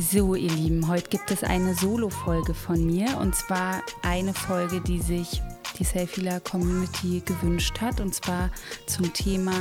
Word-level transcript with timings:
So, 0.00 0.34
ihr 0.34 0.50
Lieben, 0.50 0.88
heute 0.88 1.10
gibt 1.10 1.30
es 1.30 1.44
eine 1.44 1.74
Solo-Folge 1.74 2.54
von 2.54 2.86
mir 2.86 3.18
und 3.18 3.34
zwar 3.36 3.82
eine 4.00 4.32
Folge, 4.32 4.80
die 4.80 4.98
sich 4.98 5.42
die 5.78 5.84
Selfieler 5.84 6.40
Community 6.40 7.20
gewünscht 7.22 7.82
hat 7.82 8.00
und 8.00 8.14
zwar 8.14 8.50
zum 8.86 9.12
Thema 9.12 9.52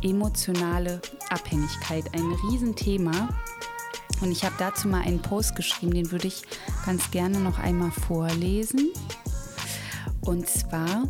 emotionale 0.00 1.02
Abhängigkeit. 1.28 2.04
Ein 2.14 2.32
Riesenthema. 2.44 3.30
Und 4.20 4.30
ich 4.30 4.44
habe 4.44 4.54
dazu 4.58 4.86
mal 4.86 5.02
einen 5.02 5.20
Post 5.20 5.56
geschrieben, 5.56 5.92
den 5.92 6.12
würde 6.12 6.28
ich 6.28 6.42
ganz 6.86 7.10
gerne 7.10 7.40
noch 7.40 7.58
einmal 7.58 7.90
vorlesen. 7.90 8.92
Und 10.20 10.48
zwar 10.48 11.08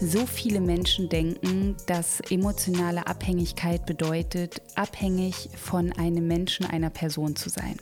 so 0.00 0.26
viele 0.26 0.60
Menschen 0.60 1.08
denken, 1.08 1.76
dass 1.86 2.20
emotionale 2.30 3.06
Abhängigkeit 3.06 3.86
bedeutet, 3.86 4.60
abhängig 4.74 5.50
von 5.56 5.92
einem 5.92 6.26
Menschen, 6.26 6.66
einer 6.66 6.90
Person 6.90 7.36
zu 7.36 7.48
sein. 7.48 7.76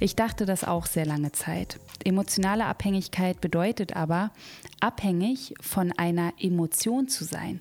Ich 0.00 0.16
dachte 0.16 0.46
das 0.46 0.64
auch 0.64 0.86
sehr 0.86 1.06
lange 1.06 1.32
Zeit. 1.32 1.78
Emotionale 2.04 2.66
Abhängigkeit 2.66 3.40
bedeutet 3.40 3.96
aber, 3.96 4.30
abhängig 4.80 5.54
von 5.60 5.92
einer 5.92 6.32
Emotion 6.38 7.08
zu 7.08 7.24
sein. 7.24 7.60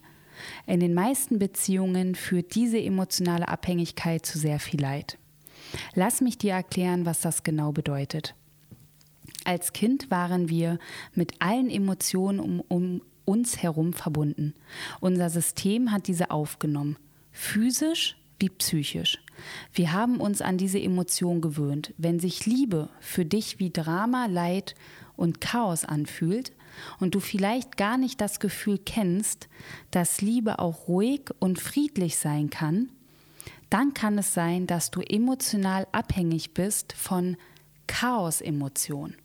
In 0.67 0.79
den 0.79 0.93
meisten 0.93 1.39
Beziehungen 1.39 2.15
führt 2.15 2.55
diese 2.55 2.81
emotionale 2.81 3.47
Abhängigkeit 3.47 4.25
zu 4.25 4.37
sehr 4.37 4.59
viel 4.59 4.81
Leid. 4.81 5.17
Lass 5.95 6.21
mich 6.21 6.37
dir 6.37 6.53
erklären, 6.53 7.05
was 7.05 7.21
das 7.21 7.43
genau 7.43 7.71
bedeutet. 7.71 8.35
Als 9.45 9.73
Kind 9.73 10.11
waren 10.11 10.49
wir 10.49 10.79
mit 11.15 11.41
allen 11.41 11.69
Emotionen 11.69 12.39
um, 12.39 12.59
um 12.67 13.01
uns 13.25 13.61
herum 13.61 13.93
verbunden. 13.93 14.53
Unser 14.99 15.29
System 15.29 15.91
hat 15.91 16.07
diese 16.07 16.31
aufgenommen, 16.31 16.97
physisch 17.31 18.17
wie 18.39 18.49
psychisch. 18.49 19.19
Wir 19.73 19.93
haben 19.93 20.19
uns 20.19 20.41
an 20.41 20.57
diese 20.57 20.79
Emotion 20.79 21.41
gewöhnt. 21.41 21.93
Wenn 21.97 22.19
sich 22.19 22.45
Liebe 22.45 22.89
für 22.99 23.25
dich 23.25 23.59
wie 23.59 23.71
Drama, 23.71 24.25
Leid 24.25 24.75
und 25.15 25.41
Chaos 25.41 25.85
anfühlt 25.85 26.51
und 26.99 27.15
du 27.15 27.19
vielleicht 27.19 27.77
gar 27.77 27.97
nicht 27.97 28.19
das 28.19 28.39
Gefühl 28.39 28.79
kennst, 28.83 29.47
dass 29.91 30.21
Liebe 30.21 30.59
auch 30.59 30.87
ruhig 30.87 31.29
und 31.39 31.59
friedlich 31.59 32.17
sein 32.17 32.49
kann, 32.49 32.89
dann 33.69 33.93
kann 33.93 34.17
es 34.17 34.33
sein, 34.33 34.67
dass 34.67 34.91
du 34.91 35.01
emotional 35.01 35.87
abhängig 35.91 36.53
bist 36.53 36.93
von 36.93 37.37
Chaos-Emotionen. 37.87 39.15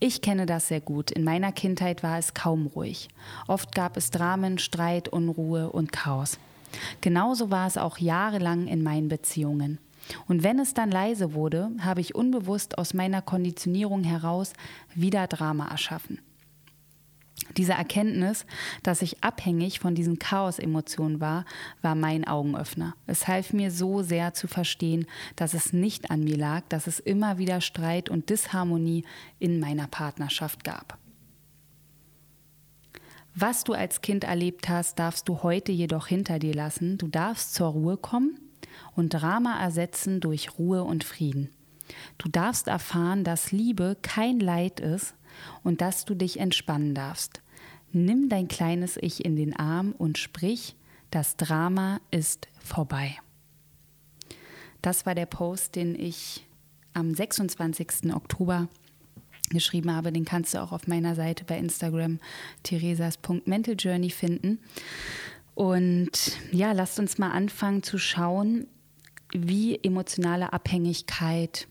Ich 0.00 0.20
kenne 0.20 0.46
das 0.46 0.68
sehr 0.68 0.80
gut. 0.80 1.10
In 1.10 1.24
meiner 1.24 1.52
Kindheit 1.52 2.02
war 2.02 2.18
es 2.18 2.34
kaum 2.34 2.66
ruhig. 2.66 3.08
Oft 3.46 3.74
gab 3.74 3.96
es 3.96 4.10
Dramen, 4.10 4.58
Streit, 4.58 5.08
Unruhe 5.08 5.70
und 5.70 5.92
Chaos. 5.92 6.38
Genauso 7.00 7.50
war 7.50 7.66
es 7.66 7.78
auch 7.78 7.98
jahrelang 7.98 8.66
in 8.66 8.82
meinen 8.82 9.08
Beziehungen. 9.08 9.78
Und 10.26 10.42
wenn 10.42 10.58
es 10.58 10.74
dann 10.74 10.90
leise 10.90 11.32
wurde, 11.32 11.70
habe 11.80 12.00
ich 12.00 12.14
unbewusst 12.14 12.76
aus 12.76 12.92
meiner 12.92 13.22
Konditionierung 13.22 14.04
heraus 14.04 14.52
wieder 14.94 15.26
Drama 15.26 15.68
erschaffen. 15.68 16.18
Diese 17.56 17.72
Erkenntnis, 17.72 18.46
dass 18.82 19.02
ich 19.02 19.22
abhängig 19.22 19.78
von 19.78 19.94
diesen 19.94 20.18
Chaos-Emotionen 20.18 21.20
war, 21.20 21.44
war 21.82 21.94
mein 21.94 22.26
Augenöffner. 22.26 22.94
Es 23.06 23.28
half 23.28 23.52
mir 23.52 23.70
so 23.70 24.02
sehr 24.02 24.34
zu 24.34 24.48
verstehen, 24.48 25.06
dass 25.36 25.54
es 25.54 25.72
nicht 25.72 26.10
an 26.10 26.24
mir 26.24 26.36
lag, 26.36 26.62
dass 26.68 26.86
es 26.86 27.00
immer 27.00 27.38
wieder 27.38 27.60
Streit 27.60 28.08
und 28.08 28.30
Disharmonie 28.30 29.04
in 29.38 29.60
meiner 29.60 29.86
Partnerschaft 29.86 30.64
gab. 30.64 30.98
Was 33.36 33.64
du 33.64 33.72
als 33.72 34.00
Kind 34.00 34.24
erlebt 34.24 34.68
hast, 34.68 34.98
darfst 34.98 35.28
du 35.28 35.42
heute 35.42 35.72
jedoch 35.72 36.06
hinter 36.06 36.38
dir 36.38 36.54
lassen. 36.54 36.98
Du 36.98 37.08
darfst 37.08 37.54
zur 37.54 37.68
Ruhe 37.68 37.96
kommen 37.96 38.38
und 38.94 39.10
Drama 39.10 39.60
ersetzen 39.60 40.20
durch 40.20 40.56
Ruhe 40.58 40.84
und 40.84 41.02
Frieden. 41.02 41.50
Du 42.16 42.28
darfst 42.28 42.68
erfahren, 42.68 43.24
dass 43.24 43.52
Liebe 43.52 43.96
kein 44.02 44.38
Leid 44.38 44.80
ist 44.80 45.14
und 45.62 45.80
dass 45.80 46.04
du 46.04 46.14
dich 46.14 46.40
entspannen 46.40 46.94
darfst. 46.94 47.42
Nimm 47.92 48.28
dein 48.28 48.48
kleines 48.48 48.96
Ich 49.00 49.24
in 49.24 49.36
den 49.36 49.54
Arm 49.54 49.92
und 49.96 50.18
sprich, 50.18 50.76
das 51.10 51.36
Drama 51.36 52.00
ist 52.10 52.48
vorbei. 52.58 53.16
Das 54.82 55.06
war 55.06 55.14
der 55.14 55.26
Post, 55.26 55.76
den 55.76 55.94
ich 55.98 56.44
am 56.92 57.14
26. 57.14 58.12
Oktober 58.12 58.68
geschrieben 59.50 59.94
habe. 59.94 60.12
Den 60.12 60.24
kannst 60.24 60.54
du 60.54 60.62
auch 60.62 60.72
auf 60.72 60.86
meiner 60.86 61.14
Seite 61.14 61.44
bei 61.44 61.58
Instagram 61.58 62.18
theresas.mentaljourney 62.64 64.10
finden. 64.10 64.58
Und 65.54 66.10
ja, 66.50 66.72
lasst 66.72 66.98
uns 66.98 67.18
mal 67.18 67.30
anfangen 67.30 67.82
zu 67.82 67.98
schauen, 67.98 68.66
wie 69.32 69.78
emotionale 69.82 70.52
Abhängigkeit 70.52 71.68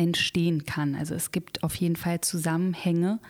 entstehen 0.00 0.64
kann. 0.64 0.94
Also 0.94 1.14
es 1.14 1.30
gibt 1.30 1.62
auf 1.62 1.74
jeden 1.74 1.96
Fall 1.96 2.22
Zusammenhänge 2.22 3.20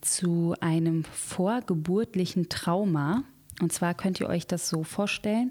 zu 0.00 0.54
einem 0.60 1.02
vorgeburtlichen 1.04 2.48
Trauma. 2.48 3.24
Und 3.60 3.72
zwar 3.72 3.94
könnt 3.94 4.20
ihr 4.20 4.28
euch 4.28 4.46
das 4.46 4.68
so 4.68 4.84
vorstellen, 4.84 5.50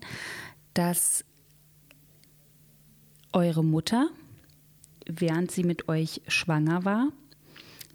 dass 0.74 1.26
eure 3.34 3.64
Mutter, 3.64 4.10
während 5.06 5.52
sie 5.52 5.64
mit 5.66 5.90
euch 5.90 6.22
schwanger 6.30 6.86
war, 6.86 7.10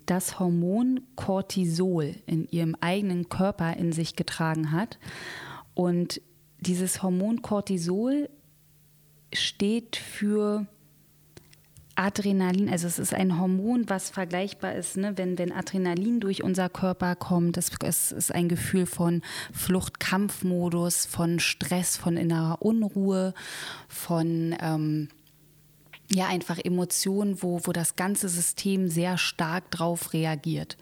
das 0.04 0.38
Hormon 0.38 1.00
Cortisol 1.16 2.16
in 2.26 2.46
ihrem 2.50 2.76
eigenen 2.80 3.30
Körper 3.30 3.76
in 3.76 3.92
sich 3.92 4.14
getragen 4.14 4.72
hat. 4.72 4.98
Und 5.74 6.20
dieses 6.60 7.02
Hormon 7.02 7.40
Cortisol 7.40 8.28
steht 9.32 9.96
für 9.96 10.66
Adrenalin, 11.96 12.68
also 12.68 12.86
es 12.86 12.98
ist 12.98 13.14
ein 13.14 13.40
Hormon, 13.40 13.88
was 13.88 14.10
vergleichbar 14.10 14.74
ist, 14.74 14.96
ne? 14.96 15.16
wenn, 15.16 15.38
wenn 15.38 15.50
Adrenalin 15.50 16.20
durch 16.20 16.42
unser 16.42 16.68
Körper 16.68 17.16
kommt, 17.16 17.56
es, 17.56 17.70
es 17.82 18.12
ist 18.12 18.34
ein 18.34 18.48
Gefühl 18.48 18.86
von 18.86 19.22
Flucht-Kampfmodus, 19.52 21.06
von 21.06 21.40
Stress, 21.40 21.96
von 21.96 22.16
innerer 22.16 22.60
Unruhe, 22.60 23.32
von 23.88 24.54
ähm, 24.60 25.08
ja 26.12 26.28
einfach 26.28 26.58
Emotionen, 26.62 27.42
wo, 27.42 27.60
wo 27.64 27.72
das 27.72 27.96
ganze 27.96 28.28
System 28.28 28.88
sehr 28.88 29.18
stark 29.18 29.70
drauf 29.70 30.12
reagiert. 30.12 30.76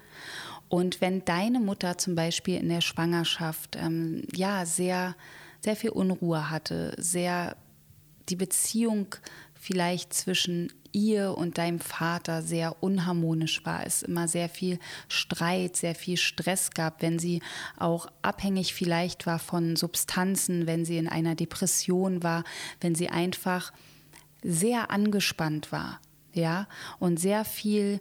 Und 0.68 1.00
wenn 1.00 1.24
deine 1.24 1.60
Mutter 1.60 1.98
zum 1.98 2.14
Beispiel 2.14 2.58
in 2.58 2.68
der 2.68 2.80
Schwangerschaft 2.80 3.76
ähm, 3.76 4.24
ja 4.34 4.66
sehr, 4.66 5.14
sehr 5.60 5.76
viel 5.76 5.90
Unruhe 5.90 6.50
hatte, 6.50 6.94
sehr 6.98 7.56
die 8.28 8.36
Beziehung 8.36 9.14
vielleicht 9.54 10.12
zwischen 10.12 10.72
ihr 10.94 11.36
und 11.36 11.58
deinem 11.58 11.80
Vater 11.80 12.42
sehr 12.42 12.82
unharmonisch 12.82 13.64
war, 13.64 13.84
es 13.84 14.02
immer 14.02 14.28
sehr 14.28 14.48
viel 14.48 14.78
Streit, 15.08 15.76
sehr 15.76 15.94
viel 15.94 16.16
Stress 16.16 16.70
gab, 16.70 17.02
wenn 17.02 17.18
sie 17.18 17.42
auch 17.76 18.06
abhängig 18.22 18.74
vielleicht 18.74 19.26
war 19.26 19.38
von 19.38 19.76
Substanzen, 19.76 20.66
wenn 20.66 20.84
sie 20.84 20.96
in 20.96 21.08
einer 21.08 21.34
Depression 21.34 22.22
war, 22.22 22.44
wenn 22.80 22.94
sie 22.94 23.08
einfach 23.08 23.72
sehr 24.42 24.90
angespannt 24.90 25.72
war, 25.72 26.00
ja, 26.32 26.66
und 26.98 27.18
sehr 27.18 27.44
viel 27.44 28.00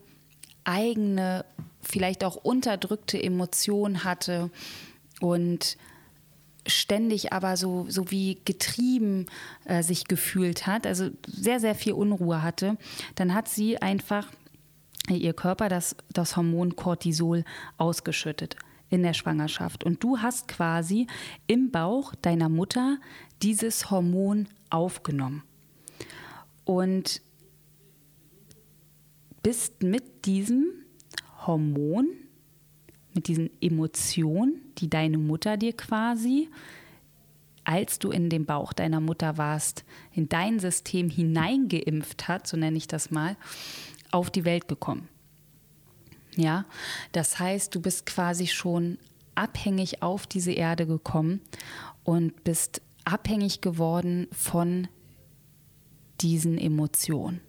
eigene, 0.63 1.45
vielleicht 1.81 2.23
auch 2.23 2.35
unterdrückte 2.35 3.21
Emotionen 3.21 4.03
hatte. 4.03 4.49
Und 5.19 5.77
ständig 6.67 7.33
aber 7.33 7.57
so, 7.57 7.85
so 7.89 8.11
wie 8.11 8.39
getrieben 8.45 9.25
äh, 9.65 9.83
sich 9.83 10.05
gefühlt 10.05 10.67
hat, 10.67 10.87
also 10.87 11.09
sehr, 11.27 11.59
sehr 11.59 11.75
viel 11.75 11.93
Unruhe 11.93 12.41
hatte, 12.41 12.77
dann 13.15 13.33
hat 13.33 13.47
sie 13.47 13.81
einfach 13.81 14.27
ihr 15.09 15.33
Körper 15.33 15.67
das, 15.67 15.95
das 16.11 16.37
Hormon 16.37 16.75
Cortisol 16.75 17.43
ausgeschüttet 17.77 18.55
in 18.89 19.03
der 19.03 19.13
Schwangerschaft. 19.13 19.83
Und 19.83 20.03
du 20.03 20.19
hast 20.19 20.47
quasi 20.47 21.07
im 21.47 21.71
Bauch 21.71 22.13
deiner 22.15 22.47
Mutter 22.47 22.99
dieses 23.41 23.89
Hormon 23.91 24.47
aufgenommen. 24.69 25.43
Und 26.63 27.21
bist 29.41 29.83
mit 29.83 30.25
diesem 30.25 30.71
Hormon 31.45 32.07
mit 33.13 33.27
diesen 33.27 33.49
Emotionen, 33.61 34.61
die 34.77 34.89
deine 34.89 35.17
Mutter 35.17 35.57
dir 35.57 35.73
quasi, 35.73 36.49
als 37.63 37.99
du 37.99 38.11
in 38.11 38.29
dem 38.29 38.45
Bauch 38.45 38.73
deiner 38.73 38.99
Mutter 38.99 39.37
warst, 39.37 39.85
in 40.11 40.27
dein 40.29 40.59
System 40.59 41.09
hineingeimpft 41.09 42.27
hat, 42.27 42.47
so 42.47 42.57
nenne 42.57 42.77
ich 42.77 42.87
das 42.87 43.11
mal, 43.11 43.37
auf 44.11 44.29
die 44.29 44.45
Welt 44.45 44.67
gekommen. 44.67 45.07
Ja, 46.35 46.65
das 47.11 47.39
heißt, 47.39 47.73
du 47.73 47.81
bist 47.81 48.05
quasi 48.05 48.47
schon 48.47 48.97
abhängig 49.35 50.01
auf 50.01 50.27
diese 50.27 50.51
Erde 50.51 50.85
gekommen 50.85 51.41
und 52.03 52.43
bist 52.43 52.81
abhängig 53.05 53.61
geworden 53.61 54.27
von 54.31 54.87
diesen 56.21 56.57
Emotionen. 56.57 57.41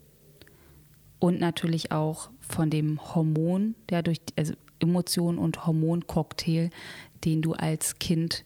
Und 1.19 1.41
natürlich 1.41 1.93
auch 1.93 2.31
von 2.41 2.69
dem 2.69 3.01
Hormon, 3.15 3.75
der 3.89 4.03
durch, 4.03 4.21
also 4.37 4.55
Emotion- 4.81 5.39
und 5.39 5.67
Hormoncocktail, 5.67 6.71
den 7.25 7.43
du 7.43 7.53
als 7.53 7.99
Kind 7.99 8.45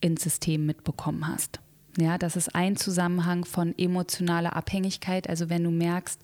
ins 0.00 0.22
System 0.22 0.66
mitbekommen 0.66 1.26
hast. 1.26 1.60
Ja, 1.96 2.18
das 2.18 2.34
ist 2.34 2.56
ein 2.56 2.76
Zusammenhang 2.76 3.44
von 3.44 3.76
emotionaler 3.78 4.56
Abhängigkeit. 4.56 5.28
Also 5.28 5.48
wenn 5.48 5.62
du 5.62 5.70
merkst, 5.70 6.20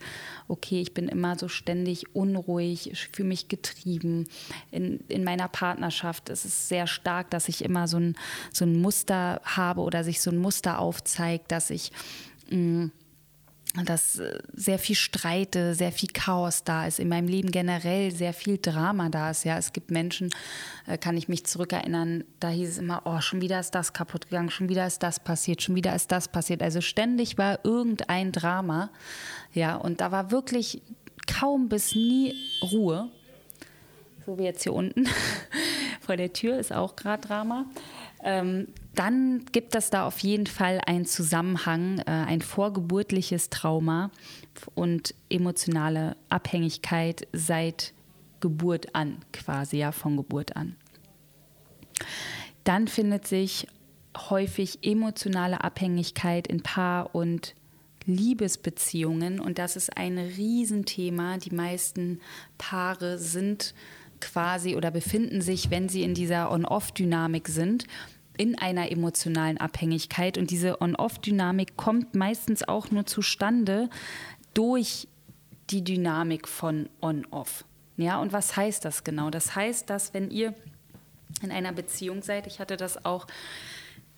okay, 0.49 0.81
ich 0.81 0.95
bin 0.95 1.09
immer 1.09 1.39
so 1.39 1.47
ständig 1.47 2.15
unruhig, 2.15 2.91
fühle 3.13 3.29
mich 3.29 3.47
getrieben 3.47 4.27
in, 4.73 4.99
in 5.07 5.23
meiner 5.23 5.47
Partnerschaft. 5.47 6.29
Es 6.29 6.45
ist 6.45 6.69
sehr 6.69 6.89
stark, 6.89 7.31
dass 7.31 7.49
ich 7.49 7.65
immer 7.65 7.87
so 7.87 7.99
ein, 7.99 8.17
so 8.53 8.65
ein 8.65 8.81
Muster 8.81 9.41
habe 9.45 9.83
oder 9.83 10.03
sich 10.03 10.21
so 10.21 10.31
ein 10.33 10.39
Muster 10.39 10.81
aufzeigt, 10.81 11.53
dass 11.53 11.71
ich 11.71 11.93
mh, 12.51 12.57
mm, 12.57 12.93
dass 13.85 14.19
äh, 14.19 14.39
sehr 14.53 14.79
viel 14.79 14.97
Streite, 14.97 15.75
sehr 15.75 15.93
viel 15.93 16.09
Chaos 16.13 16.65
da 16.65 16.87
ist, 16.87 16.99
in 16.99 17.09
meinem 17.09 17.29
Leben 17.29 17.51
generell 17.51 18.11
sehr 18.11 18.33
viel 18.33 18.59
Drama 18.59 19.09
da 19.09 19.31
ist. 19.31 19.45
Ja, 19.45 19.59
es 19.59 19.73
gibt 19.73 19.91
Menschen, 19.91 20.31
äh, 20.87 20.99
kann 20.99 21.17
ich 21.17 21.29
mich 21.29 21.47
zurückerinnern, 21.47 22.25
da 22.41 22.49
hieß 22.49 22.69
es 22.69 22.79
immer, 22.79 23.03
oh, 23.05 23.21
schon 23.21 23.41
wieder 23.41 23.61
ist 23.61 23.75
das 23.75 23.93
kaputt 23.93 24.29
gegangen, 24.29 24.51
schon 24.51 24.69
wieder 24.69 24.87
ist 24.87 25.03
das 25.03 25.21
passiert, 25.21 25.63
schon 25.63 25.77
wieder 25.77 25.95
ist 25.95 26.11
das 26.11 26.29
passiert. 26.29 26.63
Also 26.63 26.81
ständig 26.81 27.39
war 27.39 27.61
irgendein 27.65 28.33
Drama. 28.33 28.91
Ja, 29.53 29.77
und 29.77 30.01
da 30.01 30.11
war 30.11 30.31
wirklich 30.31 30.83
kaum 31.27 31.69
bis 31.69 31.95
nie 31.95 32.35
Ruhe. 32.63 33.09
So 34.27 34.39
wie 34.39 34.45
jetzt 34.45 34.65
hier 34.65 34.75
unten 34.75 35.09
vor 36.01 36.17
der 36.17 36.33
Tür 36.33 36.59
ist 36.59 36.73
auch 36.73 36.97
gerade 36.97 37.27
Drama. 37.27 37.67
Ähm, 38.23 38.69
dann 38.95 39.45
gibt 39.53 39.75
es 39.75 39.91
da 39.91 40.07
auf 40.07 40.19
jeden 40.19 40.47
Fall 40.47 40.81
einen 40.87 41.07
Zusammenhang, 41.07 42.01
äh, 42.01 42.11
ein 42.11 42.43
vorgeburtliches 42.43 43.51
Trauma 43.51 44.11
und 44.75 45.15
emotionale 45.31 46.17
Abhängigkeit 46.29 47.27
seit 47.33 47.95
Geburt 48.41 48.95
an, 48.95 49.19
quasi 49.33 49.79
ja 49.79 49.93
von 49.93 50.17
Geburt 50.17 50.57
an. 50.57 50.77
Dann 52.65 52.89
findet 52.89 53.27
sich 53.27 53.67
häufig 54.17 54.81
emotionale 54.83 55.63
Abhängigkeit 55.63 56.47
in 56.47 56.63
Paar- 56.63 57.15
und 57.15 57.55
Liebesbeziehungen 58.07 59.41
und 59.41 59.59
das 59.59 59.77
ist 59.77 59.97
ein 59.97 60.19
Riesenthema. 60.19 61.37
Die 61.37 61.55
meisten 61.55 62.21
Paare 62.59 63.19
sind 63.19 63.75
quasi 64.21 64.77
oder 64.77 64.91
befinden 64.91 65.41
sich, 65.41 65.71
wenn 65.71 65.89
sie 65.89 66.03
in 66.03 66.15
dieser 66.15 66.51
On-Off-Dynamik 66.51 67.49
sind, 67.49 67.85
in 68.37 68.59
einer 68.59 68.91
emotionalen 68.91 69.59
Abhängigkeit. 69.59 70.39
Und 70.39 70.51
diese 70.51 70.81
On-Off-Dynamik 70.81 71.77
kommt 71.77 72.15
meistens 72.15 72.67
auch 72.67 72.91
nur 72.91 73.07
zustande 73.07 73.91
durch 74.55 75.09
die 75.71 75.85
Dynamik 75.85 76.49
von 76.49 76.89
On-Off. 77.01 77.65
Ja, 77.97 78.21
und 78.21 78.33
was 78.33 78.57
heißt 78.57 78.85
das 78.85 79.05
genau? 79.05 79.31
Das 79.31 79.55
heißt, 79.55 79.91
dass 79.91 80.15
wenn 80.15 80.31
ihr 80.31 80.55
in 81.43 81.53
einer 81.53 81.73
Beziehung 81.73 82.23
seid, 82.23 82.47
ich 82.47 82.59
hatte 82.61 82.77
das 82.77 83.05
auch 83.05 83.27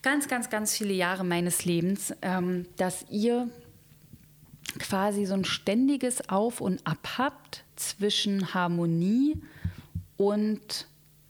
ganz, 0.02 0.28
ganz, 0.28 0.50
ganz 0.50 0.76
viele 0.76 0.92
Jahre 0.92 1.24
meines 1.24 1.64
Lebens, 1.64 2.14
ähm, 2.22 2.66
dass 2.76 3.04
ihr 3.10 3.48
quasi 4.78 5.26
so 5.26 5.34
ein 5.34 5.44
ständiges 5.44 6.28
Auf 6.28 6.60
und 6.60 6.86
Ab 6.86 7.18
habt 7.18 7.64
zwischen 7.76 8.54
Harmonie 8.54 9.40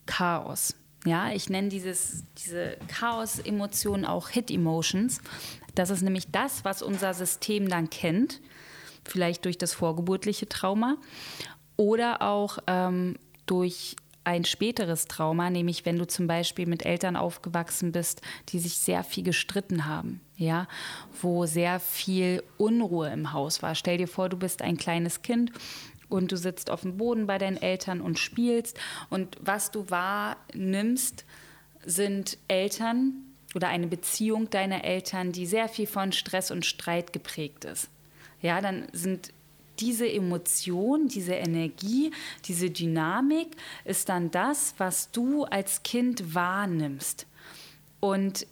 Chaos. 0.06 0.74
Ja, 1.04 1.32
ich 1.32 1.50
nenne 1.50 1.68
dieses, 1.68 2.24
diese 2.38 2.76
Chaos-Emotionen 2.88 4.04
auch 4.04 4.28
Hit-Emotions. 4.28 5.20
Das 5.74 5.90
ist 5.90 6.02
nämlich 6.02 6.30
das, 6.30 6.64
was 6.64 6.82
unser 6.82 7.14
System 7.14 7.68
dann 7.68 7.90
kennt, 7.90 8.40
vielleicht 9.04 9.44
durch 9.44 9.58
das 9.58 9.74
vorgeburtliche 9.74 10.48
Trauma 10.48 10.96
oder 11.76 12.22
auch 12.22 12.58
ähm, 12.66 13.16
durch 13.46 13.96
ein 14.24 14.44
späteres 14.44 15.06
Trauma, 15.06 15.50
nämlich 15.50 15.84
wenn 15.84 15.98
du 15.98 16.06
zum 16.06 16.28
Beispiel 16.28 16.66
mit 16.66 16.84
Eltern 16.86 17.16
aufgewachsen 17.16 17.90
bist, 17.90 18.22
die 18.50 18.60
sich 18.60 18.78
sehr 18.78 19.02
viel 19.02 19.24
gestritten 19.24 19.86
haben, 19.86 20.20
ja, 20.36 20.68
wo 21.20 21.46
sehr 21.46 21.80
viel 21.80 22.42
Unruhe 22.56 23.10
im 23.10 23.32
Haus 23.32 23.62
war. 23.62 23.74
Stell 23.74 23.98
dir 23.98 24.06
vor, 24.06 24.28
du 24.28 24.36
bist 24.36 24.62
ein 24.62 24.76
kleines 24.76 25.22
Kind 25.22 25.50
und 26.12 26.32
du 26.32 26.36
sitzt 26.36 26.70
auf 26.70 26.82
dem 26.82 26.96
Boden 26.96 27.26
bei 27.26 27.38
deinen 27.38 27.56
Eltern 27.56 28.00
und 28.00 28.18
spielst. 28.18 28.78
Und 29.10 29.36
was 29.40 29.70
du 29.70 29.88
wahrnimmst, 29.90 31.24
sind 31.84 32.38
Eltern 32.48 33.14
oder 33.54 33.68
eine 33.68 33.86
Beziehung 33.86 34.50
deiner 34.50 34.84
Eltern, 34.84 35.32
die 35.32 35.46
sehr 35.46 35.68
viel 35.68 35.86
von 35.86 36.12
Stress 36.12 36.50
und 36.50 36.64
Streit 36.64 37.12
geprägt 37.12 37.64
ist. 37.64 37.88
Ja, 38.40 38.60
dann 38.60 38.86
sind 38.92 39.32
diese 39.78 40.10
Emotion, 40.10 41.08
diese 41.08 41.34
Energie, 41.34 42.12
diese 42.44 42.70
Dynamik 42.70 43.56
ist 43.84 44.08
dann 44.08 44.30
das, 44.30 44.74
was 44.78 45.10
du 45.10 45.44
als 45.44 45.82
Kind 45.82 46.34
wahrnimmst. 46.34 47.26
Und 48.00 48.46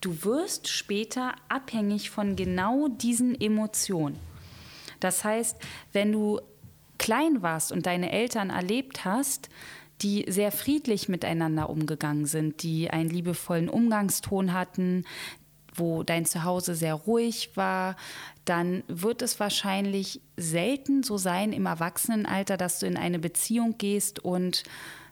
du 0.00 0.24
wirst 0.24 0.68
später 0.68 1.34
abhängig 1.48 2.10
von 2.10 2.36
genau 2.36 2.88
diesen 2.88 3.40
Emotionen. 3.40 4.18
Das 5.00 5.24
heißt, 5.24 5.56
wenn 5.92 6.12
du 6.12 6.40
klein 7.02 7.42
warst 7.42 7.72
und 7.72 7.86
deine 7.86 8.12
Eltern 8.12 8.50
erlebt 8.50 9.04
hast, 9.04 9.50
die 10.02 10.24
sehr 10.28 10.52
friedlich 10.52 11.08
miteinander 11.08 11.68
umgegangen 11.68 12.26
sind, 12.26 12.62
die 12.62 12.90
einen 12.90 13.10
liebevollen 13.10 13.68
Umgangston 13.68 14.52
hatten, 14.52 15.04
wo 15.74 16.04
dein 16.04 16.26
Zuhause 16.26 16.74
sehr 16.76 16.94
ruhig 16.94 17.56
war, 17.56 17.96
dann 18.44 18.84
wird 18.86 19.20
es 19.20 19.40
wahrscheinlich 19.40 20.20
selten 20.36 21.02
so 21.02 21.18
sein 21.18 21.52
im 21.52 21.66
Erwachsenenalter, 21.66 22.56
dass 22.56 22.78
du 22.78 22.86
in 22.86 22.96
eine 22.96 23.18
Beziehung 23.18 23.78
gehst 23.78 24.20
und 24.20 24.62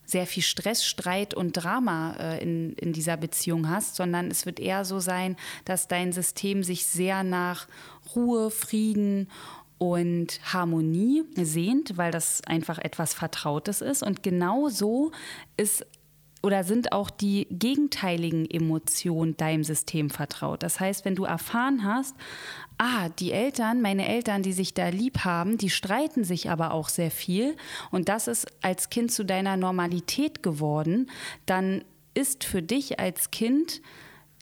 sehr 0.05 0.27
viel 0.27 0.43
Stress, 0.43 0.85
Streit 0.85 1.35
und 1.35 1.53
Drama 1.53 2.17
äh, 2.19 2.43
in, 2.43 2.75
in 2.75 2.93
dieser 2.93 3.17
Beziehung 3.17 3.69
hast, 3.69 3.97
sondern 3.97 4.31
es 4.31 4.45
wird 4.45 4.61
eher 4.61 4.85
so 4.85 4.99
sein, 4.99 5.37
dass 5.65 5.89
dein 5.89 6.13
System 6.13 6.63
sich 6.63 6.87
sehr 6.87 7.23
nach 7.23 7.69
Ruhe, 8.15 8.51
Frieden 8.51 9.29
und 9.81 10.41
Harmonie 10.53 11.25
sehnt, 11.37 11.97
weil 11.97 12.13
das 12.13 12.45
einfach 12.45 12.79
etwas 12.79 13.15
Vertrautes 13.15 13.81
ist. 13.81 14.03
Und 14.03 14.23
genau 14.23 14.69
so 14.69 15.11
ist 15.57 15.87
oder 16.43 16.65
sind 16.65 16.93
auch 16.93 17.09
die 17.09 17.47
gegenteiligen 17.51 18.49
Emotionen 18.49 19.39
deinem 19.39 19.65
System 19.65 20.11
vertraut. 20.11 20.63
Das 20.63 20.81
heißt, 20.81 21.07
wenn 21.07 21.15
du 21.15 21.25
erfahren 21.25 21.83
hast, 21.83 22.15
ah, 22.77 23.09
die 23.09 23.33
Eltern, 23.33 23.81
meine 23.81 24.07
Eltern, 24.07 24.43
die 24.43 24.53
sich 24.53 24.75
da 24.75 24.89
lieb 24.89 25.25
haben, 25.25 25.57
die 25.57 25.71
streiten 25.71 26.25
sich 26.25 26.51
aber 26.51 26.73
auch 26.73 26.91
sehr 26.91 27.11
viel 27.11 27.57
und 27.91 28.11
das 28.11 28.29
ist 28.29 28.49
als 28.61 28.91
Kind 28.91 29.11
zu 29.13 29.25
deiner 29.25 29.57
Normalität 29.57 30.43
geworden, 30.43 31.11
dann 31.47 31.85
ist 32.13 32.45
für 32.45 32.63
dich 32.63 33.01
als 33.01 33.31
Kind 33.31 33.81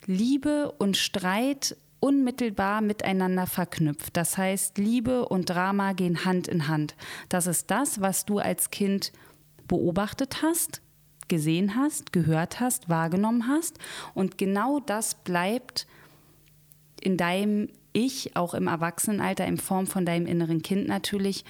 Liebe 0.04 0.72
und 0.78 0.96
Streit 0.96 1.76
unmittelbar 2.00 2.80
miteinander 2.80 3.46
verknüpft. 3.46 4.16
Das 4.16 4.38
heißt, 4.38 4.78
Liebe 4.78 5.28
und 5.28 5.50
Drama 5.50 5.92
gehen 5.92 6.24
Hand 6.24 6.48
in 6.48 6.68
Hand. 6.68 6.94
Das 7.28 7.46
ist 7.46 7.70
das, 7.70 8.00
was 8.00 8.24
du 8.24 8.38
als 8.38 8.70
Kind 8.70 9.12
beobachtet 9.66 10.42
hast, 10.42 10.80
gesehen 11.28 11.76
hast, 11.76 12.12
gehört 12.12 12.60
hast, 12.60 12.88
wahrgenommen 12.88 13.48
hast. 13.48 13.78
Und 14.14 14.38
genau 14.38 14.80
das 14.80 15.14
bleibt 15.14 15.86
in 17.00 17.16
deinem 17.16 17.68
Ich, 17.92 18.36
auch 18.36 18.54
im 18.54 18.66
Erwachsenenalter, 18.66 19.46
in 19.46 19.58
Form 19.58 19.86
von 19.86 20.06
deinem 20.06 20.26
inneren 20.26 20.62
Kind 20.62 20.88
natürlich, 20.88 21.44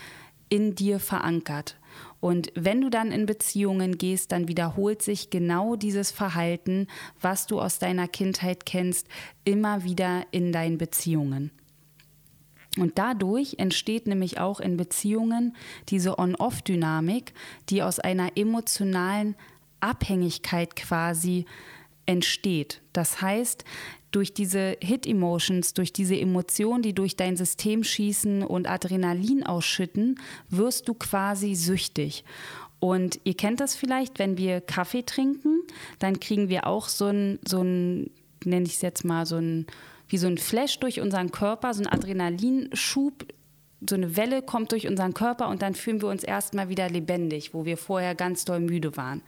in 0.48 0.74
dir 0.74 0.98
verankert. 0.98 1.76
Und 2.20 2.50
wenn 2.54 2.80
du 2.80 2.90
dann 2.90 3.12
in 3.12 3.26
Beziehungen 3.26 3.96
gehst, 3.96 4.32
dann 4.32 4.48
wiederholt 4.48 5.02
sich 5.02 5.30
genau 5.30 5.76
dieses 5.76 6.10
Verhalten, 6.10 6.88
was 7.20 7.46
du 7.46 7.60
aus 7.60 7.78
deiner 7.78 8.08
Kindheit 8.08 8.66
kennst, 8.66 9.06
immer 9.44 9.84
wieder 9.84 10.24
in 10.32 10.52
deinen 10.52 10.78
Beziehungen. 10.78 11.52
Und 12.76 12.98
dadurch 12.98 13.56
entsteht 13.58 14.06
nämlich 14.06 14.38
auch 14.38 14.60
in 14.60 14.76
Beziehungen 14.76 15.56
diese 15.88 16.18
On-Off-Dynamik, 16.18 17.32
die 17.70 17.82
aus 17.82 17.98
einer 17.98 18.36
emotionalen 18.36 19.36
Abhängigkeit 19.80 20.76
quasi 20.76 21.44
entsteht. 22.06 22.80
Das 22.92 23.20
heißt, 23.20 23.64
durch 24.10 24.32
diese 24.32 24.76
Hit-Emotions, 24.80 25.74
durch 25.74 25.92
diese 25.92 26.16
Emotionen, 26.18 26.82
die 26.82 26.94
durch 26.94 27.16
dein 27.16 27.36
System 27.36 27.84
schießen 27.84 28.42
und 28.42 28.68
Adrenalin 28.68 29.44
ausschütten, 29.44 30.18
wirst 30.48 30.88
du 30.88 30.94
quasi 30.94 31.54
süchtig. 31.54 32.24
Und 32.80 33.20
ihr 33.24 33.34
kennt 33.34 33.60
das 33.60 33.74
vielleicht, 33.74 34.18
wenn 34.18 34.38
wir 34.38 34.60
Kaffee 34.60 35.02
trinken, 35.02 35.62
dann 35.98 36.20
kriegen 36.20 36.48
wir 36.48 36.66
auch 36.66 36.88
so 36.88 37.06
ein, 37.06 37.38
so 37.46 37.62
ein 37.62 38.10
nenne 38.44 38.66
ich 38.66 38.74
es 38.74 38.82
jetzt 38.82 39.04
mal, 39.04 39.26
so 39.26 39.36
ein, 39.36 39.66
wie 40.08 40.18
so 40.18 40.26
ein 40.26 40.38
Flash 40.38 40.78
durch 40.78 41.00
unseren 41.00 41.30
Körper, 41.30 41.74
so 41.74 41.82
ein 41.82 41.88
Adrenalinschub, 41.88 43.26
so 43.88 43.94
eine 43.94 44.16
Welle 44.16 44.42
kommt 44.42 44.72
durch 44.72 44.88
unseren 44.88 45.14
Körper 45.14 45.48
und 45.48 45.62
dann 45.62 45.74
fühlen 45.74 46.00
wir 46.00 46.08
uns 46.08 46.24
erstmal 46.24 46.68
wieder 46.68 46.88
lebendig, 46.88 47.54
wo 47.54 47.64
wir 47.64 47.76
vorher 47.76 48.14
ganz 48.14 48.44
doll 48.44 48.60
müde 48.60 48.96
waren. 48.96 49.22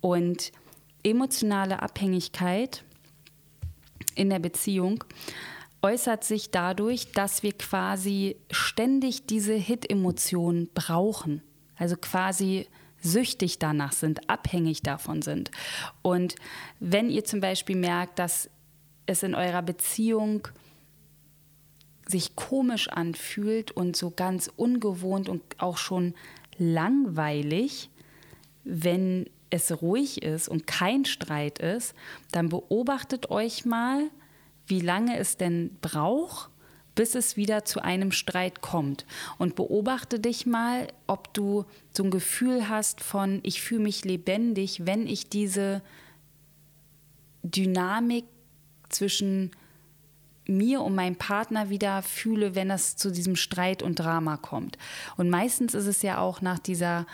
Und 0.00 0.52
emotionale 1.02 1.82
Abhängigkeit 1.82 2.84
in 4.18 4.30
der 4.30 4.38
Beziehung 4.38 5.04
äußert 5.82 6.24
sich 6.24 6.50
dadurch, 6.50 7.12
dass 7.12 7.42
wir 7.42 7.52
quasi 7.52 8.36
ständig 8.50 9.26
diese 9.26 9.54
Hit-Emotionen 9.54 10.68
brauchen. 10.74 11.42
Also 11.76 11.96
quasi 11.96 12.66
süchtig 13.00 13.60
danach 13.60 13.92
sind, 13.92 14.28
abhängig 14.28 14.82
davon 14.82 15.22
sind. 15.22 15.52
Und 16.02 16.34
wenn 16.80 17.10
ihr 17.10 17.24
zum 17.24 17.40
Beispiel 17.40 17.76
merkt, 17.76 18.18
dass 18.18 18.50
es 19.06 19.22
in 19.22 19.36
eurer 19.36 19.62
Beziehung 19.62 20.48
sich 22.06 22.34
komisch 22.34 22.88
anfühlt 22.88 23.70
und 23.70 23.96
so 23.96 24.10
ganz 24.10 24.50
ungewohnt 24.56 25.28
und 25.28 25.42
auch 25.58 25.76
schon 25.76 26.14
langweilig, 26.56 27.90
wenn 28.64 29.28
es 29.50 29.82
ruhig 29.82 30.22
ist 30.22 30.48
und 30.48 30.66
kein 30.66 31.04
Streit 31.04 31.58
ist, 31.58 31.94
dann 32.32 32.48
beobachtet 32.48 33.30
euch 33.30 33.64
mal, 33.64 34.10
wie 34.66 34.80
lange 34.80 35.18
es 35.18 35.36
denn 35.36 35.76
braucht, 35.80 36.50
bis 36.94 37.14
es 37.14 37.36
wieder 37.36 37.64
zu 37.64 37.80
einem 37.80 38.10
Streit 38.10 38.60
kommt. 38.60 39.06
Und 39.38 39.54
beobachte 39.54 40.18
dich 40.18 40.46
mal, 40.46 40.88
ob 41.06 41.32
du 41.32 41.64
so 41.96 42.02
ein 42.02 42.10
Gefühl 42.10 42.68
hast 42.68 43.00
von, 43.00 43.40
ich 43.44 43.62
fühle 43.62 43.84
mich 43.84 44.04
lebendig, 44.04 44.84
wenn 44.84 45.06
ich 45.06 45.28
diese 45.28 45.80
Dynamik 47.44 48.24
zwischen 48.88 49.52
mir 50.48 50.80
und 50.80 50.94
meinem 50.94 51.16
Partner 51.16 51.70
wieder 51.70 52.02
fühle, 52.02 52.54
wenn 52.54 52.70
es 52.70 52.96
zu 52.96 53.12
diesem 53.12 53.36
Streit 53.36 53.82
und 53.82 54.00
Drama 54.00 54.36
kommt. 54.36 54.76
Und 55.16 55.30
meistens 55.30 55.74
ist 55.74 55.86
es 55.86 56.02
ja 56.02 56.18
auch 56.18 56.40
nach 56.40 56.58
dieser 56.58 57.06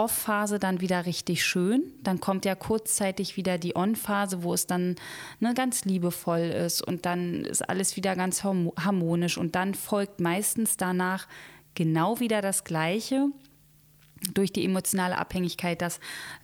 Off-Phase 0.00 0.58
dann 0.58 0.80
wieder 0.80 1.04
richtig 1.04 1.44
schön. 1.44 1.92
Dann 2.02 2.20
kommt 2.20 2.46
ja 2.46 2.54
kurzzeitig 2.54 3.36
wieder 3.36 3.58
die 3.58 3.76
On-Phase, 3.76 4.42
wo 4.42 4.54
es 4.54 4.66
dann 4.66 4.96
ne, 5.40 5.52
ganz 5.52 5.84
liebevoll 5.84 6.40
ist 6.40 6.80
und 6.80 7.04
dann 7.04 7.44
ist 7.44 7.68
alles 7.68 7.96
wieder 7.96 8.16
ganz 8.16 8.42
harmonisch 8.42 9.36
und 9.36 9.54
dann 9.54 9.74
folgt 9.74 10.18
meistens 10.18 10.78
danach 10.78 11.28
genau 11.74 12.18
wieder 12.18 12.40
das 12.40 12.64
Gleiche 12.64 13.26
durch 14.32 14.52
die 14.52 14.64
emotionale 14.64 15.18
Abhängigkeit, 15.18 15.82
dass, 15.82 16.00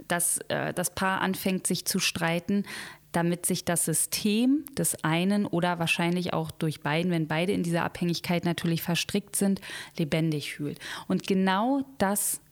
dass 0.06 0.38
äh, 0.48 0.74
das 0.74 0.94
Paar 0.94 1.22
anfängt, 1.22 1.66
sich 1.66 1.86
zu 1.86 1.98
streiten, 1.98 2.64
damit 3.12 3.46
sich 3.46 3.64
das 3.64 3.86
System 3.86 4.66
des 4.76 5.02
einen 5.02 5.46
oder 5.46 5.78
wahrscheinlich 5.78 6.34
auch 6.34 6.50
durch 6.50 6.82
beiden, 6.82 7.10
wenn 7.10 7.26
beide 7.26 7.52
in 7.52 7.62
dieser 7.62 7.84
Abhängigkeit 7.84 8.44
natürlich 8.44 8.82
verstrickt 8.82 9.34
sind, 9.34 9.62
lebendig 9.96 10.52
fühlt. 10.52 10.78
Und 11.08 11.26
genau 11.26 11.86
das 11.96 12.42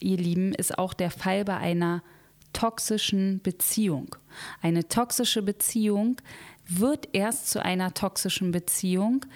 ihr 0.00 0.16
Lieben, 0.16 0.52
ist 0.54 0.78
auch 0.78 0.94
der 0.94 1.10
Fall 1.10 1.44
bei 1.44 1.56
einer 1.56 2.02
toxischen 2.52 3.40
Beziehung. 3.42 4.16
Eine 4.62 4.88
toxische 4.88 5.42
Beziehung 5.42 6.16
wird 6.68 7.08
erst 7.12 7.50
zu 7.50 7.62
einer 7.62 7.94
toxischen 7.94 8.50
Beziehung 8.50 9.26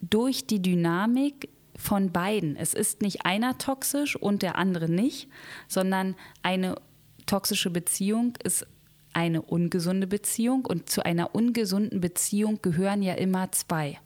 durch 0.00 0.46
die 0.46 0.62
Dynamik 0.62 1.48
von 1.76 2.12
beiden. 2.12 2.56
Es 2.56 2.74
ist 2.74 3.02
nicht 3.02 3.24
einer 3.24 3.58
toxisch 3.58 4.16
und 4.16 4.42
der 4.42 4.56
andere 4.56 4.88
nicht, 4.88 5.28
sondern 5.68 6.14
eine 6.42 6.76
toxische 7.26 7.70
Beziehung 7.70 8.36
ist 8.42 8.66
eine 9.12 9.42
ungesunde 9.42 10.06
Beziehung 10.06 10.64
und 10.64 10.88
zu 10.88 11.04
einer 11.04 11.34
ungesunden 11.34 12.00
Beziehung 12.00 12.60
gehören 12.62 13.02
ja 13.02 13.14
immer 13.14 13.52
zwei. 13.52 13.98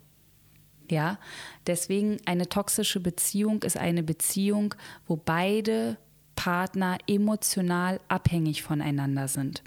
Ja, 0.90 1.18
deswegen 1.66 2.18
eine 2.26 2.48
toxische 2.48 3.00
Beziehung 3.00 3.62
ist 3.62 3.76
eine 3.76 4.02
Beziehung, 4.02 4.74
wo 5.06 5.16
beide 5.16 5.96
Partner 6.34 6.98
emotional 7.06 8.00
abhängig 8.08 8.62
voneinander 8.62 9.28
sind. 9.28 9.62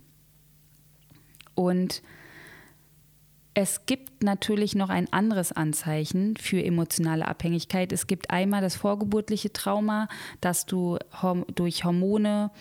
Und 1.56 2.02
es 3.54 3.86
gibt 3.86 4.24
natürlich 4.24 4.76
noch 4.76 4.90
ein 4.90 5.12
anderes 5.12 5.52
Anzeichen 5.52 6.38
für 6.38 6.64
emotionale 6.64 7.28
Abhängigkeit. 7.28 7.92
Es 7.92 8.08
gibt 8.08 8.30
einmal 8.30 8.62
das 8.62 8.78
vorgeburtliche 8.78 9.52
Trauma, 9.52 10.08
dass 10.40 10.66
du 10.66 10.98
durch 11.56 11.84
Hormone 11.84 12.52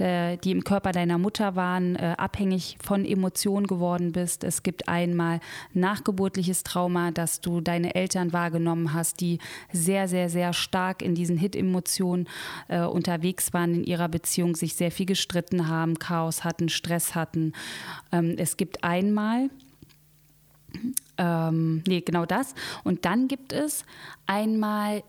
die 0.00 0.50
im 0.50 0.64
Körper 0.64 0.92
deiner 0.92 1.18
Mutter 1.18 1.56
waren, 1.56 1.96
äh, 1.96 2.14
abhängig 2.16 2.76
von 2.82 3.04
Emotionen 3.04 3.66
geworden 3.66 4.12
bist. 4.12 4.44
Es 4.44 4.62
gibt 4.62 4.88
einmal 4.88 5.40
nachgeburtliches 5.74 6.62
Trauma, 6.62 7.10
dass 7.10 7.40
du 7.40 7.60
deine 7.60 7.94
Eltern 7.94 8.32
wahrgenommen 8.32 8.92
hast, 8.94 9.20
die 9.20 9.38
sehr, 9.72 10.08
sehr, 10.08 10.28
sehr 10.28 10.52
stark 10.52 11.02
in 11.02 11.14
diesen 11.14 11.36
Hit-Emotionen 11.36 12.28
äh, 12.68 12.80
unterwegs 12.82 13.52
waren 13.52 13.74
in 13.74 13.84
ihrer 13.84 14.08
Beziehung, 14.08 14.56
sich 14.56 14.74
sehr 14.74 14.90
viel 14.90 15.06
gestritten 15.06 15.68
haben, 15.68 15.98
Chaos 15.98 16.44
hatten, 16.44 16.68
Stress 16.68 17.14
hatten. 17.14 17.52
Ähm, 18.12 18.34
es 18.38 18.56
gibt 18.56 18.84
einmal 18.84 19.50
ähm, 21.16 21.82
nee, 21.86 22.00
genau 22.00 22.26
das. 22.26 22.54
Und 22.84 23.04
dann 23.04 23.28
gibt 23.28 23.52
es 23.52 23.84
einmal 24.26 25.02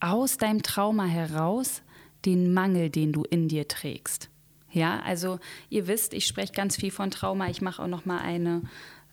aus 0.00 0.36
deinem 0.36 0.62
Trauma 0.62 1.04
heraus 1.04 1.82
den 2.24 2.52
Mangel, 2.52 2.90
den 2.90 3.12
du 3.12 3.24
in 3.24 3.48
dir 3.48 3.68
trägst. 3.68 4.30
Ja, 4.70 5.00
also 5.00 5.38
ihr 5.70 5.86
wisst, 5.86 6.12
ich 6.12 6.26
spreche 6.26 6.52
ganz 6.52 6.76
viel 6.76 6.90
von 6.90 7.10
Trauma. 7.10 7.48
Ich 7.48 7.62
mache 7.62 7.82
auch 7.82 7.88
noch 7.88 8.04
mal 8.04 8.18
eine 8.18 8.62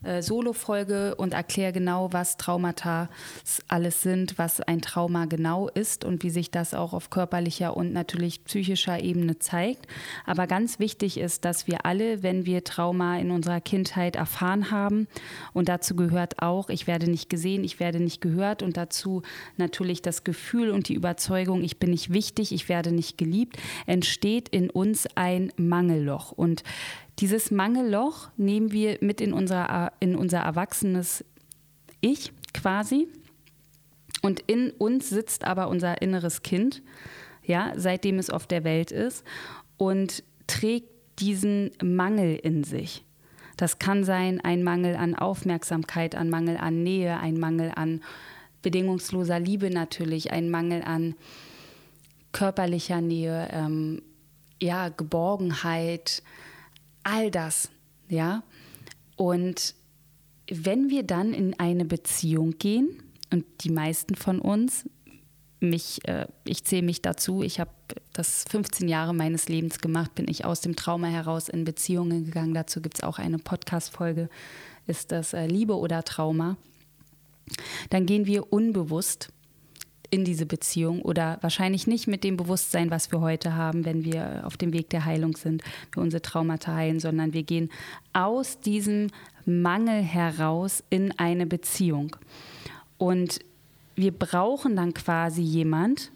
äh, 0.05 0.21
Solo-Folge 0.21 1.15
und 1.15 1.33
erkläre 1.33 1.73
genau, 1.73 2.13
was 2.13 2.37
Traumata 2.37 3.09
alles 3.67 4.01
sind, 4.01 4.37
was 4.37 4.61
ein 4.61 4.81
Trauma 4.81 5.25
genau 5.25 5.67
ist 5.69 6.05
und 6.05 6.23
wie 6.23 6.29
sich 6.29 6.51
das 6.51 6.73
auch 6.73 6.93
auf 6.93 7.09
körperlicher 7.09 7.75
und 7.75 7.93
natürlich 7.93 8.43
psychischer 8.45 9.01
Ebene 9.01 9.39
zeigt. 9.39 9.87
Aber 10.25 10.47
ganz 10.47 10.79
wichtig 10.79 11.17
ist, 11.17 11.45
dass 11.45 11.67
wir 11.67 11.85
alle, 11.85 12.23
wenn 12.23 12.45
wir 12.45 12.63
Trauma 12.63 13.17
in 13.17 13.31
unserer 13.31 13.61
Kindheit 13.61 14.15
erfahren 14.15 14.71
haben, 14.71 15.07
und 15.53 15.69
dazu 15.69 15.95
gehört 15.95 16.41
auch, 16.41 16.69
ich 16.69 16.87
werde 16.87 17.09
nicht 17.09 17.29
gesehen, 17.29 17.63
ich 17.63 17.79
werde 17.79 17.99
nicht 17.99 18.21
gehört 18.21 18.61
und 18.61 18.77
dazu 18.77 19.21
natürlich 19.57 20.01
das 20.01 20.23
Gefühl 20.23 20.71
und 20.71 20.89
die 20.89 20.93
Überzeugung, 20.93 21.63
ich 21.63 21.79
bin 21.79 21.91
nicht 21.91 22.13
wichtig, 22.13 22.51
ich 22.51 22.69
werde 22.69 22.91
nicht 22.91 23.17
geliebt, 23.17 23.57
entsteht 23.85 24.49
in 24.49 24.69
uns 24.69 25.07
ein 25.15 25.51
Mangelloch. 25.57 26.31
Und 26.31 26.63
dieses 27.19 27.51
Mangelloch 27.51 28.29
nehmen 28.37 28.71
wir 28.71 28.97
mit 29.01 29.21
in, 29.21 29.33
unser, 29.33 29.91
in 29.99 30.15
unser 30.15 30.39
erwachsenes 30.39 31.23
Ich 32.01 32.31
quasi. 32.53 33.07
Und 34.21 34.41
in 34.47 34.71
uns 34.71 35.09
sitzt 35.09 35.45
aber 35.45 35.69
unser 35.69 36.01
inneres 36.01 36.41
Kind, 36.41 36.81
ja, 37.43 37.73
seitdem 37.75 38.17
es 38.17 38.29
auf 38.29 38.47
der 38.47 38.63
Welt 38.63 38.91
ist 38.91 39.23
und 39.77 40.23
trägt 40.47 40.89
diesen 41.19 41.71
Mangel 41.81 42.35
in 42.35 42.63
sich. 42.63 43.05
Das 43.57 43.79
kann 43.79 44.03
sein 44.03 44.41
ein 44.41 44.63
Mangel 44.63 44.95
an 44.95 45.15
Aufmerksamkeit, 45.15 46.15
ein 46.15 46.29
Mangel 46.29 46.57
an 46.57 46.83
Nähe, 46.83 47.17
ein 47.19 47.39
Mangel 47.39 47.71
an 47.75 48.01
bedingungsloser 48.61 49.39
Liebe 49.39 49.69
natürlich, 49.69 50.31
ein 50.31 50.49
Mangel 50.49 50.81
an 50.83 51.15
körperlicher 52.31 52.99
Nähe, 52.99 53.47
ähm, 53.51 54.01
ja, 54.59 54.89
Geborgenheit, 54.89 56.23
all 57.05 57.31
das, 57.31 57.69
ja. 58.09 58.43
Und 59.15 59.75
wenn 60.49 60.89
wir 60.89 61.03
dann 61.03 61.33
in 61.33 61.57
eine 61.57 61.85
Beziehung 61.85 62.57
gehen, 62.59 63.01
und 63.31 63.45
die 63.61 63.71
meisten 63.71 64.15
von 64.15 64.39
uns, 64.39 64.89
mich, 65.59 66.07
äh, 66.07 66.27
ich 66.45 66.63
zähle 66.63 66.83
mich 66.83 67.01
dazu, 67.01 67.41
ich 67.41 67.59
habe 67.59 67.71
das 68.13 68.45
15 68.49 68.87
Jahre 68.87 69.13
meines 69.13 69.49
Lebens 69.49 69.79
gemacht, 69.79 70.15
bin 70.15 70.27
ich 70.29 70.45
aus 70.45 70.61
dem 70.61 70.75
Trauma 70.75 71.07
heraus 71.07 71.49
in 71.49 71.63
Beziehungen 71.63 72.25
gegangen. 72.25 72.53
Dazu 72.53 72.81
gibt 72.81 72.97
es 72.97 73.03
auch 73.03 73.17
eine 73.17 73.39
Podcast-Folge, 73.39 74.29
ist 74.87 75.11
das 75.11 75.33
äh, 75.33 75.47
Liebe 75.47 75.77
oder 75.77 76.03
Trauma. 76.03 76.57
Dann 77.89 78.05
gehen 78.05 78.25
wir 78.25 78.51
unbewusst 78.51 79.31
in 80.15 80.23
diese 80.23 80.45
Beziehung 80.45 81.01
oder 81.01 81.37
wahrscheinlich 81.41 81.87
nicht 81.87 82.07
mit 82.07 82.23
dem 82.23 82.37
Bewusstsein, 82.37 82.89
was 82.89 83.11
wir 83.11 83.19
heute 83.19 83.55
haben, 83.55 83.83
wenn 83.83 84.05
wir 84.05 84.43
auf 84.45 84.55
dem 84.55 84.71
Weg 84.71 84.89
der 84.89 85.03
Heilung 85.03 85.35
sind, 85.35 85.61
wir 85.91 86.01
unsere 86.01 86.21
Traumata 86.21 86.73
heilen, 86.73 87.01
sondern 87.01 87.33
wir 87.33 87.43
gehen 87.43 87.69
aus 88.13 88.61
diesem 88.61 89.07
Mangel 89.45 90.01
heraus 90.01 90.83
in 90.89 91.11
eine 91.19 91.45
Beziehung. 91.45 92.15
Und 92.97 93.39
wir 93.95 94.13
brauchen 94.13 94.77
dann 94.77 94.93
quasi 94.93 95.41
jemand, 95.41 96.11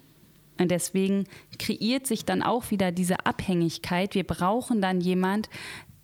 und 0.57 0.71
deswegen 0.71 1.25
kreiert 1.57 2.07
sich 2.07 2.23
dann 2.23 2.41
auch 2.41 2.71
wieder 2.71 2.91
diese 2.91 3.25
Abhängigkeit. 3.25 4.15
Wir 4.15 4.25
brauchen 4.25 4.81
dann 4.81 5.01
jemand, 5.01 5.49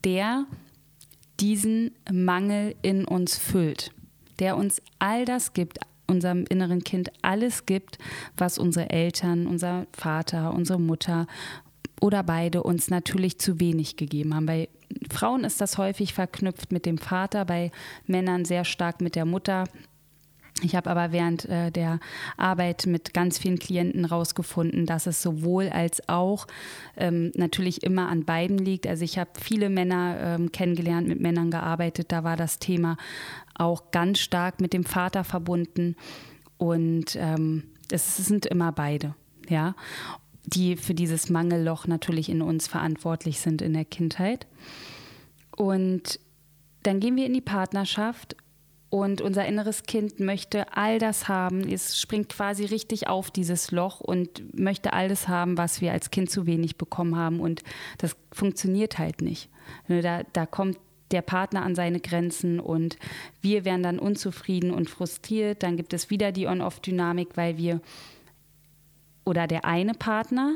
der 0.03 0.45
diesen 1.39 1.91
Mangel 2.11 2.75
in 2.81 3.05
uns 3.05 3.37
füllt, 3.37 3.91
der 4.39 4.57
uns 4.57 4.81
all 4.99 5.25
das 5.25 5.53
gibt, 5.53 5.79
unserem 6.07 6.45
inneren 6.49 6.83
Kind 6.83 7.11
alles 7.21 7.65
gibt, 7.65 7.97
was 8.37 8.57
unsere 8.57 8.89
Eltern, 8.89 9.47
unser 9.47 9.87
Vater, 9.91 10.53
unsere 10.53 10.79
Mutter 10.79 11.27
oder 12.01 12.23
beide 12.23 12.63
uns 12.63 12.89
natürlich 12.89 13.39
zu 13.39 13.59
wenig 13.59 13.95
gegeben 13.97 14.35
haben. 14.35 14.45
Bei 14.45 14.69
Frauen 15.11 15.43
ist 15.43 15.61
das 15.61 15.77
häufig 15.77 16.13
verknüpft 16.13 16.71
mit 16.71 16.85
dem 16.85 16.97
Vater, 16.97 17.45
bei 17.45 17.71
Männern 18.05 18.45
sehr 18.45 18.65
stark 18.65 19.01
mit 19.01 19.15
der 19.15 19.25
Mutter. 19.25 19.65
Ich 20.61 20.73
habe 20.73 20.89
aber 20.89 21.11
während 21.11 21.45
äh, 21.45 21.69
der 21.69 21.99
Arbeit 22.37 22.85
mit 22.85 23.13
ganz 23.13 23.37
vielen 23.37 23.59
Klienten 23.59 24.07
herausgefunden, 24.07 24.85
dass 24.85 25.05
es 25.05 25.21
sowohl 25.21 25.67
als 25.67 26.07
auch 26.07 26.47
ähm, 26.95 27.31
natürlich 27.35 27.83
immer 27.83 28.07
an 28.07 28.23
beiden 28.23 28.57
liegt. 28.57 28.87
Also 28.87 29.03
ich 29.03 29.17
habe 29.17 29.31
viele 29.39 29.69
Männer 29.69 30.17
ähm, 30.21 30.53
kennengelernt, 30.53 31.09
mit 31.09 31.19
Männern 31.19 31.51
gearbeitet. 31.51 32.13
Da 32.13 32.23
war 32.23 32.37
das 32.37 32.57
Thema 32.57 32.95
auch 33.53 33.91
ganz 33.91 34.19
stark 34.19 34.61
mit 34.61 34.71
dem 34.71 34.85
Vater 34.85 35.25
verbunden. 35.25 35.97
Und 36.57 37.17
ähm, 37.17 37.63
es 37.91 38.15
sind 38.15 38.45
immer 38.45 38.71
beide, 38.71 39.13
ja, 39.49 39.75
die 40.45 40.77
für 40.77 40.93
dieses 40.93 41.29
Mangelloch 41.29 41.85
natürlich 41.85 42.29
in 42.29 42.41
uns 42.41 42.67
verantwortlich 42.67 43.41
sind 43.41 43.61
in 43.61 43.73
der 43.73 43.85
Kindheit. 43.85 44.47
Und 45.57 46.19
dann 46.83 47.01
gehen 47.01 47.17
wir 47.17 47.25
in 47.25 47.33
die 47.33 47.41
Partnerschaft 47.41 48.37
und 49.01 49.21
unser 49.21 49.45
inneres 49.45 49.83
Kind 49.83 50.19
möchte 50.19 50.75
all 50.75 50.99
das 50.99 51.27
haben. 51.27 51.67
Es 51.67 51.99
springt 51.99 52.29
quasi 52.29 52.65
richtig 52.65 53.07
auf 53.07 53.29
dieses 53.31 53.71
Loch 53.71 53.99
und 53.99 54.57
möchte 54.57 54.93
all 54.93 55.09
das 55.09 55.27
haben, 55.27 55.57
was 55.57 55.81
wir 55.81 55.91
als 55.91 56.11
Kind 56.11 56.29
zu 56.29 56.45
wenig 56.45 56.77
bekommen 56.77 57.15
haben. 57.15 57.39
Und 57.39 57.63
das 57.97 58.15
funktioniert 58.31 58.97
halt 58.97 59.21
nicht. 59.21 59.49
Ne, 59.87 60.01
da, 60.01 60.23
da 60.33 60.45
kommt 60.45 60.77
der 61.11 61.21
Partner 61.21 61.63
an 61.63 61.75
seine 61.75 61.99
Grenzen 61.99 62.59
und 62.59 62.97
wir 63.41 63.65
werden 63.65 63.83
dann 63.83 63.99
unzufrieden 63.99 64.71
und 64.71 64.89
frustriert. 64.89 65.63
Dann 65.63 65.77
gibt 65.77 65.93
es 65.93 66.09
wieder 66.09 66.31
die 66.31 66.47
On-Off-Dynamik, 66.47 67.35
weil 67.35 67.57
wir 67.57 67.81
oder 69.25 69.47
der 69.47 69.65
eine 69.65 69.93
Partner 69.93 70.55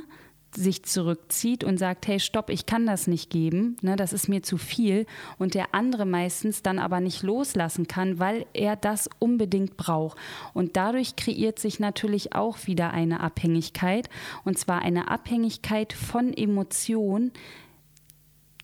sich 0.55 0.83
zurückzieht 0.83 1.63
und 1.63 1.77
sagt, 1.77 2.07
hey, 2.07 2.19
stopp, 2.19 2.49
ich 2.49 2.65
kann 2.65 2.85
das 2.85 3.07
nicht 3.07 3.29
geben, 3.29 3.77
ne, 3.81 3.95
das 3.95 4.13
ist 4.13 4.27
mir 4.27 4.41
zu 4.41 4.57
viel. 4.57 5.05
Und 5.37 5.53
der 5.53 5.73
andere 5.73 6.05
meistens 6.05 6.63
dann 6.63 6.79
aber 6.79 6.99
nicht 6.99 7.23
loslassen 7.23 7.87
kann, 7.87 8.19
weil 8.19 8.45
er 8.53 8.75
das 8.75 9.09
unbedingt 9.19 9.77
braucht. 9.77 10.17
Und 10.53 10.75
dadurch 10.75 11.15
kreiert 11.15 11.59
sich 11.59 11.79
natürlich 11.79 12.33
auch 12.33 12.65
wieder 12.65 12.91
eine 12.91 13.19
Abhängigkeit. 13.19 14.09
Und 14.43 14.57
zwar 14.57 14.81
eine 14.81 15.09
Abhängigkeit 15.09 15.93
von 15.93 16.33
Emotionen, 16.33 17.31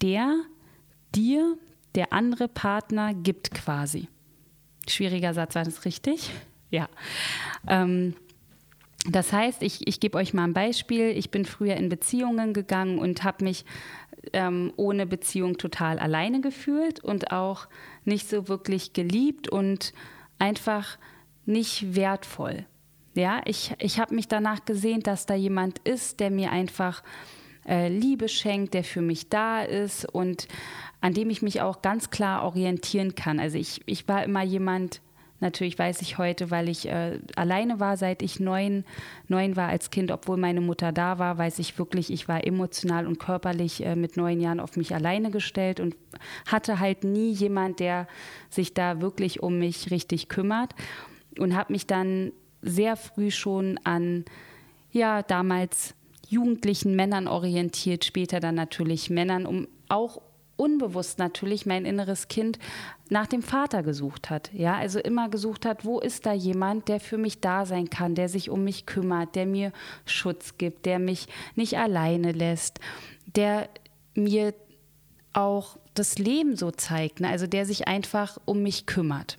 der 0.01 0.35
dir 1.13 1.57
der 1.95 2.13
andere 2.13 2.47
Partner 2.47 3.13
gibt 3.13 3.51
quasi. 3.51 4.09
Schwieriger 4.87 5.33
Satz, 5.33 5.55
war 5.55 5.63
das 5.63 5.85
richtig? 5.85 6.31
Ja. 6.69 6.89
Ähm, 7.67 8.15
das 9.07 9.31
heißt, 9.31 9.61
ich, 9.61 9.87
ich 9.87 9.99
gebe 9.99 10.17
euch 10.17 10.33
mal 10.33 10.45
ein 10.45 10.53
Beispiel. 10.53 11.09
Ich 11.09 11.29
bin 11.29 11.45
früher 11.45 11.75
in 11.75 11.89
Beziehungen 11.89 12.53
gegangen 12.53 12.97
und 12.97 13.23
habe 13.23 13.43
mich 13.43 13.65
ähm, 14.33 14.73
ohne 14.77 15.05
Beziehung 15.05 15.57
total 15.57 15.99
alleine 15.99 16.41
gefühlt 16.41 17.03
und 17.03 17.31
auch 17.31 17.67
nicht 18.03 18.27
so 18.29 18.47
wirklich 18.47 18.93
geliebt 18.93 19.47
und 19.49 19.93
einfach 20.39 20.97
nicht 21.45 21.95
wertvoll. 21.95 22.65
Ja, 23.13 23.41
ich, 23.45 23.73
ich 23.79 23.99
habe 23.99 24.15
mich 24.15 24.27
danach 24.27 24.65
gesehen, 24.65 25.01
dass 25.01 25.25
da 25.25 25.35
jemand 25.35 25.79
ist, 25.79 26.19
der 26.19 26.31
mir 26.31 26.51
einfach 26.51 27.03
äh, 27.67 27.87
Liebe 27.87 28.27
schenkt, 28.27 28.73
der 28.73 28.83
für 28.83 29.01
mich 29.01 29.29
da 29.29 29.61
ist 29.61 30.05
und 30.05 30.47
an 30.99 31.13
dem 31.13 31.29
ich 31.29 31.41
mich 31.41 31.61
auch 31.61 31.81
ganz 31.81 32.09
klar 32.09 32.43
orientieren 32.43 33.15
kann. 33.15 33.39
Also 33.39 33.57
ich, 33.57 33.81
ich 33.85 34.07
war 34.07 34.23
immer 34.23 34.43
jemand, 34.43 35.01
Natürlich 35.41 35.77
weiß 35.77 36.01
ich 36.01 36.17
heute, 36.17 36.49
weil 36.49 36.69
ich 36.69 36.87
äh, 36.87 37.19
alleine 37.35 37.79
war, 37.79 37.97
seit 37.97 38.21
ich 38.21 38.39
neun, 38.39 38.85
neun 39.27 39.57
war 39.57 39.67
als 39.67 39.89
Kind, 39.89 40.09
obwohl 40.11 40.37
meine 40.37 40.61
Mutter 40.61 40.93
da 40.93 41.19
war, 41.19 41.37
weiß 41.37 41.59
ich 41.59 41.77
wirklich, 41.77 42.11
ich 42.11 42.29
war 42.29 42.47
emotional 42.47 43.05
und 43.05 43.19
körperlich 43.19 43.85
äh, 43.85 43.95
mit 43.95 44.15
neun 44.15 44.39
Jahren 44.39 44.61
auf 44.61 44.77
mich 44.77 44.95
alleine 44.95 45.31
gestellt 45.31 45.81
und 45.81 45.95
hatte 46.47 46.79
halt 46.79 47.03
nie 47.03 47.31
jemand, 47.31 47.81
der 47.81 48.07
sich 48.49 48.73
da 48.73 49.01
wirklich 49.01 49.43
um 49.43 49.59
mich 49.59 49.91
richtig 49.91 50.29
kümmert 50.29 50.73
und 51.37 51.55
habe 51.55 51.73
mich 51.73 51.85
dann 51.85 52.31
sehr 52.61 52.95
früh 52.95 53.29
schon 53.29 53.77
an, 53.83 54.23
ja, 54.91 55.21
damals 55.21 55.95
jugendlichen 56.29 56.95
Männern 56.95 57.27
orientiert, 57.27 58.05
später 58.05 58.39
dann 58.39 58.55
natürlich 58.55 59.09
Männern, 59.09 59.45
um 59.45 59.67
auch 59.89 60.21
unbewusst 60.57 61.19
natürlich 61.19 61.65
mein 61.65 61.85
inneres 61.85 62.27
Kind 62.27 62.59
nach 63.09 63.27
dem 63.27 63.41
Vater 63.41 63.83
gesucht 63.83 64.29
hat. 64.29 64.51
Ja, 64.53 64.75
also 64.75 64.99
immer 64.99 65.29
gesucht 65.29 65.65
hat, 65.65 65.85
wo 65.85 65.99
ist 65.99 66.25
da 66.25 66.33
jemand, 66.33 66.87
der 66.87 66.99
für 66.99 67.17
mich 67.17 67.41
da 67.41 67.65
sein 67.65 67.89
kann, 67.89 68.15
der 68.15 68.29
sich 68.29 68.49
um 68.49 68.63
mich 68.63 68.85
kümmert, 68.85 69.35
der 69.35 69.45
mir 69.45 69.71
Schutz 70.05 70.57
gibt, 70.57 70.85
der 70.85 70.99
mich 70.99 71.27
nicht 71.55 71.77
alleine 71.77 72.31
lässt, 72.31 72.79
der 73.35 73.69
mir 74.15 74.53
auch 75.33 75.77
das 75.93 76.17
Leben 76.17 76.55
so 76.55 76.71
zeigt, 76.71 77.19
ne? 77.19 77.29
also 77.29 77.47
der 77.47 77.65
sich 77.65 77.87
einfach 77.87 78.37
um 78.45 78.63
mich 78.63 78.85
kümmert. 78.85 79.37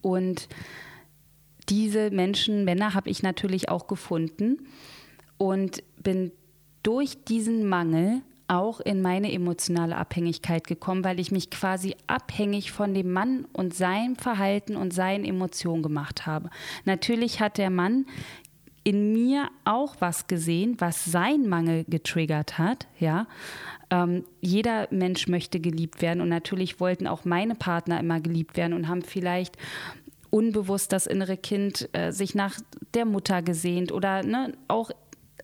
Und 0.00 0.48
diese 1.68 2.10
Menschen, 2.10 2.64
Männer, 2.64 2.94
habe 2.94 3.10
ich 3.10 3.22
natürlich 3.22 3.68
auch 3.68 3.86
gefunden 3.86 4.66
und 5.38 5.82
bin 6.02 6.32
durch 6.82 7.24
diesen 7.24 7.68
Mangel 7.68 8.22
auch 8.52 8.80
in 8.80 9.00
meine 9.00 9.32
emotionale 9.32 9.96
Abhängigkeit 9.96 10.66
gekommen, 10.66 11.04
weil 11.04 11.18
ich 11.18 11.32
mich 11.32 11.50
quasi 11.50 11.96
abhängig 12.06 12.70
von 12.70 12.92
dem 12.92 13.12
Mann 13.12 13.46
und 13.52 13.74
seinem 13.74 14.16
Verhalten 14.16 14.76
und 14.76 14.92
seinen 14.92 15.24
Emotionen 15.24 15.82
gemacht 15.82 16.26
habe. 16.26 16.50
Natürlich 16.84 17.40
hat 17.40 17.56
der 17.56 17.70
Mann 17.70 18.06
in 18.84 19.12
mir 19.12 19.48
auch 19.64 19.96
was 20.00 20.26
gesehen, 20.26 20.76
was 20.78 21.04
sein 21.04 21.48
Mangel 21.48 21.84
getriggert 21.88 22.58
hat, 22.58 22.86
ja. 22.98 23.26
Ähm, 23.90 24.24
jeder 24.40 24.88
Mensch 24.90 25.28
möchte 25.28 25.60
geliebt 25.60 26.02
werden 26.02 26.20
und 26.20 26.28
natürlich 26.28 26.80
wollten 26.80 27.06
auch 27.06 27.24
meine 27.24 27.54
Partner 27.54 28.00
immer 28.00 28.20
geliebt 28.20 28.56
werden 28.56 28.72
und 28.72 28.88
haben 28.88 29.02
vielleicht 29.02 29.56
unbewusst 30.30 30.92
das 30.92 31.06
innere 31.06 31.36
Kind 31.36 31.88
äh, 31.92 32.10
sich 32.10 32.34
nach 32.34 32.58
der 32.94 33.04
Mutter 33.04 33.42
gesehnt 33.42 33.92
oder 33.92 34.22
ne, 34.22 34.54
auch 34.66 34.90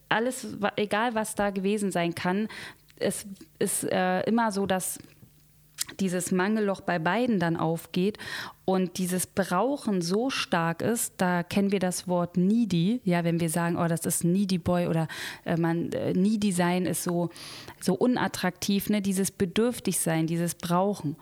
alles, 0.09 0.57
egal 0.77 1.14
was 1.14 1.35
da 1.35 1.51
gewesen 1.51 1.92
sein 1.92 2.14
kann, 2.14 2.49
es 3.00 3.26
ist 3.58 3.84
äh, 3.84 4.20
immer 4.22 4.52
so, 4.52 4.66
dass 4.66 4.98
dieses 6.00 6.32
Mangelloch 6.32 6.80
bei 6.80 6.98
beiden 6.98 7.40
dann 7.40 7.56
aufgeht 7.56 8.18
und 8.64 8.98
dieses 8.98 9.26
Brauchen 9.26 10.02
so 10.02 10.30
stark 10.30 10.82
ist, 10.82 11.14
da 11.16 11.42
kennen 11.42 11.72
wir 11.72 11.78
das 11.78 12.06
Wort 12.06 12.37
needy, 12.37 13.00
ja, 13.04 13.24
wenn 13.24 13.40
wir 13.40 13.48
sagen, 13.48 13.76
oh, 13.76 13.88
das 13.88 14.04
ist 14.04 14.24
needy 14.24 14.58
boy 14.58 14.87
oder 14.87 15.08
äh, 15.44 15.56
man 15.56 15.90
äh, 15.92 16.12
needy 16.12 16.52
sein 16.52 16.84
ist 16.84 17.04
so 17.04 17.30
so 17.80 17.94
unattraktiv, 17.94 18.90
ne, 18.90 19.00
dieses 19.00 19.30
bedürftig 19.30 19.98
sein, 19.98 20.26
dieses 20.26 20.54
Brauchen. 20.54 21.16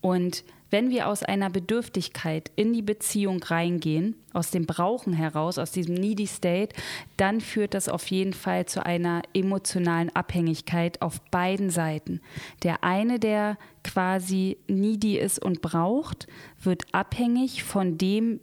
Und 0.00 0.44
wenn 0.70 0.90
wir 0.90 1.08
aus 1.08 1.22
einer 1.22 1.50
Bedürftigkeit 1.50 2.50
in 2.56 2.72
die 2.72 2.82
Beziehung 2.82 3.42
reingehen, 3.42 4.16
aus 4.32 4.50
dem 4.50 4.66
Brauchen 4.66 5.12
heraus, 5.12 5.58
aus 5.58 5.70
diesem 5.70 5.94
needy 5.94 6.26
State, 6.26 6.74
dann 7.16 7.40
führt 7.40 7.74
das 7.74 7.88
auf 7.88 8.06
jeden 8.08 8.32
Fall 8.32 8.66
zu 8.66 8.84
einer 8.84 9.22
emotionalen 9.32 10.14
Abhängigkeit 10.14 11.02
auf 11.02 11.20
beiden 11.30 11.70
Seiten. 11.70 12.20
Der 12.62 12.82
eine, 12.82 13.18
der 13.18 13.58
quasi 13.84 14.58
needy 14.66 15.18
ist 15.18 15.42
und 15.42 15.62
braucht, 15.62 16.26
wird 16.62 16.82
abhängig 16.92 17.62
von 17.62 17.96
dem, 17.98 18.40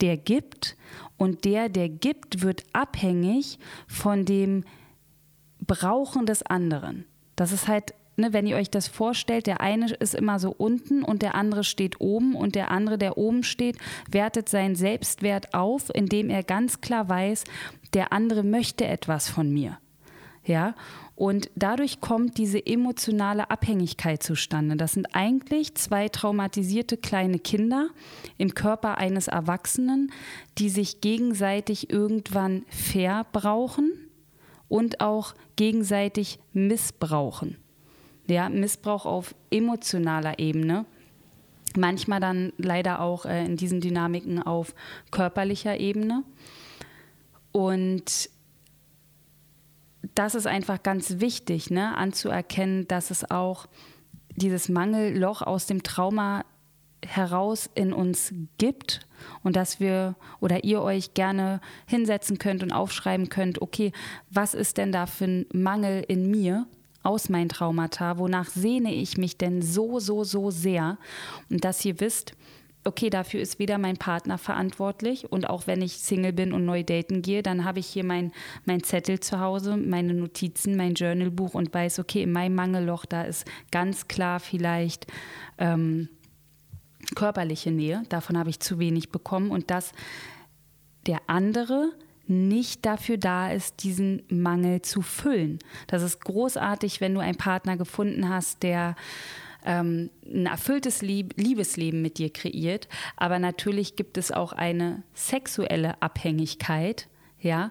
der 0.00 0.16
gibt 0.16 0.76
und 1.16 1.44
der, 1.44 1.68
der 1.68 1.88
gibt, 1.88 2.42
wird 2.42 2.64
abhängig 2.72 3.58
von 3.86 4.24
dem 4.24 4.64
Brauchen 5.60 6.26
des 6.26 6.42
anderen. 6.42 7.06
Das 7.36 7.52
ist 7.52 7.68
halt 7.68 7.94
ne, 8.16 8.32
wenn 8.32 8.46
ihr 8.46 8.56
euch 8.56 8.70
das 8.70 8.88
vorstellt, 8.88 9.46
der 9.46 9.60
eine 9.60 9.92
ist 9.94 10.14
immer 10.14 10.38
so 10.38 10.54
unten 10.56 11.02
und 11.02 11.22
der 11.22 11.34
andere 11.34 11.64
steht 11.64 12.00
oben 12.00 12.34
und 12.34 12.54
der 12.54 12.70
andere, 12.70 12.98
der 12.98 13.18
oben 13.18 13.42
steht, 13.42 13.76
wertet 14.10 14.48
seinen 14.48 14.76
Selbstwert 14.76 15.54
auf, 15.54 15.90
indem 15.94 16.30
er 16.30 16.42
ganz 16.42 16.80
klar 16.80 17.08
weiß, 17.08 17.44
der 17.92 18.12
andere 18.12 18.42
möchte 18.42 18.86
etwas 18.86 19.28
von 19.28 19.52
mir. 19.52 19.78
Ja, 20.46 20.74
und 21.16 21.50
dadurch 21.54 22.00
kommt 22.00 22.36
diese 22.36 22.64
emotionale 22.66 23.50
Abhängigkeit 23.50 24.22
zustande. 24.22 24.76
Das 24.76 24.92
sind 24.92 25.14
eigentlich 25.14 25.74
zwei 25.76 26.08
traumatisierte 26.08 26.98
kleine 26.98 27.38
Kinder 27.38 27.88
im 28.36 28.52
Körper 28.54 28.98
eines 28.98 29.28
Erwachsenen, 29.28 30.12
die 30.58 30.68
sich 30.68 31.00
gegenseitig 31.00 31.88
irgendwann 31.88 32.66
verbrauchen 32.68 33.92
und 34.68 35.00
auch 35.00 35.34
gegenseitig 35.56 36.40
missbrauchen 36.52 37.56
ja, 38.26 38.48
Missbrauch 38.48 39.06
auf 39.06 39.34
emotionaler 39.50 40.38
Ebene. 40.38 40.86
Manchmal 41.76 42.20
dann 42.20 42.52
leider 42.56 43.00
auch 43.00 43.26
äh, 43.26 43.44
in 43.44 43.56
diesen 43.56 43.80
Dynamiken 43.80 44.42
auf 44.42 44.74
körperlicher 45.10 45.78
Ebene. 45.78 46.22
Und 47.52 48.30
das 50.14 50.34
ist 50.34 50.46
einfach 50.46 50.82
ganz 50.82 51.20
wichtig, 51.20 51.70
ne, 51.70 51.96
anzuerkennen, 51.96 52.86
dass 52.88 53.10
es 53.10 53.30
auch 53.30 53.66
dieses 54.36 54.68
Mangelloch 54.68 55.42
aus 55.42 55.66
dem 55.66 55.82
Trauma 55.82 56.44
heraus 57.04 57.68
in 57.74 57.92
uns 57.92 58.32
gibt 58.58 59.06
und 59.42 59.56
dass 59.56 59.80
wir 59.80 60.16
oder 60.40 60.64
ihr 60.64 60.82
euch 60.82 61.14
gerne 61.14 61.60
hinsetzen 61.86 62.38
könnt 62.38 62.62
und 62.62 62.72
aufschreiben 62.72 63.28
könnt, 63.28 63.60
okay, 63.60 63.92
was 64.30 64.54
ist 64.54 64.78
denn 64.78 64.92
da 64.92 65.06
für 65.06 65.24
ein 65.24 65.46
Mangel 65.52 66.04
in 66.06 66.30
mir, 66.30 66.66
aus 67.04 67.28
meinen 67.28 67.48
Traumata, 67.48 68.18
wonach 68.18 68.48
sehne 68.48 68.92
ich 68.92 69.16
mich 69.16 69.38
denn 69.38 69.62
so, 69.62 70.00
so, 70.00 70.24
so 70.24 70.50
sehr. 70.50 70.98
Und 71.50 71.64
dass 71.64 71.84
ihr 71.84 72.00
wisst, 72.00 72.34
okay, 72.84 73.10
dafür 73.10 73.40
ist 73.40 73.58
weder 73.58 73.78
mein 73.78 73.96
Partner 73.96 74.38
verantwortlich 74.38 75.30
und 75.30 75.48
auch 75.48 75.66
wenn 75.66 75.82
ich 75.82 75.98
Single 75.98 76.32
bin 76.32 76.52
und 76.52 76.64
neu 76.64 76.82
daten 76.82 77.22
gehe, 77.22 77.42
dann 77.42 77.64
habe 77.64 77.78
ich 77.78 77.86
hier 77.86 78.04
mein, 78.04 78.32
mein 78.66 78.82
Zettel 78.82 79.20
zu 79.20 79.40
Hause, 79.40 79.76
meine 79.76 80.14
Notizen, 80.14 80.76
mein 80.76 80.94
Journalbuch 80.94 81.54
und 81.54 81.72
weiß, 81.72 81.98
okay, 81.98 82.22
in 82.22 82.32
meinem 82.32 82.54
Mangelloch, 82.54 83.06
da 83.06 83.22
ist 83.22 83.46
ganz 83.70 84.08
klar 84.08 84.38
vielleicht 84.38 85.06
ähm, 85.58 86.08
körperliche 87.14 87.70
Nähe, 87.70 88.02
davon 88.08 88.38
habe 88.38 88.50
ich 88.50 88.60
zu 88.60 88.78
wenig 88.78 89.10
bekommen 89.10 89.50
und 89.50 89.70
dass 89.70 89.92
der 91.06 91.20
andere 91.26 91.92
nicht 92.26 92.86
dafür 92.86 93.18
da 93.18 93.50
ist, 93.50 93.82
diesen 93.82 94.22
Mangel 94.28 94.82
zu 94.82 95.02
füllen. 95.02 95.58
Das 95.86 96.02
ist 96.02 96.20
großartig, 96.20 97.00
wenn 97.00 97.14
du 97.14 97.20
einen 97.20 97.36
Partner 97.36 97.76
gefunden 97.76 98.28
hast, 98.28 98.62
der 98.62 98.96
ähm, 99.64 100.10
ein 100.26 100.46
erfülltes 100.46 101.02
Lieb 101.02 101.34
Liebesleben 101.36 102.02
mit 102.02 102.18
dir 102.18 102.30
kreiert. 102.30 102.88
Aber 103.16 103.38
natürlich 103.38 103.96
gibt 103.96 104.18
es 104.18 104.30
auch 104.30 104.52
eine 104.52 105.02
sexuelle 105.14 106.00
Abhängigkeit, 106.02 107.08
ja. 107.40 107.70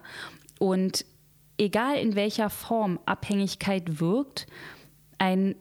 Und 0.60 1.06
egal 1.58 1.98
in 1.98 2.16
welcher 2.16 2.50
Form 2.50 3.00
Abhängigkeit 3.06 4.00
wirkt, 4.00 4.48
ein 5.18 5.56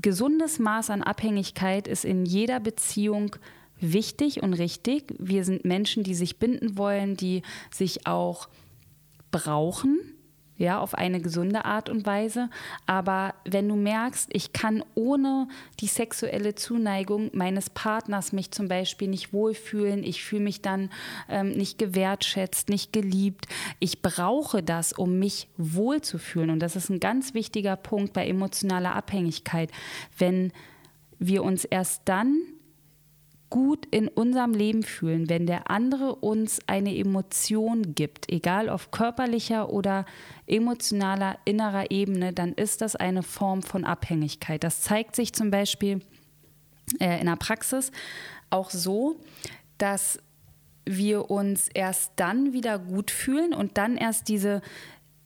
gesundes 0.00 0.58
Maß 0.58 0.90
an 0.90 1.02
Abhängigkeit 1.02 1.88
ist 1.88 2.04
in 2.04 2.24
jeder 2.24 2.60
Beziehung 2.60 3.36
wichtig 3.80 4.42
und 4.42 4.54
richtig. 4.54 5.14
Wir 5.18 5.44
sind 5.44 5.64
Menschen, 5.64 6.02
die 6.02 6.14
sich 6.14 6.38
binden 6.38 6.76
wollen, 6.76 7.16
die 7.16 7.42
sich 7.70 8.06
auch 8.06 8.48
brauchen 9.30 9.98
ja, 10.60 10.78
auf 10.78 10.94
eine 10.94 11.22
gesunde 11.22 11.64
Art 11.64 11.88
und 11.88 12.04
Weise. 12.04 12.50
Aber 12.84 13.32
wenn 13.46 13.66
du 13.66 13.76
merkst, 13.76 14.28
ich 14.34 14.52
kann 14.52 14.84
ohne 14.94 15.48
die 15.80 15.86
sexuelle 15.86 16.54
Zuneigung 16.54 17.30
meines 17.32 17.70
Partners 17.70 18.34
mich 18.34 18.50
zum 18.50 18.68
Beispiel 18.68 19.08
nicht 19.08 19.32
wohlfühlen, 19.32 20.04
ich 20.04 20.22
fühle 20.22 20.42
mich 20.42 20.60
dann 20.60 20.90
ähm, 21.30 21.52
nicht 21.52 21.78
gewertschätzt, 21.78 22.68
nicht 22.68 22.92
geliebt, 22.92 23.46
ich 23.78 24.02
brauche 24.02 24.62
das, 24.62 24.92
um 24.92 25.18
mich 25.18 25.48
wohlzufühlen. 25.56 26.50
Und 26.50 26.60
das 26.60 26.76
ist 26.76 26.90
ein 26.90 27.00
ganz 27.00 27.32
wichtiger 27.32 27.76
Punkt 27.76 28.12
bei 28.12 28.28
emotionaler 28.28 28.94
Abhängigkeit. 28.94 29.70
Wenn 30.18 30.52
wir 31.18 31.42
uns 31.42 31.64
erst 31.64 32.02
dann 32.04 32.36
gut 33.50 33.86
in 33.90 34.08
unserem 34.08 34.54
Leben 34.54 34.82
fühlen, 34.84 35.28
wenn 35.28 35.46
der 35.46 35.70
andere 35.70 36.14
uns 36.14 36.60
eine 36.66 36.96
Emotion 36.96 37.94
gibt, 37.94 38.30
egal 38.30 38.68
auf 38.68 38.92
körperlicher 38.92 39.70
oder 39.70 40.06
emotionaler 40.46 41.36
innerer 41.44 41.90
Ebene, 41.90 42.32
dann 42.32 42.52
ist 42.52 42.80
das 42.80 42.96
eine 42.96 43.22
Form 43.24 43.62
von 43.62 43.84
Abhängigkeit. 43.84 44.62
Das 44.62 44.82
zeigt 44.82 45.16
sich 45.16 45.32
zum 45.32 45.50
Beispiel 45.50 46.00
äh, 47.00 47.20
in 47.20 47.26
der 47.26 47.36
Praxis 47.36 47.90
auch 48.50 48.70
so, 48.70 49.20
dass 49.78 50.20
wir 50.84 51.30
uns 51.30 51.68
erst 51.68 52.12
dann 52.16 52.52
wieder 52.52 52.78
gut 52.78 53.10
fühlen 53.10 53.52
und 53.52 53.78
dann 53.78 53.96
erst 53.96 54.28
diese 54.28 54.62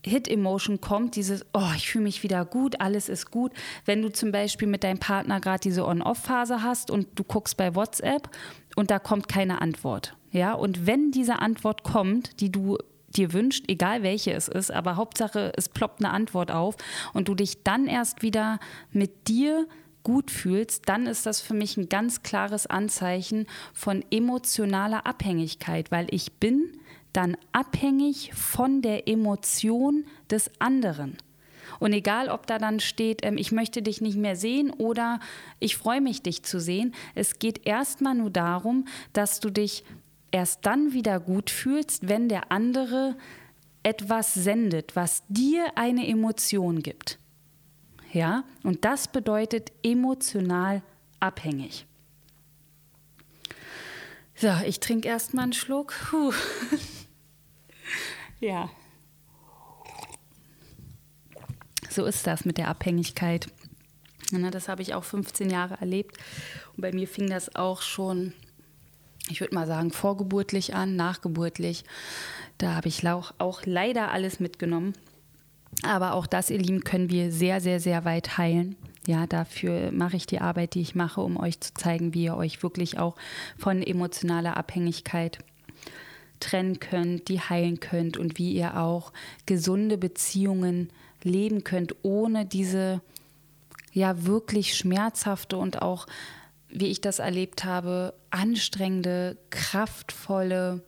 Hit-Emotion 0.05 0.81
kommt, 0.81 1.17
dieses, 1.17 1.45
oh, 1.53 1.71
ich 1.77 1.88
fühle 1.88 2.05
mich 2.05 2.23
wieder 2.23 2.45
gut, 2.45 2.81
alles 2.81 3.09
ist 3.09 3.31
gut. 3.31 3.53
Wenn 3.85 4.03
du 4.03 4.12
zum 4.12 4.33
Beispiel 4.33 4.69
mit 4.69 4.85
deinem 4.85 4.99
Partner 4.99 5.40
gerade 5.40 5.61
diese 5.61 5.87
On-Off-Phase 5.87 6.62
hast 6.62 6.90
und 6.90 7.09
du 7.14 7.25
guckst 7.25 7.57
bei 7.57 7.75
WhatsApp 7.75 8.29
und 8.77 8.90
da 8.90 8.99
kommt 8.99 9.29
keine 9.29 9.61
Antwort. 9.61 10.17
Ja, 10.31 10.53
und 10.55 10.87
wenn 10.87 11.11
diese 11.11 11.38
Antwort 11.38 11.85
kommt, 11.85 12.40
die 12.40 12.51
du 12.51 12.79
dir 13.17 13.33
wünscht, 13.33 13.64
egal 13.69 14.03
welche 14.03 14.33
es 14.33 14.49
ist, 14.49 14.73
aber 14.73 14.97
Hauptsache, 14.97 15.53
es 15.57 15.69
ploppt 15.69 16.05
eine 16.05 16.12
Antwort 16.12 16.51
auf 16.51 16.77
und 17.12 17.29
du 17.29 17.35
dich 17.35 17.62
dann 17.62 17.87
erst 17.87 18.23
wieder 18.23 18.59
mit 18.90 19.29
dir 19.29 19.67
gut 20.03 20.31
fühlst, 20.31 20.88
dann 20.88 21.07
ist 21.07 21.25
das 21.25 21.40
für 21.40 21.55
mich 21.55 21.77
ein 21.77 21.88
ganz 21.88 22.23
klares 22.23 22.67
Anzeichen 22.67 23.47
von 23.73 24.05
emotionaler 24.11 25.07
Abhängigkeit, 25.07 25.90
weil 25.90 26.07
ich 26.11 26.33
bin 26.35 26.73
dann 27.14 27.37
abhängig 27.53 28.33
von 28.35 28.83
der 28.83 29.09
Emotion 29.09 30.05
des 30.31 30.50
anderen. 30.59 31.16
Und 31.81 31.92
egal, 31.92 32.29
ob 32.29 32.46
da 32.46 32.59
dann 32.59 32.81
steht, 32.81 33.24
ähm, 33.24 33.38
ich 33.38 33.53
möchte 33.53 33.83
dich 33.83 34.00
nicht 34.00 34.16
mehr 34.16 34.37
sehen 34.37 34.70
oder 34.70 35.20
ich 35.61 35.77
freue 35.77 36.00
mich, 36.00 36.22
dich 36.22 36.42
zu 36.42 36.61
sehen, 36.61 36.94
es 37.14 37.38
geht 37.38 37.66
erstmal 37.66 38.14
nur 38.14 38.31
darum, 38.31 38.87
dass 39.12 39.40
du 39.40 39.50
dich 39.50 39.85
erst 40.31 40.66
dann 40.66 40.92
wieder 40.92 41.20
gut 41.20 41.50
fühlst, 41.50 42.09
wenn 42.09 42.29
der 42.29 42.53
andere 42.53 43.16
etwas 43.83 44.35
sendet, 44.35 44.96
was 44.96 45.22
dir 45.29 45.77
eine 45.77 46.07
Emotion 46.07 46.83
gibt. 46.83 47.18
Ja, 48.12 48.44
und 48.62 48.85
das 48.85 49.09
bedeutet 49.09 49.72
emotional 49.83 50.83
abhängig. 51.20 51.87
So, 54.37 54.50
ich 54.66 54.81
trinke 54.81 55.09
erstmal 55.09 55.44
einen 55.44 55.53
Schluck. 55.53 55.94
Puh. 56.11 56.33
Ja. 58.40 58.68
So 61.88 62.05
ist 62.05 62.27
das 62.27 62.44
mit 62.44 62.59
der 62.59 62.68
Abhängigkeit. 62.68 63.49
Das 64.51 64.68
habe 64.68 64.83
ich 64.83 64.94
auch 64.94 65.05
15 65.05 65.49
Jahre 65.49 65.79
erlebt. 65.81 66.18
Und 66.77 66.81
bei 66.83 66.92
mir 66.92 67.07
fing 67.07 67.31
das 67.31 67.55
auch 67.55 67.81
schon, 67.83 68.33
ich 69.31 69.40
würde 69.40 69.55
mal 69.55 69.66
sagen, 69.66 69.92
vorgeburtlich 69.92 70.75
an, 70.75 70.97
nachgeburtlich. 70.97 71.85
Da 72.59 72.75
habe 72.75 72.88
ich 72.88 73.07
auch, 73.09 73.33
auch 73.38 73.62
leider 73.64 74.11
alles 74.11 74.40
mitgenommen. 74.40 74.94
Aber 75.83 76.14
auch 76.14 76.27
das, 76.27 76.51
ihr 76.51 76.59
Lieben, 76.59 76.85
können 76.85 77.11
wir 77.11 77.33
sehr, 77.33 77.61
sehr, 77.61 77.81
sehr 77.81 78.05
weit 78.05 78.38
heilen. 78.38 78.77
Ja, 79.07 79.27
dafür 79.27 79.92
mache 79.92 80.16
ich 80.16 80.27
die 80.27 80.40
Arbeit, 80.40 80.75
die 80.75 80.81
ich 80.81 80.94
mache, 80.94 81.20
um 81.20 81.38
euch 81.38 81.61
zu 81.61 81.75
zeigen, 81.75 82.14
wie 82.14 82.25
ihr 82.25 82.37
euch 82.37 82.62
wirklich 82.62 82.99
auch 82.99 83.16
von 83.59 83.83
emotionaler 83.83 84.57
Abhängigkeit 84.57 85.38
trennen 86.45 86.79
könnt, 86.79 87.29
die 87.29 87.41
heilen 87.41 87.81
könnt 87.81 88.19
und 88.19 88.39
wie 88.39 88.53
ihr 88.53 88.77
auch 88.79 89.13
gesunde 89.47 89.97
Beziehungen 89.97 90.91
leben 91.23 91.65
könnt, 91.65 91.95
ohne 92.03 92.45
diese 92.45 93.01
ja 93.93 94.27
wirklich 94.27 94.77
schmerzhafte 94.77 95.57
und 95.57 95.81
auch, 95.81 96.07
wie 96.69 96.89
ich 96.89 97.01
das 97.01 97.19
erlebt 97.19 97.65
habe, 97.65 98.13
anstrengende, 98.31 99.39
kraftvolle, 99.49 100.85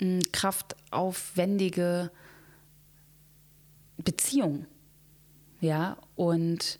mm, 0.00 0.20
kraftaufwendige 0.30 2.12
Beziehung. 3.98 4.66
Ja, 5.60 5.96
und 6.14 6.78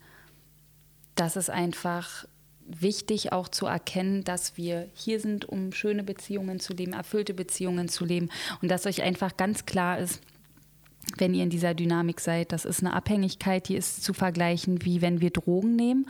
das 1.17 1.37
ist 1.37 1.51
einfach 1.51 2.27
wichtig 2.66 3.33
auch 3.33 3.48
zu 3.48 3.66
erkennen, 3.66 4.24
dass 4.24 4.57
wir 4.57 4.88
hier 4.94 5.20
sind, 5.20 5.44
um 5.44 5.72
schöne 5.72 6.03
Beziehungen 6.03 6.61
zu 6.61 6.72
leben, 6.72 6.92
erfüllte 6.92 7.35
Beziehungen 7.35 7.88
zu 7.88 8.05
leben 8.05 8.31
und 8.62 8.70
dass 8.70 8.87
euch 8.87 9.03
einfach 9.03 9.37
ganz 9.37 9.66
klar 9.66 9.98
ist, 9.98 10.20
wenn 11.18 11.35
ihr 11.35 11.42
in 11.42 11.50
dieser 11.50 11.74
Dynamik 11.74 12.20
seid, 12.20 12.53
das 12.53 12.64
ist 12.64 12.83
eine 12.83 12.94
Abhängigkeit, 12.94 13.68
die 13.68 13.77
ist 13.77 14.03
zu 14.03 14.14
vergleichen, 14.14 14.85
wie 14.85 15.03
wenn 15.03 15.20
wir 15.20 15.31
Drogen 15.31 15.77
nehmen. 15.77 16.09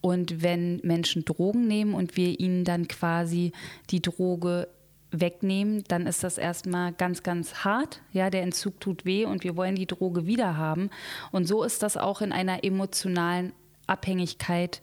Und 0.00 0.42
wenn 0.42 0.80
Menschen 0.82 1.24
Drogen 1.24 1.66
nehmen 1.66 1.94
und 1.94 2.16
wir 2.16 2.40
ihnen 2.40 2.64
dann 2.64 2.88
quasi 2.88 3.52
die 3.90 4.00
Droge 4.00 4.68
wegnehmen, 5.10 5.84
dann 5.88 6.06
ist 6.06 6.24
das 6.24 6.38
erstmal 6.38 6.92
ganz, 6.92 7.22
ganz 7.22 7.64
hart. 7.64 8.00
Ja, 8.12 8.30
der 8.30 8.42
Entzug 8.42 8.80
tut 8.80 9.04
weh 9.04 9.24
und 9.24 9.44
wir 9.44 9.56
wollen 9.56 9.74
die 9.74 9.86
Droge 9.86 10.26
wieder 10.26 10.56
haben. 10.56 10.90
Und 11.32 11.46
so 11.46 11.62
ist 11.62 11.82
das 11.82 11.96
auch 11.96 12.22
in 12.22 12.32
einer 12.32 12.64
emotionalen 12.64 13.52
Abhängigkeit 13.86 14.80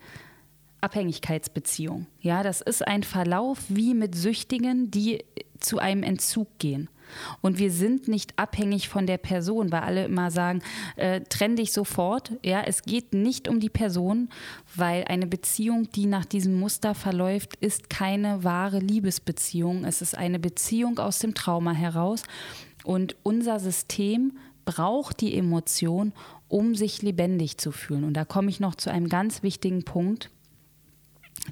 Abhängigkeitsbeziehung. 0.88 2.08
Ja, 2.21 2.43
das 2.43 2.62
ist 2.62 2.88
ein 2.88 3.04
Verlauf 3.04 3.60
wie 3.67 3.93
mit 3.93 4.15
Süchtigen, 4.15 4.89
die 4.89 5.26
zu 5.60 5.80
einem 5.80 6.04
Entzug 6.04 6.47
gehen. 6.60 6.89
Und 7.41 7.58
wir 7.58 7.71
sind 7.71 8.08
nicht 8.08 8.39
abhängig 8.39 8.88
von 8.88 9.06
der 9.06 9.17
Person, 9.17 9.71
weil 9.71 9.82
alle 9.82 10.06
immer 10.06 10.32
sagen, 10.32 10.62
äh, 10.95 11.21
trenn 11.21 11.58
dich 11.58 11.73
sofort. 11.73 12.32
Ja, 12.43 12.62
es 12.62 12.84
geht 12.84 13.13
nicht 13.13 13.50
um 13.50 13.60
die 13.60 13.69
Person, 13.69 14.30
weil 14.76 15.04
eine 15.06 15.28
Beziehung, 15.28 15.89
die 15.91 16.06
nach 16.06 16.26
diesem 16.26 16.58
Muster 16.58 16.95
verläuft, 16.95 17.56
ist 17.58 17.89
keine 17.89 18.45
wahre 18.45 18.80
Liebesbeziehung. 18.80 19.84
Es 19.84 20.02
ist 20.02 20.17
eine 20.17 20.39
Beziehung 20.39 21.00
aus 21.00 21.19
dem 21.19 21.34
Trauma 21.34 21.73
heraus. 21.73 22.23
Und 22.86 23.17
unser 23.23 23.60
System 23.60 24.38
braucht 24.63 25.19
die 25.19 25.38
Emotion, 25.38 26.13
um 26.47 26.76
sich 26.76 27.02
lebendig 27.02 27.58
zu 27.58 27.71
fühlen. 27.73 28.06
Und 28.06 28.13
da 28.13 28.23
komme 28.23 28.50
ich 28.50 28.62
noch 28.62 28.76
zu 28.76 28.89
einem 28.89 29.10
ganz 29.10 29.43
wichtigen 29.43 29.84
Punkt 29.84 30.30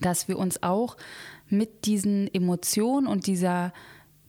dass 0.02 0.28
wir 0.28 0.38
uns 0.38 0.63
auch 0.63 0.98
mit 1.50 1.86
diesen 1.86 2.34
Emotionen 2.34 3.08
und 3.08 3.28
dieser 3.28 3.74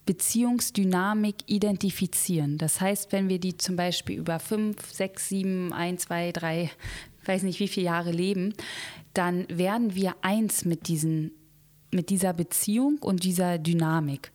Beziehungsdynamik 0.07 1.37
identifizieren. 1.47 2.59
Das 2.59 2.81
heißt, 2.81 3.12
wenn 3.12 3.29
wir 3.29 3.40
die 3.40 3.57
zum 3.57 3.77
Beispiel 3.77 4.16
über 4.16 4.38
fünf, 4.38 4.92
sechs, 4.92 5.29
sieben, 5.29 5.73
ein, 5.73 5.99
zwei, 5.99 6.31
drei, 6.31 6.71
weiß 7.25 7.42
nicht 7.42 7.59
wie 7.59 7.69
viele 7.69 7.87
Jahre 7.87 8.12
leben, 8.12 8.55
dann 9.14 9.47
werden 9.49 9.95
wir 9.95 10.14
eins 10.23 10.64
mit, 10.64 10.87
diesen, 10.87 11.33
mit 11.90 12.11
dieser 12.11 12.33
Beziehung 12.33 12.99
und 13.01 13.25
dieser 13.25 13.59
Dynamik. 13.59 14.31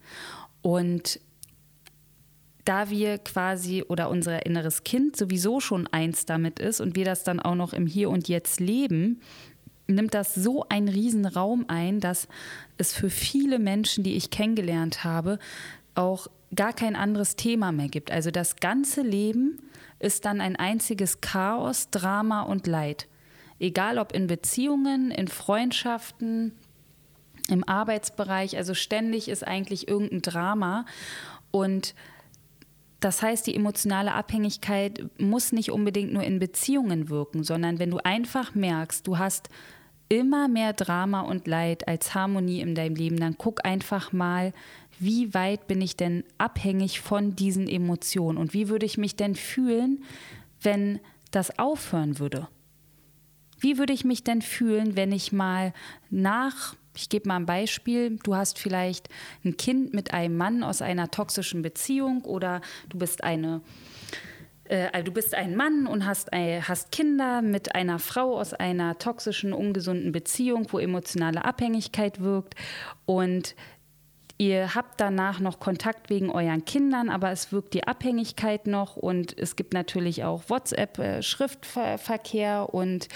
Und 0.62 1.22
da 2.66 2.90
wir 2.90 3.18
quasi 3.18 3.84
oder 3.88 4.10
unser 4.10 4.46
inneres 4.46 4.84
Kind 4.84 5.16
sowieso 5.16 5.60
schon 5.60 5.88
eins 5.88 6.26
damit 6.26 6.60
ist 6.60 6.82
und 6.82 6.96
wir 6.96 7.06
das 7.06 7.24
dann 7.24 7.40
auch 7.40 7.56
noch 7.56 7.74
im 7.74 7.88
Hier 7.88 8.10
und 8.10 8.28
Jetzt 8.28 8.60
leben, 8.60 9.22
nimmt 9.92 10.14
das 10.14 10.36
so 10.36 10.66
einen 10.70 10.88
riesen 10.88 11.26
Raum 11.26 11.66
ein, 11.68 12.00
dass 12.00 12.28
es 12.78 12.94
für 12.94 13.10
viele 13.10 13.60
Menschen, 13.60 14.04
die 14.04 14.16
ich 14.16 14.30
kennengelernt 14.30 15.04
habe, 15.04 15.40
auch 15.96 16.28
gar 16.56 16.74
kein 16.74 16.96
anderes 16.96 17.36
Thema 17.36 17.72
mehr 17.72 17.90
gibt. 17.90 18.12
Also 18.12 18.32
das 18.32 18.58
ganze 18.58 19.02
Leben 19.02 19.60
ist 20.00 20.26
dann 20.26 20.42
ein 20.42 20.56
einziges 20.56 21.22
Chaos, 21.22 21.90
Drama 21.92 22.42
und 22.44 22.68
Leid. 22.68 23.08
Egal 23.60 24.00
ob 24.00 24.12
in 24.12 24.28
Beziehungen, 24.28 25.12
in 25.12 25.28
Freundschaften, 25.28 26.54
im 27.48 27.68
Arbeitsbereich, 27.68 28.58
also 28.58 28.74
ständig 28.74 29.28
ist 29.28 29.46
eigentlich 29.46 29.88
irgendein 29.88 30.22
Drama. 30.22 30.86
Und 31.52 31.94
das 33.00 33.22
heißt, 33.22 33.48
die 33.48 33.56
emotionale 33.56 34.14
Abhängigkeit 34.14 35.06
muss 35.20 35.52
nicht 35.52 35.72
unbedingt 35.72 36.14
nur 36.14 36.24
in 36.24 36.40
Beziehungen 36.40 37.10
wirken, 37.10 37.44
sondern 37.44 37.80
wenn 37.80 37.92
du 37.92 37.98
einfach 37.98 38.56
merkst, 38.56 39.06
du 39.08 39.18
hast 39.18 39.50
immer 40.12 40.50
mehr 40.50 40.74
Drama 40.74 41.22
und 41.22 41.48
Leid 41.48 41.88
als 41.88 42.14
Harmonie 42.14 42.60
in 42.60 42.76
deinem 42.76 42.96
Leben, 42.96 43.18
dann 43.18 43.38
guck 43.38 43.66
einfach 43.66 44.12
mal, 44.12 44.52
wie 45.00 45.34
weit 45.34 45.68
bin 45.68 45.82
ich 45.82 45.96
denn 45.96 46.26
abhängig 46.38 47.00
von 47.00 47.34
diesen 47.38 47.66
Emotionen 47.66 48.38
und 48.38 48.54
wie 48.54 48.68
würde 48.68 48.86
ich 48.86 48.98
mich 48.98 49.16
denn 49.16 49.36
fühlen, 49.36 50.04
wenn 50.62 51.00
das 51.32 51.58
aufhören 51.58 52.20
würde? 52.20 52.50
Wie 53.58 53.78
würde 53.78 53.94
ich 53.94 54.04
mich 54.04 54.26
denn 54.26 54.42
fühlen, 54.42 54.98
wenn 54.98 55.14
ich 55.14 55.32
mal 55.32 55.74
nach, 56.10 56.76
ich 56.94 57.08
gebe 57.08 57.30
mal 57.30 57.38
ein 57.38 57.46
Beispiel, 57.46 58.20
du 58.22 58.36
hast 58.36 58.60
vielleicht 58.60 59.08
ein 59.46 59.56
Kind 59.56 59.94
mit 59.94 60.14
einem 60.14 60.36
Mann 60.36 60.62
aus 60.62 60.82
einer 60.82 61.10
toxischen 61.10 61.62
Beziehung 61.62 62.26
oder 62.26 62.60
du 62.90 62.98
bist 62.98 63.24
eine 63.24 63.62
äh, 64.72 64.90
also 64.92 65.06
du 65.06 65.12
bist 65.12 65.36
ein 65.36 65.56
Mann 65.56 65.86
und 65.86 66.06
hast, 66.06 66.34
äh, 66.34 66.62
hast 66.62 66.92
Kinder 66.92 67.42
mit 67.42 67.76
einer 67.76 68.00
Frau 68.00 68.40
aus 68.40 68.54
einer 68.54 68.98
toxischen, 68.98 69.54
ungesunden 69.54 70.12
Beziehung, 70.12 70.68
wo 70.72 70.80
emotionale 70.80 71.46
Abhängigkeit 71.46 72.22
wirkt. 72.22 72.56
Und 73.06 73.56
Ihr 74.42 74.74
habt 74.74 75.00
danach 75.00 75.40
noch 75.40 75.60
Kontakt 75.60 76.10
wegen 76.10 76.32
euren 76.32 76.66
Kindern, 76.66 77.12
aber 77.12 77.30
es 77.30 77.52
wirkt 77.52 77.76
die 77.76 77.88
Abhängigkeit 77.88 78.66
noch. 78.66 78.96
Und 78.96 79.38
es 79.38 79.56
gibt 79.56 79.72
natürlich 79.72 80.24
auch 80.24 80.50
WhatsApp-Schriftverkehr 80.50 82.68
äh, 82.68 82.76
und 82.76 83.08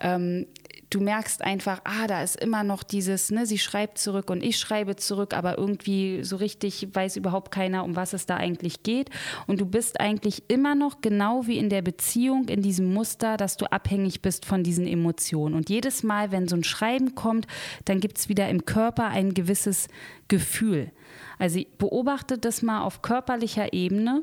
ähm, 0.00 0.46
du 0.94 1.00
merkst 1.00 1.42
einfach, 1.42 1.80
ah, 1.84 2.06
da 2.06 2.22
ist 2.22 2.36
immer 2.36 2.64
noch 2.64 2.82
dieses, 2.82 3.30
ne, 3.30 3.46
sie 3.46 3.58
schreibt 3.58 3.98
zurück 3.98 4.30
und 4.30 4.42
ich 4.42 4.58
schreibe 4.58 4.96
zurück, 4.96 5.34
aber 5.34 5.56
irgendwie 5.56 6.22
so 6.22 6.36
richtig 6.36 6.88
weiß 6.92 7.16
überhaupt 7.16 7.50
keiner, 7.50 7.84
um 7.84 7.96
was 7.96 8.12
es 8.12 8.26
da 8.26 8.36
eigentlich 8.36 8.82
geht. 8.82 9.08
Und 9.46 9.60
du 9.60 9.66
bist 9.66 10.00
eigentlich 10.00 10.44
immer 10.48 10.74
noch 10.74 11.00
genau 11.00 11.46
wie 11.46 11.56
in 11.56 11.70
der 11.70 11.82
Beziehung, 11.82 12.48
in 12.48 12.60
diesem 12.60 12.92
Muster, 12.92 13.36
dass 13.36 13.56
du 13.56 13.66
abhängig 13.66 14.20
bist 14.20 14.44
von 14.44 14.62
diesen 14.62 14.86
Emotionen. 14.86 15.54
Und 15.54 15.70
jedes 15.70 16.02
Mal, 16.02 16.30
wenn 16.30 16.46
so 16.46 16.56
ein 16.56 16.64
Schreiben 16.64 17.14
kommt, 17.14 17.46
dann 17.86 18.00
gibt 18.00 18.18
es 18.18 18.28
wieder 18.28 18.48
im 18.48 18.66
Körper 18.66 19.08
ein 19.08 19.32
gewisses 19.32 19.88
Gefühl. 20.28 20.90
Also 21.38 21.60
beobachtet 21.78 22.44
das 22.44 22.62
mal 22.62 22.82
auf 22.82 23.02
körperlicher 23.02 23.72
Ebene 23.72 24.22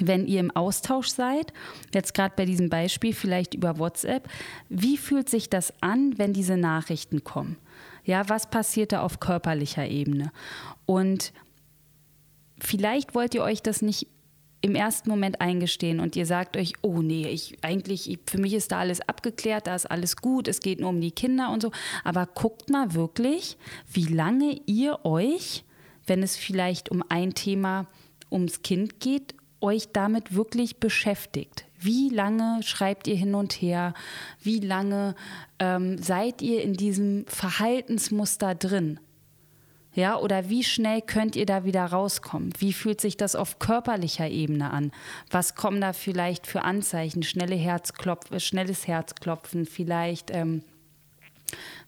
wenn 0.00 0.26
ihr 0.26 0.40
im 0.40 0.50
Austausch 0.50 1.08
seid, 1.08 1.52
jetzt 1.92 2.14
gerade 2.14 2.34
bei 2.36 2.44
diesem 2.44 2.70
Beispiel 2.70 3.12
vielleicht 3.12 3.54
über 3.54 3.78
WhatsApp, 3.78 4.28
wie 4.68 4.96
fühlt 4.96 5.28
sich 5.28 5.50
das 5.50 5.72
an, 5.82 6.18
wenn 6.18 6.32
diese 6.32 6.56
Nachrichten 6.56 7.22
kommen? 7.22 7.56
Ja, 8.04 8.28
was 8.28 8.48
passiert 8.48 8.92
da 8.92 9.02
auf 9.02 9.20
körperlicher 9.20 9.86
Ebene? 9.86 10.32
Und 10.86 11.32
vielleicht 12.58 13.14
wollt 13.14 13.34
ihr 13.34 13.42
euch 13.42 13.62
das 13.62 13.82
nicht 13.82 14.08
im 14.64 14.74
ersten 14.74 15.10
Moment 15.10 15.42
eingestehen 15.42 16.00
und 16.00 16.16
ihr 16.16 16.24
sagt 16.24 16.56
euch, 16.56 16.72
oh 16.80 17.02
nee, 17.02 17.28
ich 17.28 17.58
eigentlich 17.60 18.10
ich, 18.10 18.18
für 18.26 18.38
mich 18.38 18.54
ist 18.54 18.72
da 18.72 18.78
alles 18.78 19.02
abgeklärt, 19.02 19.66
da 19.66 19.74
ist 19.74 19.90
alles 19.90 20.16
gut, 20.16 20.48
es 20.48 20.60
geht 20.60 20.80
nur 20.80 20.88
um 20.88 21.02
die 21.02 21.10
Kinder 21.10 21.50
und 21.50 21.60
so, 21.60 21.70
aber 22.02 22.24
guckt 22.24 22.70
mal 22.70 22.94
wirklich, 22.94 23.58
wie 23.92 24.06
lange 24.06 24.58
ihr 24.64 25.04
euch, 25.04 25.64
wenn 26.06 26.22
es 26.22 26.38
vielleicht 26.38 26.90
um 26.90 27.04
ein 27.10 27.34
Thema 27.34 27.86
ums 28.30 28.62
Kind 28.62 29.00
geht, 29.00 29.34
euch 29.64 29.88
damit 29.92 30.34
wirklich 30.34 30.76
beschäftigt. 30.76 31.64
Wie 31.80 32.10
lange 32.10 32.62
schreibt 32.62 33.08
ihr 33.08 33.16
hin 33.16 33.34
und 33.34 33.54
her? 33.54 33.94
Wie 34.40 34.60
lange 34.60 35.16
ähm, 35.58 35.98
seid 35.98 36.42
ihr 36.42 36.62
in 36.62 36.74
diesem 36.74 37.26
Verhaltensmuster 37.26 38.54
drin? 38.54 39.00
Ja, 39.94 40.18
oder 40.18 40.50
wie 40.50 40.64
schnell 40.64 41.02
könnt 41.02 41.36
ihr 41.36 41.46
da 41.46 41.64
wieder 41.64 41.84
rauskommen? 41.84 42.52
Wie 42.58 42.72
fühlt 42.72 43.00
sich 43.00 43.16
das 43.16 43.36
auf 43.36 43.58
körperlicher 43.58 44.28
Ebene 44.28 44.70
an? 44.70 44.92
Was 45.30 45.54
kommen 45.54 45.80
da 45.80 45.92
vielleicht 45.92 46.46
für 46.46 46.62
Anzeichen? 46.62 47.22
Schnelle 47.22 47.54
Herzklopf, 47.54 48.26
schnelles 48.40 48.88
Herzklopfen, 48.88 49.66
vielleicht 49.66 50.30
ähm, 50.32 50.62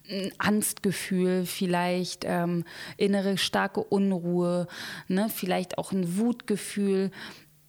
ein 0.09 0.31
Angstgefühl, 0.39 1.47
vielleicht 1.47 2.25
ähm, 2.25 2.65
innere 2.97 3.39
starke 3.39 3.83
Unruhe, 3.83 4.69
ne? 5.09 5.29
vielleicht 5.29 5.79
auch 5.79 5.91
ein 5.91 6.17
Wutgefühl 6.17 7.11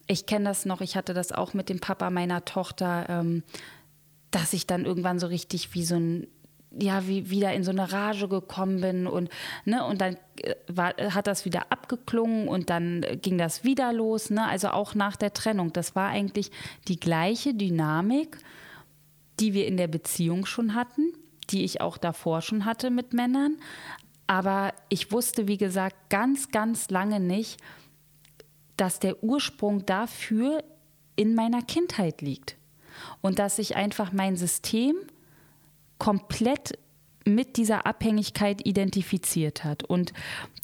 ich 0.08 0.26
kenne 0.26 0.46
das 0.46 0.65
noch, 0.65 0.82
ich 0.82 0.96
hatte 0.96 1.13
das 1.13 1.32
auch 1.32 1.54
mit 1.54 1.70
dem 1.70 1.80
Papa 1.80 2.10
meiner 2.10 2.46
Tochter, 2.46 3.06
ähm, 3.10 3.43
dass 4.32 4.54
ich 4.54 4.67
dann 4.67 4.86
irgendwann 4.86 5.20
so 5.20 5.28
richtig 5.28 5.74
wie 5.74 5.84
so 5.84 5.96
ein 5.96 6.28
ja, 6.80 7.08
wie 7.08 7.30
wieder 7.30 7.54
in 7.54 7.63
so 7.63 7.72
eine 7.72 7.91
Rage 7.91 8.28
gekommen 8.28 8.82
bin 8.82 9.08
und, 9.08 9.30
ne, 9.65 9.84
und 9.86 10.02
dann 10.02 10.17
äh, 10.41 10.56
war, 10.67 10.93
hat 10.98 11.28
das 11.28 11.46
wieder 11.46 11.72
abgeklungen 11.72 12.48
und 12.48 12.70
dann 12.70 13.06
ging 13.22 13.38
das 13.38 13.63
wieder 13.63 13.93
los, 13.93 14.30
ne, 14.30 14.46
also 14.46 14.70
auch 14.70 14.93
nach 14.93 15.15
der 15.15 15.34
Trennung. 15.34 15.74
Das 15.74 15.96
war 15.96 16.10
eigentlich 16.10 16.52
die 16.88 17.00
gleiche 17.00 17.54
Dynamik, 17.54 18.38
die 19.39 19.54
wir 19.54 19.67
in 19.67 19.78
der 19.78 19.88
Beziehung 19.88 20.46
schon 20.46 20.76
hatten, 20.76 21.13
die 21.50 21.63
ich 21.63 21.82
auch 21.82 21.98
davor 21.98 22.41
schon 22.41 22.65
hatte 22.65 22.89
mit 22.89 23.13
Männern. 23.13 23.58
Aber 24.28 24.74
ich 24.89 25.12
wusste, 25.12 25.48
wie 25.48 25.58
gesagt, 25.58 26.10
ganz, 26.10 26.52
ganz 26.52 26.89
lange 26.89 27.20
nicht, 27.20 27.62
dass 28.78 29.00
der 29.00 29.24
Ursprung 29.24 29.86
dafür 29.86 30.63
in 31.16 31.36
meiner 31.36 31.62
Kindheit 31.62 32.22
liegt. 32.22 32.58
Und 33.22 33.40
dass 33.40 33.58
sich 33.58 33.76
einfach 33.76 34.12
mein 34.12 34.36
System 34.36 34.96
komplett 35.98 36.78
mit 37.26 37.58
dieser 37.58 37.86
Abhängigkeit 37.86 38.66
identifiziert 38.66 39.63
hat. 39.63 39.84
Und 39.84 40.13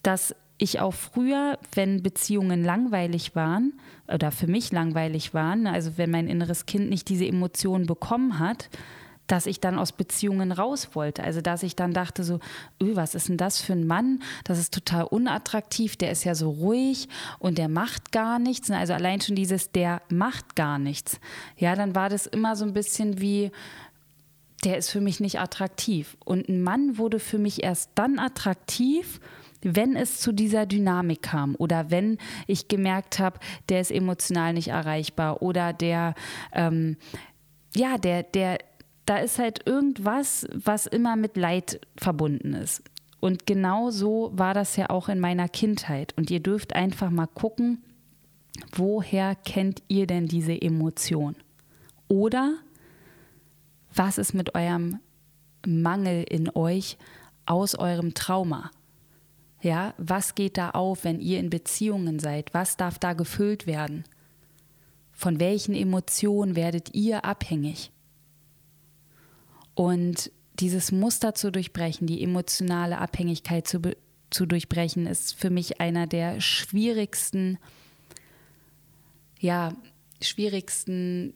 dass 0.01 0.35
ich 0.57 0.79
auch 0.79 0.93
früher, 0.93 1.59
wenn 1.73 2.01
Beziehungen 2.01 2.63
langweilig 2.63 3.35
waren 3.35 3.73
oder 4.07 4.31
für 4.31 4.47
mich 4.47 4.71
langweilig 4.71 5.33
waren, 5.33 5.67
also 5.67 5.97
wenn 5.97 6.11
mein 6.11 6.27
inneres 6.27 6.65
Kind 6.65 6.89
nicht 6.89 7.09
diese 7.09 7.25
Emotionen 7.25 7.85
bekommen 7.85 8.39
hat, 8.39 8.69
dass 9.27 9.45
ich 9.45 9.59
dann 9.59 9.79
aus 9.79 9.91
Beziehungen 9.91 10.51
raus 10.51 10.89
wollte. 10.93 11.23
Also 11.23 11.41
dass 11.41 11.63
ich 11.63 11.75
dann 11.75 11.93
dachte 11.93 12.23
so, 12.23 12.39
öh, 12.81 12.95
was 12.95 13.15
ist 13.15 13.29
denn 13.29 13.37
das 13.37 13.61
für 13.61 13.73
ein 13.73 13.87
Mann? 13.87 14.21
Das 14.43 14.59
ist 14.59 14.73
total 14.73 15.05
unattraktiv, 15.05 15.95
der 15.95 16.11
ist 16.11 16.23
ja 16.23 16.35
so 16.35 16.49
ruhig 16.49 17.07
und 17.39 17.57
der 17.57 17.69
macht 17.69 18.11
gar 18.11 18.39
nichts. 18.39 18.69
Also 18.69 18.93
allein 18.93 19.21
schon 19.21 19.35
dieses, 19.35 19.71
der 19.71 20.01
macht 20.09 20.55
gar 20.55 20.77
nichts. 20.77 21.19
Ja, 21.57 21.75
dann 21.75 21.95
war 21.95 22.09
das 22.09 22.25
immer 22.25 22.55
so 22.55 22.65
ein 22.65 22.73
bisschen 22.73 23.21
wie, 23.21 23.51
der 24.63 24.77
ist 24.77 24.89
für 24.89 25.01
mich 25.01 25.19
nicht 25.19 25.39
attraktiv. 25.39 26.17
Und 26.25 26.49
ein 26.49 26.61
Mann 26.61 26.97
wurde 26.97 27.19
für 27.19 27.37
mich 27.37 27.63
erst 27.63 27.91
dann 27.95 28.19
attraktiv, 28.19 29.19
wenn 29.61 29.95
es 29.95 30.19
zu 30.19 30.33
dieser 30.33 30.65
Dynamik 30.65 31.21
kam 31.21 31.55
oder 31.57 31.89
wenn 31.89 32.17
ich 32.47 32.67
gemerkt 32.67 33.19
habe, 33.19 33.39
der 33.69 33.79
ist 33.79 33.91
emotional 33.91 34.53
nicht 34.53 34.69
erreichbar 34.69 35.41
oder 35.41 35.71
der, 35.71 36.15
ähm, 36.51 36.97
ja, 37.75 37.97
der, 37.97 38.23
der 38.23 38.57
da 39.05 39.17
ist 39.17 39.39
halt 39.39 39.67
irgendwas, 39.67 40.47
was 40.53 40.85
immer 40.85 41.15
mit 41.15 41.37
Leid 41.37 41.81
verbunden 41.97 42.53
ist. 42.53 42.83
Und 43.19 43.45
genau 43.45 43.89
so 43.89 44.31
war 44.33 44.53
das 44.53 44.75
ja 44.75 44.89
auch 44.89 45.07
in 45.07 45.19
meiner 45.19 45.47
Kindheit. 45.47 46.13
Und 46.17 46.29
ihr 46.29 46.41
dürft 46.41 46.75
einfach 46.75 47.09
mal 47.09 47.27
gucken, 47.27 47.81
woher 48.75 49.35
kennt 49.35 49.81
ihr 49.87 50.07
denn 50.07 50.27
diese 50.27 50.61
Emotion? 50.61 51.35
Oder 52.09 52.55
was 53.93 54.17
ist 54.17 54.33
mit 54.33 54.55
eurem 54.55 54.99
Mangel 55.65 56.25
in 56.29 56.49
euch 56.53 56.97
aus 57.45 57.75
eurem 57.75 58.13
Trauma? 58.13 58.71
Ja, 59.61 59.93
was 59.97 60.35
geht 60.35 60.57
da 60.57 60.71
auf, 60.71 61.05
wenn 61.05 61.21
ihr 61.21 61.39
in 61.39 61.49
Beziehungen 61.49 62.19
seid? 62.19 62.53
Was 62.53 62.75
darf 62.75 62.99
da 62.99 63.13
gefüllt 63.13 63.65
werden? 63.65 64.03
Von 65.13 65.39
welchen 65.39 65.75
Emotionen 65.75 66.57
werdet 66.57 66.93
ihr 66.93 67.23
abhängig? 67.23 67.92
Und 69.75 70.31
dieses 70.59 70.91
Muster 70.91 71.33
zu 71.33 71.51
durchbrechen, 71.51 72.07
die 72.07 72.23
emotionale 72.23 72.99
Abhängigkeit 72.99 73.67
zu, 73.67 73.81
zu 74.29 74.45
durchbrechen, 74.45 75.07
ist 75.07 75.33
für 75.35 75.49
mich 75.49 75.81
einer 75.81 76.07
der 76.07 76.41
schwierigsten, 76.41 77.57
ja, 79.39 79.73
schwierigsten 80.21 81.33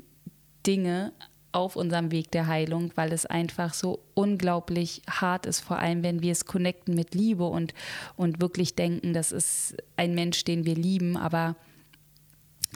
Dinge 0.66 1.14
auf 1.52 1.76
unserem 1.76 2.12
Weg 2.12 2.32
der 2.32 2.48
Heilung, 2.48 2.92
weil 2.96 3.12
es 3.12 3.26
einfach 3.26 3.74
so 3.74 4.00
unglaublich 4.14 5.02
hart 5.10 5.46
ist, 5.46 5.62
vor 5.62 5.80
allem 5.80 6.04
wenn 6.04 6.22
wir 6.22 6.32
es 6.32 6.46
connecten 6.46 6.94
mit 6.94 7.16
Liebe 7.16 7.46
und, 7.46 7.74
und 8.16 8.42
wirklich 8.42 8.76
denken, 8.76 9.14
das 9.14 9.32
ist 9.32 9.76
ein 9.96 10.14
Mensch, 10.14 10.44
den 10.44 10.66
wir 10.66 10.76
lieben, 10.76 11.18
aber 11.18 11.56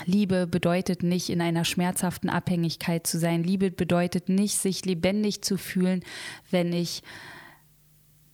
Liebe 0.06 0.48
bedeutet 0.48 1.04
nicht, 1.04 1.30
in 1.30 1.42
einer 1.42 1.66
schmerzhaften 1.66 2.30
Abhängigkeit 2.30 3.06
zu 3.06 3.20
sein. 3.20 3.44
Liebe 3.44 3.72
bedeutet 3.72 4.30
nicht, 4.30 4.58
sich 4.58 4.86
lebendig 4.86 5.44
zu 5.44 5.58
fühlen, 5.58 6.04
wenn 6.50 6.74
ich 6.74 7.04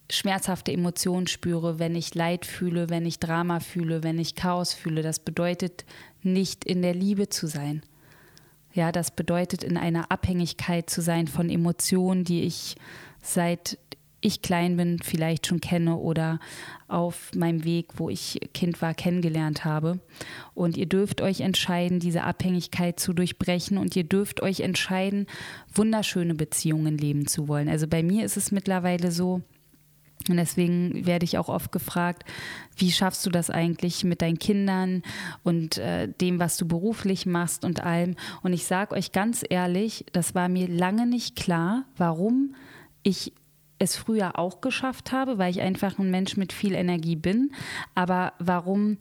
schmerzhafte 0.09 0.71
Emotionen 0.71 1.27
spüre, 1.27 1.79
wenn 1.79 1.95
ich 1.95 2.15
Leid 2.15 2.45
fühle, 2.45 2.89
wenn 2.89 3.05
ich 3.05 3.19
Drama 3.19 3.59
fühle, 3.59 4.03
wenn 4.03 4.19
ich 4.19 4.35
Chaos 4.35 4.73
fühle. 4.73 5.01
Das 5.01 5.19
bedeutet 5.19 5.85
nicht 6.23 6.63
in 6.63 6.81
der 6.81 6.93
Liebe 6.93 7.29
zu 7.29 7.47
sein. 7.47 7.81
Ja, 8.73 8.91
das 8.91 9.11
bedeutet 9.11 9.63
in 9.63 9.75
einer 9.75 10.11
Abhängigkeit 10.11 10.89
zu 10.89 11.01
sein 11.01 11.27
von 11.27 11.49
Emotionen, 11.49 12.23
die 12.23 12.43
ich 12.43 12.75
seit 13.21 13.77
ich 14.27 14.41
klein 14.41 14.77
bin, 14.77 14.99
vielleicht 15.01 15.47
schon 15.47 15.61
kenne 15.61 15.97
oder 15.97 16.39
auf 16.87 17.31
meinem 17.35 17.63
Weg, 17.63 17.93
wo 17.97 18.09
ich 18.09 18.39
Kind 18.53 18.81
war, 18.81 18.93
kennengelernt 18.93 19.65
habe. 19.65 19.99
Und 20.53 20.77
ihr 20.77 20.85
dürft 20.85 21.21
euch 21.21 21.41
entscheiden, 21.41 21.99
diese 21.99 22.23
Abhängigkeit 22.23 22.99
zu 22.99 23.13
durchbrechen 23.13 23.77
und 23.77 23.95
ihr 23.95 24.03
dürft 24.03 24.41
euch 24.41 24.59
entscheiden, 24.59 25.27
wunderschöne 25.73 26.35
Beziehungen 26.35 26.97
leben 26.97 27.27
zu 27.27 27.47
wollen. 27.47 27.69
Also 27.69 27.87
bei 27.87 28.03
mir 28.03 28.25
ist 28.25 28.37
es 28.37 28.51
mittlerweile 28.51 29.11
so, 29.11 29.41
und 30.29 30.37
deswegen 30.37 31.05
werde 31.05 31.25
ich 31.25 31.37
auch 31.37 31.47
oft 31.47 31.71
gefragt, 31.71 32.23
wie 32.75 32.91
schaffst 32.91 33.25
du 33.25 33.29
das 33.29 33.49
eigentlich 33.49 34.03
mit 34.03 34.21
deinen 34.21 34.39
Kindern 34.39 35.03
und 35.43 35.77
äh, 35.77 36.09
dem, 36.09 36.39
was 36.39 36.57
du 36.57 36.67
beruflich 36.67 37.25
machst 37.25 37.63
und 37.63 37.83
allem. 37.83 38.15
Und 38.43 38.53
ich 38.53 38.65
sage 38.65 38.95
euch 38.95 39.11
ganz 39.11 39.45
ehrlich, 39.47 40.05
das 40.11 40.35
war 40.35 40.49
mir 40.49 40.67
lange 40.67 41.05
nicht 41.05 41.35
klar, 41.35 41.85
warum 41.95 42.55
ich 43.03 43.33
es 43.79 43.95
früher 43.95 44.39
auch 44.39 44.61
geschafft 44.61 45.11
habe, 45.11 45.37
weil 45.37 45.51
ich 45.51 45.61
einfach 45.61 45.99
ein 45.99 46.11
Mensch 46.11 46.37
mit 46.37 46.53
viel 46.53 46.73
Energie 46.73 47.15
bin, 47.15 47.51
aber 47.95 48.33
warum 48.39 48.97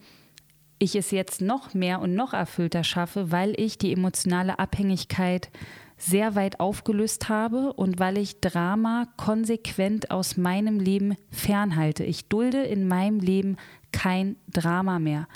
ich 0.79 0.95
es 0.95 1.11
jetzt 1.11 1.41
noch 1.41 1.75
mehr 1.75 2.01
und 2.01 2.15
noch 2.15 2.35
erfüllter 2.35 2.85
schaffe, 2.85 3.31
weil 3.31 3.55
ich 3.57 3.79
die 3.79 3.93
emotionale 3.93 4.59
Abhängigkeit 4.59 5.51
sehr 5.97 6.35
weit 6.35 6.61
aufgelöst 6.61 7.29
habe 7.31 7.73
und 7.73 7.99
weil 7.99 8.19
ich 8.19 8.41
Drama 8.41 9.07
konsequent 9.17 10.11
aus 10.11 10.37
meinem 10.37 10.79
Leben 10.79 11.17
fernhalte. 11.31 12.05
Ich 12.05 12.29
dulde 12.29 12.63
in 12.63 12.87
meinem 12.87 13.19
Leben 13.21 13.57
kein 13.97 14.37
Drama 14.53 14.99
mehr. 14.99 15.27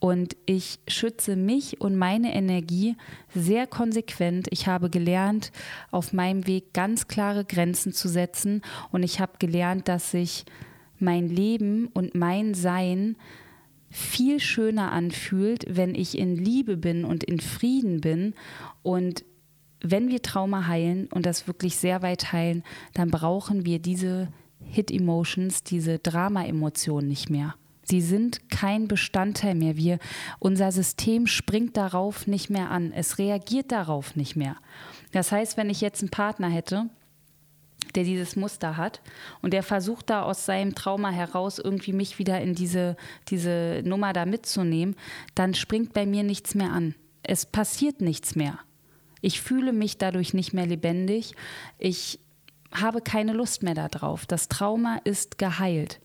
Und 0.00 0.36
ich 0.44 0.80
schütze 0.88 1.36
mich 1.36 1.80
und 1.80 1.94
meine 1.94 2.34
Energie 2.34 2.96
sehr 3.32 3.68
konsequent. 3.68 4.48
Ich 4.50 4.66
habe 4.66 4.90
gelernt, 4.90 5.52
auf 5.92 6.12
meinem 6.12 6.48
Weg 6.48 6.72
ganz 6.74 7.06
klare 7.06 7.44
Grenzen 7.44 7.92
zu 7.92 8.08
setzen. 8.08 8.62
Und 8.90 9.04
ich 9.04 9.20
habe 9.20 9.34
gelernt, 9.38 9.86
dass 9.86 10.10
sich 10.10 10.44
mein 10.98 11.28
Leben 11.28 11.86
und 11.94 12.16
mein 12.16 12.54
Sein 12.54 13.14
viel 13.88 14.40
schöner 14.40 14.90
anfühlt, 14.90 15.64
wenn 15.68 15.94
ich 15.94 16.18
in 16.18 16.34
Liebe 16.34 16.76
bin 16.76 17.04
und 17.04 17.22
in 17.22 17.38
Frieden 17.38 18.00
bin. 18.00 18.34
Und 18.82 19.24
wenn 19.80 20.08
wir 20.08 20.22
Trauma 20.22 20.66
heilen 20.66 21.06
und 21.06 21.24
das 21.24 21.46
wirklich 21.46 21.76
sehr 21.76 22.02
weit 22.02 22.32
heilen, 22.32 22.64
dann 22.94 23.12
brauchen 23.12 23.64
wir 23.64 23.78
diese 23.78 24.26
Hit-Emotions, 24.64 25.62
diese 25.62 26.00
Drama-Emotionen 26.00 27.06
nicht 27.06 27.30
mehr. 27.30 27.54
Sie 27.84 28.00
sind 28.00 28.48
kein 28.50 28.88
Bestandteil 28.88 29.54
mehr. 29.54 29.76
Wir, 29.76 29.98
unser 30.38 30.72
System 30.72 31.26
springt 31.26 31.76
darauf 31.76 32.26
nicht 32.26 32.48
mehr 32.50 32.70
an. 32.70 32.92
Es 32.92 33.18
reagiert 33.18 33.72
darauf 33.72 34.16
nicht 34.16 34.36
mehr. 34.36 34.56
Das 35.12 35.32
heißt, 35.32 35.56
wenn 35.56 35.70
ich 35.70 35.80
jetzt 35.80 36.02
einen 36.02 36.10
Partner 36.10 36.48
hätte, 36.48 36.88
der 37.94 38.04
dieses 38.04 38.36
Muster 38.36 38.76
hat 38.76 39.02
und 39.42 39.52
der 39.52 39.62
versucht 39.62 40.10
da 40.10 40.22
aus 40.22 40.46
seinem 40.46 40.74
Trauma 40.74 41.10
heraus 41.10 41.58
irgendwie 41.58 41.92
mich 41.92 42.18
wieder 42.18 42.40
in 42.40 42.54
diese, 42.54 42.96
diese 43.28 43.82
Nummer 43.84 44.12
da 44.12 44.24
mitzunehmen, 44.24 44.96
dann 45.34 45.54
springt 45.54 45.92
bei 45.92 46.06
mir 46.06 46.22
nichts 46.22 46.54
mehr 46.54 46.72
an. 46.72 46.94
Es 47.22 47.44
passiert 47.44 48.00
nichts 48.00 48.34
mehr. 48.34 48.58
Ich 49.20 49.40
fühle 49.40 49.72
mich 49.72 49.98
dadurch 49.98 50.34
nicht 50.34 50.52
mehr 50.52 50.66
lebendig. 50.66 51.34
Ich 51.78 52.18
habe 52.72 53.00
keine 53.02 53.32
Lust 53.32 53.62
mehr 53.62 53.74
darauf. 53.74 54.26
Das 54.26 54.48
Trauma 54.48 54.98
ist 55.04 55.38
geheilt. 55.38 56.00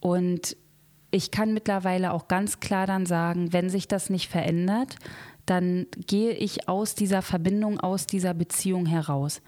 Und 0.00 0.56
ich 1.12 1.30
kann 1.30 1.54
mittlerweile 1.54 2.12
auch 2.12 2.26
ganz 2.26 2.58
klar 2.58 2.86
dann 2.86 3.06
sagen, 3.06 3.52
wenn 3.52 3.68
sich 3.68 3.86
das 3.86 4.10
nicht 4.10 4.28
verändert, 4.28 4.96
dann 5.46 5.86
gehe 6.06 6.32
ich 6.32 6.68
aus 6.68 6.94
dieser 6.94 7.22
Verbindung, 7.22 7.78
aus 7.78 8.06
dieser 8.06 8.32
Beziehung 8.34 8.86
heraus. 8.86 9.42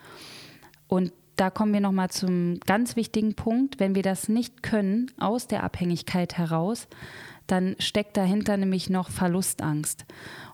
Und 0.88 1.12
da 1.36 1.50
kommen 1.50 1.72
wir 1.72 1.80
nochmal 1.80 2.10
zum 2.10 2.60
ganz 2.66 2.96
wichtigen 2.96 3.34
Punkt. 3.34 3.80
Wenn 3.80 3.94
wir 3.94 4.02
das 4.02 4.28
nicht 4.28 4.62
können, 4.62 5.10
aus 5.18 5.48
der 5.48 5.64
Abhängigkeit 5.64 6.36
heraus, 6.36 6.86
dann 7.46 7.76
steckt 7.78 8.16
dahinter 8.16 8.56
nämlich 8.56 8.90
noch 8.90 9.08
Verlustangst. 9.10 10.04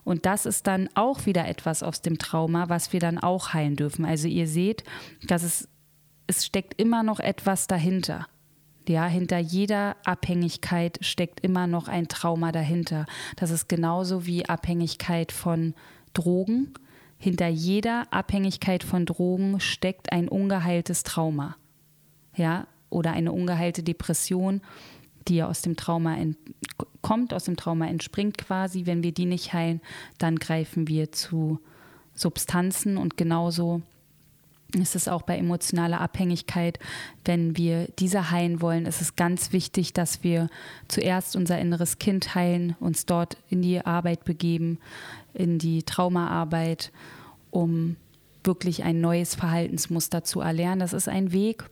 Und 0.03 0.25
das 0.25 0.45
ist 0.45 0.65
dann 0.65 0.89
auch 0.95 1.25
wieder 1.25 1.47
etwas 1.47 1.83
aus 1.83 2.01
dem 2.01 2.19
Trauma, 2.19 2.69
was 2.69 2.93
wir 2.93 3.01
dann 3.01 3.19
auch 3.19 3.53
heilen 3.53 3.75
dürfen. 3.75 4.05
Also 4.05 4.27
ihr 4.27 4.47
seht, 4.47 4.83
dass 5.27 5.43
es, 5.43 5.67
es 6.27 6.45
steckt 6.45 6.81
immer 6.81 7.03
noch 7.03 7.19
etwas 7.19 7.67
dahinter. 7.67 8.27
Ja, 8.87 9.05
hinter 9.05 9.37
jeder 9.37 9.95
Abhängigkeit 10.03 10.97
steckt 11.01 11.39
immer 11.41 11.67
noch 11.67 11.87
ein 11.87 12.07
Trauma 12.07 12.51
dahinter. 12.51 13.05
Das 13.35 13.51
ist 13.51 13.69
genauso 13.69 14.25
wie 14.25 14.47
Abhängigkeit 14.47 15.31
von 15.31 15.73
Drogen. 16.13 16.73
Hinter 17.17 17.47
jeder 17.47 18.11
Abhängigkeit 18.11 18.83
von 18.83 19.05
Drogen 19.05 19.59
steckt 19.59 20.11
ein 20.11 20.27
ungeheiltes 20.27 21.03
Trauma. 21.03 21.55
Ja, 22.35 22.67
oder 22.89 23.13
eine 23.13 23.31
ungeheilte 23.31 23.83
Depression, 23.83 24.61
die 25.27 25.43
aus 25.43 25.61
dem 25.61 25.75
Trauma 25.75 26.17
kommt, 27.01 27.33
aus 27.33 27.45
dem 27.45 27.57
Trauma 27.57 27.87
entspringt 27.87 28.37
quasi. 28.37 28.85
Wenn 28.85 29.03
wir 29.03 29.11
die 29.11 29.25
nicht 29.25 29.53
heilen, 29.53 29.81
dann 30.17 30.37
greifen 30.37 30.87
wir 30.87 31.11
zu 31.11 31.59
Substanzen 32.13 32.97
und 32.97 33.17
genauso 33.17 33.81
ist 34.75 34.95
es 34.95 35.07
auch 35.07 35.23
bei 35.23 35.37
emotionaler 35.37 35.99
Abhängigkeit. 35.99 36.79
Wenn 37.25 37.57
wir 37.57 37.87
diese 37.99 38.31
heilen 38.31 38.61
wollen, 38.61 38.85
ist 38.85 39.01
es 39.01 39.15
ganz 39.15 39.51
wichtig, 39.51 39.93
dass 39.93 40.23
wir 40.23 40.49
zuerst 40.87 41.35
unser 41.35 41.59
inneres 41.59 41.99
Kind 41.99 42.35
heilen, 42.35 42.75
uns 42.79 43.05
dort 43.05 43.37
in 43.49 43.61
die 43.61 43.85
Arbeit 43.85 44.23
begeben, 44.23 44.79
in 45.33 45.59
die 45.59 45.83
Traumaarbeit, 45.83 46.91
um 47.49 47.97
wirklich 48.43 48.83
ein 48.83 49.01
neues 49.01 49.35
Verhaltensmuster 49.35 50.23
zu 50.23 50.39
erlernen. 50.41 50.79
Das 50.79 50.93
ist 50.93 51.09
ein 51.09 51.31
Weg, 51.31 51.65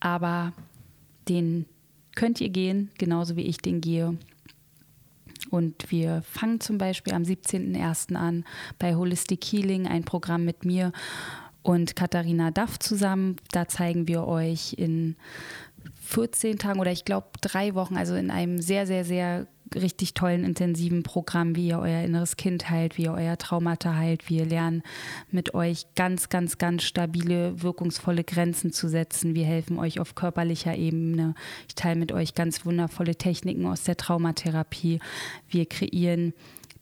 aber 0.00 0.52
den 1.28 1.66
könnt 2.14 2.40
ihr 2.40 2.48
gehen, 2.48 2.90
genauso 2.98 3.36
wie 3.36 3.42
ich 3.42 3.58
den 3.58 3.80
gehe. 3.80 4.16
Und 5.50 5.90
wir 5.90 6.22
fangen 6.22 6.60
zum 6.60 6.78
Beispiel 6.78 7.14
am 7.14 7.22
17.01. 7.22 8.16
an 8.16 8.44
bei 8.78 8.96
Holistic 8.96 9.44
Healing, 9.44 9.86
ein 9.86 10.04
Programm 10.04 10.44
mit 10.44 10.64
mir 10.64 10.92
und 11.68 11.96
Katharina 11.96 12.50
Duff 12.50 12.78
zusammen. 12.78 13.36
Da 13.52 13.68
zeigen 13.68 14.08
wir 14.08 14.26
euch 14.26 14.72
in 14.78 15.16
14 16.00 16.58
Tagen 16.58 16.80
oder 16.80 16.92
ich 16.92 17.04
glaube 17.04 17.26
drei 17.42 17.74
Wochen, 17.74 17.98
also 17.98 18.14
in 18.14 18.30
einem 18.30 18.62
sehr, 18.62 18.86
sehr, 18.86 19.04
sehr 19.04 19.46
richtig 19.74 20.14
tollen, 20.14 20.44
intensiven 20.44 21.02
Programm, 21.02 21.56
wie 21.56 21.68
ihr 21.68 21.78
euer 21.78 22.02
inneres 22.02 22.38
Kind 22.38 22.70
heilt, 22.70 22.96
wie 22.96 23.02
ihr 23.02 23.12
euer 23.12 23.36
Traumata 23.36 23.94
heilt. 23.94 24.30
Wir 24.30 24.46
lernen 24.46 24.82
mit 25.30 25.52
euch 25.52 25.84
ganz, 25.94 26.30
ganz, 26.30 26.56
ganz 26.56 26.84
stabile, 26.84 27.60
wirkungsvolle 27.60 28.24
Grenzen 28.24 28.72
zu 28.72 28.88
setzen. 28.88 29.34
Wir 29.34 29.44
helfen 29.44 29.78
euch 29.78 30.00
auf 30.00 30.14
körperlicher 30.14 30.74
Ebene. 30.74 31.34
Ich 31.68 31.74
teile 31.74 32.00
mit 32.00 32.12
euch 32.12 32.34
ganz 32.34 32.64
wundervolle 32.64 33.16
Techniken 33.16 33.66
aus 33.66 33.82
der 33.82 33.98
Traumatherapie. 33.98 35.00
Wir 35.50 35.66
kreieren 35.66 36.32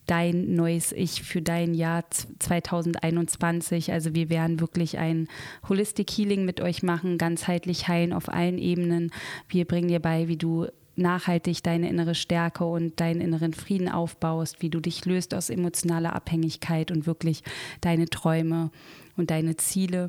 dein 0.07 0.55
neues 0.55 0.91
Ich 0.91 1.21
für 1.21 1.41
dein 1.41 1.73
Jahr 1.73 2.05
2021. 2.39 3.91
Also 3.91 4.15
wir 4.15 4.29
werden 4.29 4.59
wirklich 4.59 4.97
ein 4.97 5.27
Holistic 5.69 6.09
Healing 6.09 6.45
mit 6.45 6.61
euch 6.61 6.81
machen, 6.81 7.17
ganzheitlich 7.17 7.87
heilen 7.87 8.13
auf 8.13 8.29
allen 8.29 8.57
Ebenen. 8.57 9.11
Wir 9.47 9.65
bringen 9.65 9.89
dir 9.89 9.99
bei, 9.99 10.27
wie 10.27 10.37
du 10.37 10.67
nachhaltig 10.95 11.61
deine 11.61 11.89
innere 11.89 12.15
Stärke 12.15 12.65
und 12.65 12.99
deinen 12.99 13.21
inneren 13.21 13.53
Frieden 13.53 13.89
aufbaust, 13.89 14.61
wie 14.61 14.69
du 14.69 14.79
dich 14.79 15.05
löst 15.05 15.33
aus 15.33 15.49
emotionaler 15.49 16.13
Abhängigkeit 16.13 16.89
und 16.89 17.05
wirklich 17.05 17.43
deine 17.81 18.07
Träume 18.07 18.71
und 19.15 19.29
deine 19.29 19.57
Ziele 19.57 20.07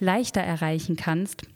leichter 0.00 0.40
erreichen 0.40 0.96
kannst. 0.96 1.46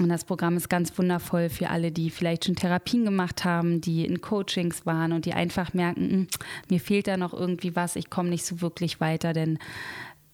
Und 0.00 0.08
das 0.08 0.24
Programm 0.24 0.56
ist 0.56 0.70
ganz 0.70 0.96
wundervoll 0.98 1.50
für 1.50 1.68
alle, 1.68 1.92
die 1.92 2.10
vielleicht 2.10 2.46
schon 2.46 2.56
Therapien 2.56 3.04
gemacht 3.04 3.44
haben, 3.44 3.80
die 3.80 4.06
in 4.06 4.20
Coachings 4.20 4.86
waren 4.86 5.12
und 5.12 5.26
die 5.26 5.34
einfach 5.34 5.74
merken, 5.74 6.10
hm, 6.10 6.26
mir 6.70 6.80
fehlt 6.80 7.06
da 7.06 7.16
noch 7.16 7.34
irgendwie 7.34 7.76
was, 7.76 7.96
ich 7.96 8.08
komme 8.08 8.30
nicht 8.30 8.44
so 8.44 8.62
wirklich 8.62 9.00
weiter, 9.00 9.32
denn 9.32 9.58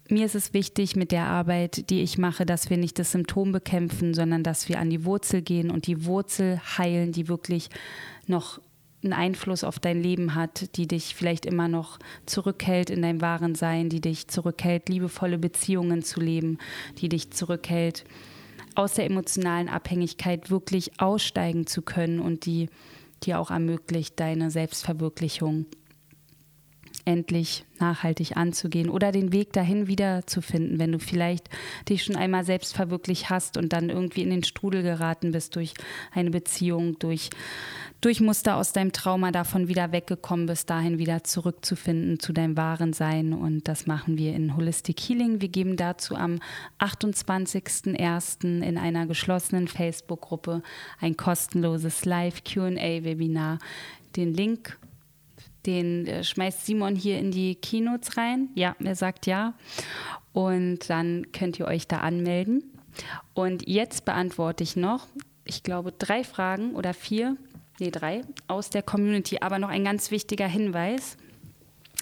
mir 0.08 0.24
ist 0.24 0.36
es 0.36 0.54
wichtig 0.54 0.94
mit 0.94 1.10
der 1.10 1.24
Arbeit, 1.24 1.90
die 1.90 2.00
ich 2.00 2.16
mache, 2.16 2.46
dass 2.46 2.70
wir 2.70 2.76
nicht 2.76 2.98
das 3.00 3.10
Symptom 3.10 3.50
bekämpfen, 3.50 4.14
sondern 4.14 4.44
dass 4.44 4.68
wir 4.68 4.78
an 4.78 4.88
die 4.88 5.04
Wurzel 5.04 5.42
gehen 5.42 5.68
und 5.68 5.88
die 5.88 6.04
Wurzel 6.04 6.60
heilen, 6.78 7.10
die 7.10 7.26
wirklich 7.26 7.70
noch 8.28 8.60
einen 9.02 9.12
Einfluss 9.12 9.64
auf 9.64 9.80
dein 9.80 10.00
Leben 10.00 10.36
hat, 10.36 10.76
die 10.76 10.86
dich 10.86 11.16
vielleicht 11.16 11.44
immer 11.44 11.66
noch 11.66 11.98
zurückhält 12.24 12.88
in 12.88 13.02
deinem 13.02 13.20
wahren 13.20 13.56
Sein, 13.56 13.88
die 13.88 14.00
dich 14.00 14.28
zurückhält, 14.28 14.88
liebevolle 14.88 15.38
Beziehungen 15.38 16.02
zu 16.02 16.20
leben, 16.20 16.58
die 16.98 17.08
dich 17.08 17.32
zurückhält, 17.32 18.04
aus 18.76 18.94
der 18.94 19.06
emotionalen 19.06 19.68
Abhängigkeit 19.68 20.50
wirklich 20.50 21.00
aussteigen 21.00 21.66
zu 21.66 21.82
können 21.82 22.20
und 22.20 22.46
die 22.46 22.68
dir 23.22 23.40
auch 23.40 23.50
ermöglicht, 23.50 24.20
deine 24.20 24.50
Selbstverwirklichung 24.50 25.66
endlich 27.06 27.64
nachhaltig 27.78 28.36
anzugehen 28.36 28.90
oder 28.90 29.12
den 29.12 29.32
Weg 29.32 29.52
dahin 29.52 29.86
wiederzufinden, 29.86 30.78
wenn 30.78 30.92
du 30.92 30.98
vielleicht 30.98 31.48
dich 31.88 32.02
schon 32.02 32.16
einmal 32.16 32.44
selbst 32.44 32.74
verwirklicht 32.74 33.30
hast 33.30 33.56
und 33.56 33.72
dann 33.72 33.90
irgendwie 33.90 34.22
in 34.22 34.30
den 34.30 34.42
Strudel 34.42 34.82
geraten 34.82 35.30
bist 35.30 35.54
durch 35.54 35.74
eine 36.12 36.30
Beziehung, 36.30 36.98
durch, 36.98 37.30
durch 38.00 38.20
Muster 38.20 38.56
aus 38.56 38.72
deinem 38.72 38.92
Trauma 38.92 39.30
davon 39.30 39.68
wieder 39.68 39.92
weggekommen 39.92 40.46
bist, 40.46 40.68
dahin 40.68 40.98
wieder 40.98 41.22
zurückzufinden 41.22 42.18
zu 42.18 42.32
deinem 42.32 42.56
wahren 42.56 42.92
Sein. 42.92 43.32
Und 43.32 43.68
das 43.68 43.86
machen 43.86 44.18
wir 44.18 44.34
in 44.34 44.56
Holistic 44.56 44.98
Healing. 45.00 45.40
Wir 45.40 45.48
geben 45.48 45.76
dazu 45.76 46.16
am 46.16 46.40
28.01. 46.80 48.62
in 48.62 48.78
einer 48.78 49.06
geschlossenen 49.06 49.68
Facebook-Gruppe 49.68 50.62
ein 51.00 51.16
kostenloses 51.16 52.04
Live-QA-Webinar. 52.04 53.60
Den 54.16 54.34
Link 54.34 54.76
den 55.66 56.06
äh, 56.06 56.24
schmeißt 56.24 56.64
Simon 56.64 56.96
hier 56.96 57.18
in 57.18 57.30
die 57.30 57.56
Keynotes 57.56 58.16
rein. 58.16 58.48
Ja, 58.54 58.76
er 58.82 58.94
sagt 58.94 59.26
ja. 59.26 59.54
Und 60.32 60.88
dann 60.90 61.32
könnt 61.32 61.58
ihr 61.58 61.66
euch 61.66 61.86
da 61.86 61.98
anmelden. 61.98 62.62
Und 63.34 63.66
jetzt 63.68 64.04
beantworte 64.04 64.62
ich 64.62 64.76
noch, 64.76 65.06
ich 65.44 65.62
glaube, 65.62 65.92
drei 65.92 66.24
Fragen 66.24 66.74
oder 66.74 66.94
vier, 66.94 67.36
nee, 67.78 67.90
drei 67.90 68.22
aus 68.48 68.70
der 68.70 68.82
Community. 68.82 69.38
Aber 69.40 69.58
noch 69.58 69.68
ein 69.68 69.84
ganz 69.84 70.10
wichtiger 70.10 70.48
Hinweis 70.48 71.16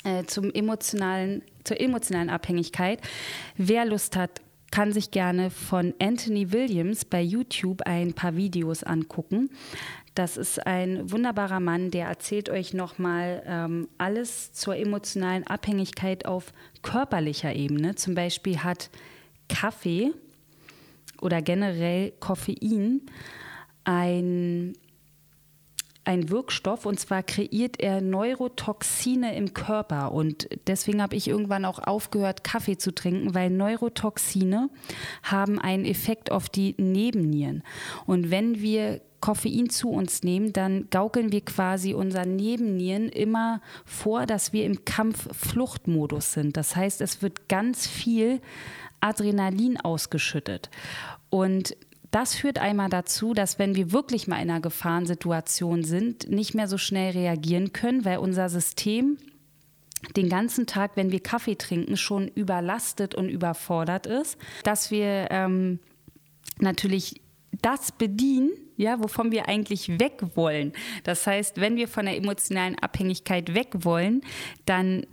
äh, 0.05 0.25
zum 0.25 0.53
emotionalen, 0.53 1.43
zur 1.65 1.81
emotionalen 1.81 2.31
Abhängigkeit. 2.31 3.01
Wer 3.57 3.85
Lust 3.85 4.17
hat, 4.17 4.41
kann 4.75 4.93
sich 4.93 5.13
gerne 5.13 5.51
von 5.51 5.95
Anthony 6.01 6.51
Williams 6.51 7.05
bei 7.05 7.23
YouTube 7.23 7.83
ein 7.83 8.13
paar 8.13 8.35
Videos 8.35 8.83
angucken. 8.83 9.51
Das 10.17 10.37
ist 10.37 10.67
ein 10.67 11.13
wunderbarer 11.13 11.61
Mann, 11.61 11.93
der 11.93 12.09
erzählt 12.09 12.51
euch 12.51 12.75
nochmal 12.75 13.45
ähm, 13.47 13.87
alles 13.99 14.53
zur 14.53 14.75
emotionalen 14.75 15.47
Abhängigkeit 15.47 16.27
auf 16.27 16.53
körperlicher 16.83 17.55
Ebene. 17.55 17.95
Zum 17.95 18.17
Beispiel 18.17 18.65
hat 18.65 18.91
Kaffee 19.49 20.11
oder 21.21 21.41
generell 21.41 22.11
Koffein 22.19 23.03
ein 23.85 24.73
ein 26.05 26.31
Wirkstoff 26.31 26.87
und 26.87 27.01
zwar 27.01 27.23
kreiert 27.23 27.81
er 27.81 28.01
Neurotoxine 28.01 29.35
im 29.37 29.55
Körper. 29.55 30.13
Und 30.13 30.49
deswegen 30.67 31.03
habe 31.03 31.17
ich 31.17 31.29
irgendwann 31.29 31.65
auch 31.65 31.79
aufgehört, 31.79 32.45
Kaffee 32.45 32.77
zu 32.77 32.95
trinken, 32.95 33.35
weil 33.35 33.51
Neurotoxine 33.51 34.69
haben 35.23 35.59
einen 35.59 35.85
Effekt 35.85 36.31
auf 36.31 36.49
die 36.49 36.75
Nebennieren. 36.79 37.63
Und 38.07 38.31
wenn 38.31 38.61
wir 38.61 39.01
Koffein 39.21 39.71
zu 39.71 39.89
uns 39.89 40.23
nehmen, 40.23 40.53
dann 40.53 40.89
gaukeln 40.91 41.33
wir 41.33 41.43
quasi 41.43 41.95
unseren 41.95 42.37
Nebennieren 42.37 43.09
immer 43.09 43.63
vor, 43.87 44.27
dass 44.27 44.53
wir 44.53 44.67
im 44.67 44.85
Kampf-Fluchtmodus 44.85 46.35
sind. 46.35 46.59
Das 46.59 46.77
heißt, 46.77 47.01
es 47.01 47.23
wird 47.23 47.49
ganz 47.49 47.87
viel 47.87 48.43
Adrenalin 49.01 49.81
ausgeschüttet. 49.81 50.69
Und 51.31 51.75
das 52.15 52.37
führt 52.37 52.61
einmal 52.61 52.89
dazu, 52.89 53.35
dass 53.35 53.59
wenn 53.59 53.75
wir 53.75 53.91
wirklich 53.91 54.29
mal 54.29 54.41
in 54.41 54.49
einer 54.49 54.61
Gefahrensituation 54.61 55.83
sind, 55.83 56.31
nicht 56.31 56.55
mehr 56.55 56.69
so 56.69 56.79
schnell 56.79 57.11
reagieren 57.11 57.73
können, 57.73 58.05
weil 58.05 58.19
unser 58.19 58.49
System 58.49 59.19
den 60.17 60.29
ganzen 60.29 60.67
Tag, 60.67 60.93
wenn 60.95 61.11
wir 61.11 61.19
Kaffee 61.19 61.57
trinken, 61.57 61.97
schon 61.97 62.29
überlastet 62.29 63.17
und 63.17 63.29
überfordert 63.29 64.07
ist, 64.07 64.39
dass 64.63 64.93
wir 64.93 65.27
ähm, 65.31 65.81
natürlich 66.61 67.21
das 67.63 67.91
bedienen, 67.91 68.51
ja, 68.77 69.03
wovon 69.03 69.33
wir 69.33 69.49
eigentlich 69.49 69.99
weg 69.99 70.23
wollen. 70.37 70.73
Das 71.03 71.27
heißt, 71.27 71.61
wenn 71.61 71.75
wir 71.75 71.89
von 71.89 72.05
der 72.05 72.17
emotionalen 72.17 72.79
Abhängigkeit 72.79 73.55
weg 73.55 73.71
wollen, 73.81 74.21
dann 74.67 75.05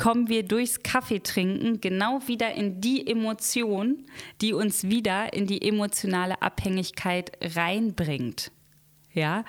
kommen 0.00 0.28
wir 0.30 0.44
durchs 0.44 0.82
Kaffeetrinken 0.82 1.82
genau 1.82 2.26
wieder 2.26 2.54
in 2.54 2.80
die 2.80 3.06
Emotion, 3.06 4.06
die 4.40 4.54
uns 4.54 4.84
wieder 4.84 5.34
in 5.34 5.46
die 5.46 5.60
emotionale 5.60 6.40
Abhängigkeit 6.40 7.32
reinbringt. 7.42 8.50
Ja, 9.12 9.44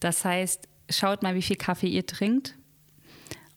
das 0.00 0.22
heißt, 0.26 0.68
schaut 0.90 1.22
mal, 1.22 1.34
wie 1.34 1.40
viel 1.40 1.56
Kaffee 1.56 1.86
ihr 1.86 2.04
trinkt 2.04 2.54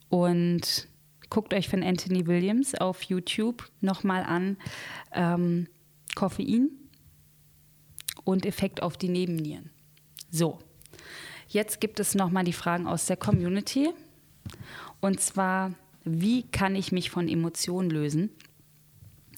und 0.08 0.88
guckt 1.30 1.54
euch 1.54 1.68
von 1.68 1.84
Anthony 1.84 2.28
Williams 2.28 2.76
auf 2.76 3.02
YouTube 3.04 3.70
nochmal 3.82 4.24
an 4.24 4.56
ähm, 5.12 5.68
Koffein 6.16 6.70
und 8.24 8.46
Effekt 8.46 8.82
auf 8.82 8.96
die 8.96 9.10
Nebennieren. 9.10 9.70
So, 10.32 10.60
jetzt 11.50 11.82
gibt 11.82 12.00
es 12.00 12.16
nochmal 12.16 12.46
die 12.46 12.54
Fragen 12.54 12.88
aus 12.88 13.06
der 13.06 13.18
Community. 13.18 13.90
Und 15.02 15.20
zwar, 15.20 15.74
wie 16.10 16.44
kann 16.44 16.76
ich 16.76 16.92
mich 16.92 17.10
von 17.10 17.28
Emotionen 17.28 17.90
lösen? 17.90 18.30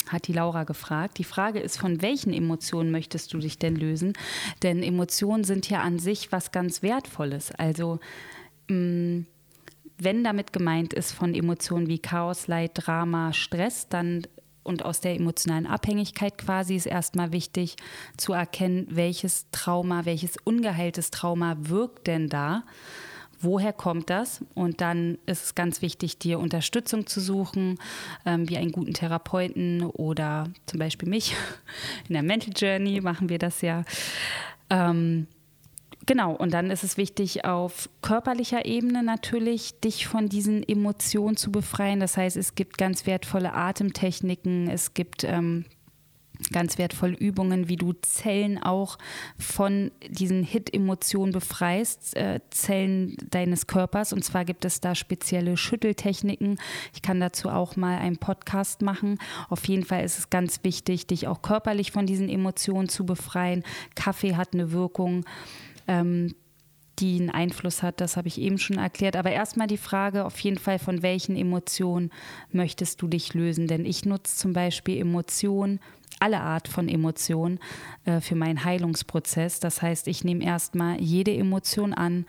Hat 0.07 0.27
die 0.27 0.33
Laura 0.33 0.63
gefragt. 0.63 1.17
Die 1.19 1.23
Frage 1.23 1.59
ist, 1.59 1.77
von 1.77 2.01
welchen 2.01 2.33
Emotionen 2.33 2.91
möchtest 2.91 3.33
du 3.33 3.37
dich 3.37 3.59
denn 3.59 3.75
lösen? 3.75 4.13
Denn 4.63 4.81
Emotionen 4.81 5.43
sind 5.43 5.69
ja 5.69 5.81
an 5.81 5.99
sich 5.99 6.31
was 6.31 6.51
ganz 6.51 6.81
Wertvolles. 6.81 7.51
Also, 7.51 7.99
mm, 8.69 9.21
wenn 9.99 10.23
damit 10.23 10.53
gemeint 10.53 10.93
ist 10.93 11.11
von 11.11 11.35
Emotionen 11.35 11.87
wie 11.87 11.99
Chaos, 11.99 12.47
Leid, 12.47 12.71
Drama, 12.73 13.33
Stress, 13.33 13.89
dann 13.89 14.23
und 14.63 14.85
aus 14.85 15.01
der 15.01 15.15
emotionalen 15.15 15.65
Abhängigkeit 15.65 16.37
quasi 16.37 16.75
ist 16.75 16.85
erstmal 16.85 17.31
wichtig 17.31 17.75
zu 18.17 18.33
erkennen, 18.33 18.87
welches 18.89 19.49
Trauma, 19.51 20.05
welches 20.05 20.37
ungeheiltes 20.37 21.11
Trauma 21.11 21.55
wirkt 21.59 22.07
denn 22.07 22.29
da. 22.29 22.63
Woher 23.41 23.73
kommt 23.73 24.09
das? 24.09 24.43
Und 24.53 24.81
dann 24.81 25.17
ist 25.25 25.43
es 25.43 25.55
ganz 25.55 25.81
wichtig, 25.81 26.19
dir 26.19 26.39
Unterstützung 26.39 27.07
zu 27.07 27.21
suchen, 27.21 27.79
ähm, 28.25 28.49
wie 28.49 28.57
einen 28.57 28.71
guten 28.71 28.93
Therapeuten 28.93 29.83
oder 29.83 30.49
zum 30.65 30.79
Beispiel 30.79 31.07
mich. 31.07 31.35
In 32.09 32.13
der 32.13 32.23
Mental 32.23 32.53
Journey 32.55 33.01
machen 33.01 33.29
wir 33.29 33.39
das 33.39 33.61
ja. 33.61 33.83
Ähm, 34.69 35.27
Genau, 36.05 36.33
und 36.33 36.55
dann 36.55 36.71
ist 36.71 36.83
es 36.83 36.97
wichtig, 36.97 37.45
auf 37.45 37.87
körperlicher 38.01 38.65
Ebene 38.65 39.03
natürlich 39.03 39.79
dich 39.79 40.07
von 40.07 40.27
diesen 40.27 40.67
Emotionen 40.67 41.37
zu 41.37 41.51
befreien. 41.51 41.99
Das 41.99 42.17
heißt, 42.17 42.35
es 42.35 42.55
gibt 42.55 42.79
ganz 42.79 43.05
wertvolle 43.05 43.53
Atemtechniken, 43.53 44.71
es 44.71 44.95
gibt 44.95 45.23
ähm, 45.23 45.65
ganz 46.51 46.77
wertvolle 46.77 47.15
Übungen, 47.15 47.67
wie 47.67 47.75
du 47.75 47.93
Zellen 47.93 48.61
auch 48.61 48.97
von 49.37 49.91
diesen 50.07 50.43
Hit-Emotionen 50.43 51.31
befreist, 51.31 52.15
äh, 52.15 52.39
Zellen 52.49 53.17
deines 53.29 53.67
Körpers. 53.67 54.13
Und 54.13 54.23
zwar 54.23 54.45
gibt 54.45 54.65
es 54.65 54.81
da 54.81 54.95
spezielle 54.95 55.57
Schütteltechniken. 55.57 56.59
Ich 56.93 57.01
kann 57.01 57.19
dazu 57.19 57.49
auch 57.49 57.75
mal 57.75 57.97
einen 57.97 58.17
Podcast 58.17 58.81
machen. 58.81 59.19
Auf 59.49 59.67
jeden 59.67 59.83
Fall 59.83 60.03
ist 60.03 60.17
es 60.17 60.29
ganz 60.29 60.63
wichtig, 60.63 61.07
dich 61.07 61.27
auch 61.27 61.41
körperlich 61.41 61.91
von 61.91 62.05
diesen 62.05 62.29
Emotionen 62.29 62.89
zu 62.89 63.05
befreien. 63.05 63.63
Kaffee 63.95 64.35
hat 64.35 64.53
eine 64.53 64.71
Wirkung 64.71 65.25
ähm, 65.87 66.35
die 66.99 67.19
einen 67.19 67.29
Einfluss 67.29 67.81
hat, 67.83 68.01
das 68.01 68.17
habe 68.17 68.27
ich 68.27 68.39
eben 68.39 68.57
schon 68.57 68.77
erklärt. 68.77 69.15
Aber 69.15 69.31
erstmal 69.31 69.67
die 69.67 69.77
Frage 69.77 70.25
auf 70.25 70.39
jeden 70.39 70.57
Fall, 70.57 70.79
von 70.79 71.01
welchen 71.01 71.35
Emotionen 71.35 72.11
möchtest 72.51 73.01
du 73.01 73.07
dich 73.07 73.33
lösen? 73.33 73.67
Denn 73.67 73.85
ich 73.85 74.05
nutze 74.05 74.35
zum 74.35 74.53
Beispiel 74.53 74.99
Emotionen, 74.99 75.79
alle 76.19 76.41
Art 76.41 76.67
von 76.67 76.87
Emotionen 76.87 77.59
äh, 78.05 78.19
für 78.21 78.35
meinen 78.35 78.63
Heilungsprozess. 78.63 79.59
Das 79.59 79.81
heißt, 79.81 80.07
ich 80.07 80.23
nehme 80.23 80.43
erstmal 80.43 80.99
jede 81.01 81.33
Emotion 81.33 81.93
an 81.93 82.25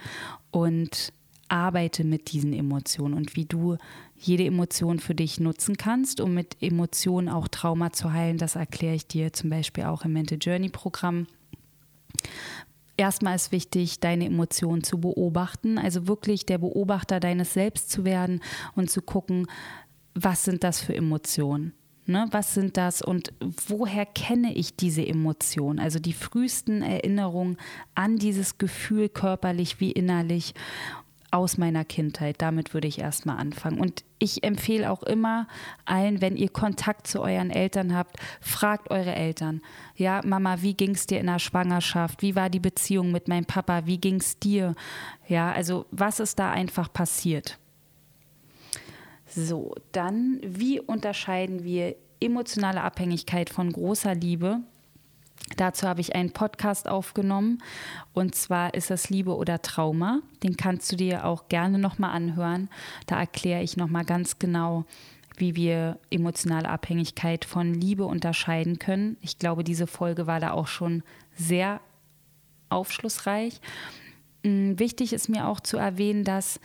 und 0.50 1.12
arbeite 1.48 2.04
mit 2.04 2.32
diesen 2.32 2.52
Emotionen 2.52 3.14
und 3.14 3.34
wie 3.34 3.44
du 3.44 3.76
jede 4.16 4.44
Emotion 4.44 5.00
für 5.00 5.14
dich 5.14 5.40
nutzen 5.40 5.76
kannst, 5.76 6.20
um 6.20 6.34
mit 6.34 6.56
Emotionen 6.60 7.28
auch 7.28 7.48
Trauma 7.48 7.92
zu 7.92 8.12
heilen. 8.12 8.38
Das 8.38 8.54
erkläre 8.54 8.94
ich 8.94 9.06
dir 9.06 9.32
zum 9.32 9.50
Beispiel 9.50 9.84
auch 9.84 10.04
im 10.04 10.12
Mental 10.12 10.38
Journey 10.40 10.68
Programm 10.68 11.26
erstmal 13.00 13.34
ist 13.34 13.50
wichtig, 13.50 13.98
deine 14.00 14.26
Emotionen 14.26 14.84
zu 14.84 15.00
beobachten, 15.00 15.78
also 15.78 16.06
wirklich 16.06 16.46
der 16.46 16.58
Beobachter 16.58 17.18
deines 17.18 17.54
Selbst 17.54 17.90
zu 17.90 18.04
werden 18.04 18.40
und 18.76 18.90
zu 18.90 19.02
gucken, 19.02 19.46
was 20.14 20.44
sind 20.44 20.62
das 20.62 20.80
für 20.80 20.94
Emotionen? 20.94 21.72
Ne, 22.10 22.26
was 22.32 22.54
sind 22.54 22.76
das 22.76 23.02
und 23.02 23.32
woher 23.68 24.04
kenne 24.04 24.52
ich 24.52 24.74
diese 24.74 25.06
Emotionen? 25.06 25.78
Also 25.78 26.00
die 26.00 26.12
frühesten 26.12 26.82
Erinnerungen 26.82 27.56
an 27.94 28.16
dieses 28.16 28.58
Gefühl 28.58 29.08
körperlich 29.08 29.78
wie 29.78 29.92
innerlich 29.92 30.54
aus 31.30 31.56
meiner 31.56 31.84
Kindheit. 31.84 32.42
Damit 32.42 32.74
würde 32.74 32.88
ich 32.88 32.98
erstmal 32.98 33.36
anfangen. 33.36 33.78
Und 33.78 34.02
ich 34.18 34.42
empfehle 34.42 34.90
auch 34.90 35.04
immer 35.04 35.46
allen, 35.84 36.20
wenn 36.20 36.36
ihr 36.36 36.48
Kontakt 36.48 37.06
zu 37.06 37.20
euren 37.20 37.50
Eltern 37.50 37.94
habt, 37.94 38.16
fragt 38.40 38.90
eure 38.90 39.14
Eltern. 39.14 39.60
Ja, 39.94 40.20
Mama, 40.24 40.62
wie 40.62 40.74
ging 40.74 40.96
es 40.96 41.06
dir 41.06 41.20
in 41.20 41.26
der 41.26 41.38
Schwangerschaft? 41.38 42.22
Wie 42.22 42.34
war 42.34 42.50
die 42.50 42.58
Beziehung 42.58 43.12
mit 43.12 43.28
meinem 43.28 43.44
Papa? 43.44 43.86
Wie 43.86 43.98
ging 43.98 44.16
es 44.16 44.36
dir? 44.36 44.74
Ja, 45.28 45.52
also 45.52 45.86
was 45.92 46.18
ist 46.18 46.40
da 46.40 46.50
einfach 46.50 46.92
passiert? 46.92 47.59
So, 49.34 49.74
dann, 49.92 50.40
wie 50.42 50.80
unterscheiden 50.80 51.62
wir 51.62 51.94
emotionale 52.20 52.82
Abhängigkeit 52.82 53.48
von 53.48 53.72
großer 53.72 54.14
Liebe? 54.14 54.60
Dazu 55.56 55.86
habe 55.86 56.00
ich 56.00 56.14
einen 56.14 56.32
Podcast 56.32 56.88
aufgenommen 56.88 57.62
und 58.12 58.34
zwar 58.34 58.74
ist 58.74 58.90
es 58.90 59.08
Liebe 59.08 59.36
oder 59.36 59.62
Trauma. 59.62 60.20
Den 60.42 60.56
kannst 60.56 60.90
du 60.90 60.96
dir 60.96 61.24
auch 61.24 61.48
gerne 61.48 61.78
nochmal 61.78 62.10
anhören. 62.10 62.68
Da 63.06 63.18
erkläre 63.20 63.62
ich 63.62 63.76
nochmal 63.76 64.04
ganz 64.04 64.38
genau, 64.38 64.84
wie 65.36 65.56
wir 65.56 65.98
emotionale 66.10 66.68
Abhängigkeit 66.68 67.44
von 67.44 67.72
Liebe 67.72 68.04
unterscheiden 68.06 68.78
können. 68.78 69.16
Ich 69.20 69.38
glaube, 69.38 69.64
diese 69.64 69.86
Folge 69.86 70.26
war 70.26 70.40
da 70.40 70.52
auch 70.52 70.66
schon 70.66 71.02
sehr 71.34 71.80
aufschlussreich. 72.68 73.60
Mm, 74.44 74.78
wichtig 74.78 75.12
ist 75.12 75.28
mir 75.28 75.46
auch 75.48 75.60
zu 75.60 75.76
erwähnen, 75.76 76.24
dass 76.24 76.60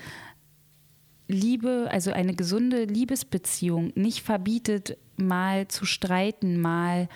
Liebe, 1.28 1.88
also 1.91 2.11
eine 2.11 2.36
gesunde 2.36 2.86
Liebesbeziehung 2.86 3.91
nicht 3.95 4.21
verbietet, 4.21 4.97
mal 5.17 5.67
zu 5.67 5.86
streiten, 5.86 6.59
mal 6.59 7.07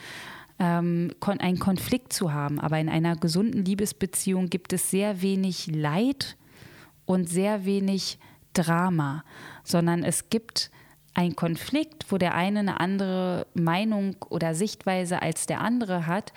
ähm, 0.57 1.11
einen 1.21 1.59
Konflikt 1.59 2.13
zu 2.13 2.33
haben. 2.33 2.59
Aber 2.59 2.79
in 2.79 2.89
einer 2.89 3.15
gesunden 3.15 3.63
Liebesbeziehung 3.63 4.49
gibt 4.49 4.73
es 4.73 4.89
sehr 4.89 5.21
wenig 5.21 5.67
Leid 5.67 6.37
und 7.05 7.29
sehr 7.29 7.65
wenig 7.65 8.19
Drama, 8.53 9.23
sondern 9.63 10.03
es 10.03 10.29
gibt 10.29 10.71
einen 11.13 11.35
Konflikt, 11.35 12.11
wo 12.11 12.17
der 12.17 12.35
eine 12.35 12.59
eine 12.59 12.79
andere 12.79 13.47
Meinung 13.53 14.15
oder 14.29 14.55
Sichtweise 14.55 15.21
als 15.21 15.45
der 15.45 15.61
andere 15.61 16.07
hat. 16.07 16.33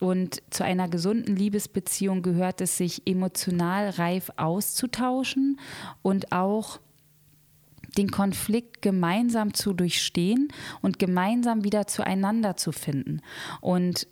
Und 0.00 0.42
zu 0.50 0.64
einer 0.64 0.88
gesunden 0.88 1.34
Liebesbeziehung 1.34 2.22
gehört 2.22 2.60
es, 2.60 2.76
sich 2.76 3.02
emotional 3.06 3.90
reif 3.90 4.30
auszutauschen 4.36 5.58
und 6.02 6.30
auch 6.30 6.78
den 7.98 8.10
Konflikt 8.10 8.80
gemeinsam 8.80 9.52
zu 9.52 9.74
durchstehen 9.74 10.48
und 10.80 10.98
gemeinsam 10.98 11.64
wieder 11.64 11.86
zueinander 11.86 12.56
zu 12.56 12.72
finden. 12.72 13.20
Und 13.60 14.06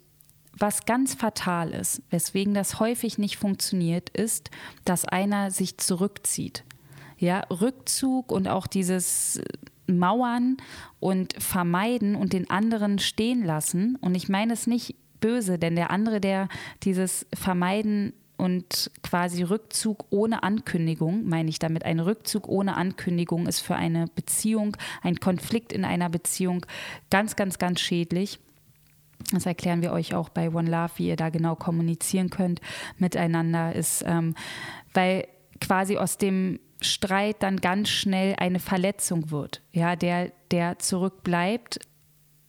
was 0.59 0.87
ganz 0.87 1.15
fatal 1.15 1.71
ist, 1.71 2.03
weswegen 2.11 2.55
das 2.55 2.81
häufig 2.81 3.19
nicht 3.19 3.37
funktioniert, 3.37 4.11
ist, 4.11 4.51
dass 4.85 5.05
einer 5.05 5.51
sich 5.51 5.79
zurückzieht. 5.79 6.65
Ja, 7.19 7.41
Rückzug 7.51 8.33
und 8.33 8.49
auch 8.49 8.67
dieses 8.67 9.41
Mauern 9.87 10.57
und 10.99 11.35
vermeiden 11.43 12.17
und 12.17 12.33
den 12.33 12.51
anderen 12.51 12.99
stehen 12.99 13.45
lassen. 13.45 13.97
Und 14.01 14.15
ich 14.15 14.29
meine 14.29 14.53
es 14.53 14.67
nicht 14.67 14.97
böse, 15.21 15.59
denn 15.59 15.77
der 15.77 15.91
andere, 15.91 16.21
der 16.21 16.49
dieses 16.83 17.27
Vermeiden 17.35 18.13
und 18.37 18.91
quasi 19.03 19.43
Rückzug 19.43 20.07
ohne 20.11 20.43
Ankündigung, 20.43 21.27
meine 21.29 21.49
ich 21.49 21.59
damit, 21.59 21.85
ein 21.85 22.01
Rückzug 22.01 22.49
ohne 22.49 22.77
Ankündigung 22.77 23.47
ist 23.47 23.61
für 23.61 23.77
eine 23.77 24.07
Beziehung, 24.15 24.77
ein 25.03 25.17
Konflikt 25.17 25.73
in 25.73 25.85
einer 25.85 26.09
Beziehung 26.09 26.67
ganz, 27.11 27.37
ganz, 27.37 27.59
ganz 27.59 27.81
schädlich. 27.81 28.39
Das 29.33 29.47
erklären 29.47 29.83
wir 29.83 29.93
euch 29.93 30.15
auch 30.15 30.29
bei 30.29 30.51
One 30.51 30.71
Love, 30.71 30.93
wie 30.97 31.09
ihr 31.09 31.17
da 31.17 31.31
genau 31.31 31.57
kommunizieren 31.57 32.31
könnt 32.31 32.61
miteinander, 32.99 33.75
ist, 33.75 34.05
ähm, 34.07 34.35
weil 34.93 35.27
quasi 35.61 35.97
aus 35.97 36.19
dem 36.19 36.61
Streit 36.81 37.43
dann 37.43 37.57
ganz 37.57 37.89
schnell 37.89 38.35
eine 38.37 38.59
Verletzung 38.59 39.31
wird. 39.31 39.63
Ja, 39.73 39.97
der, 39.97 40.33
der 40.51 40.79
zurückbleibt, 40.79 41.81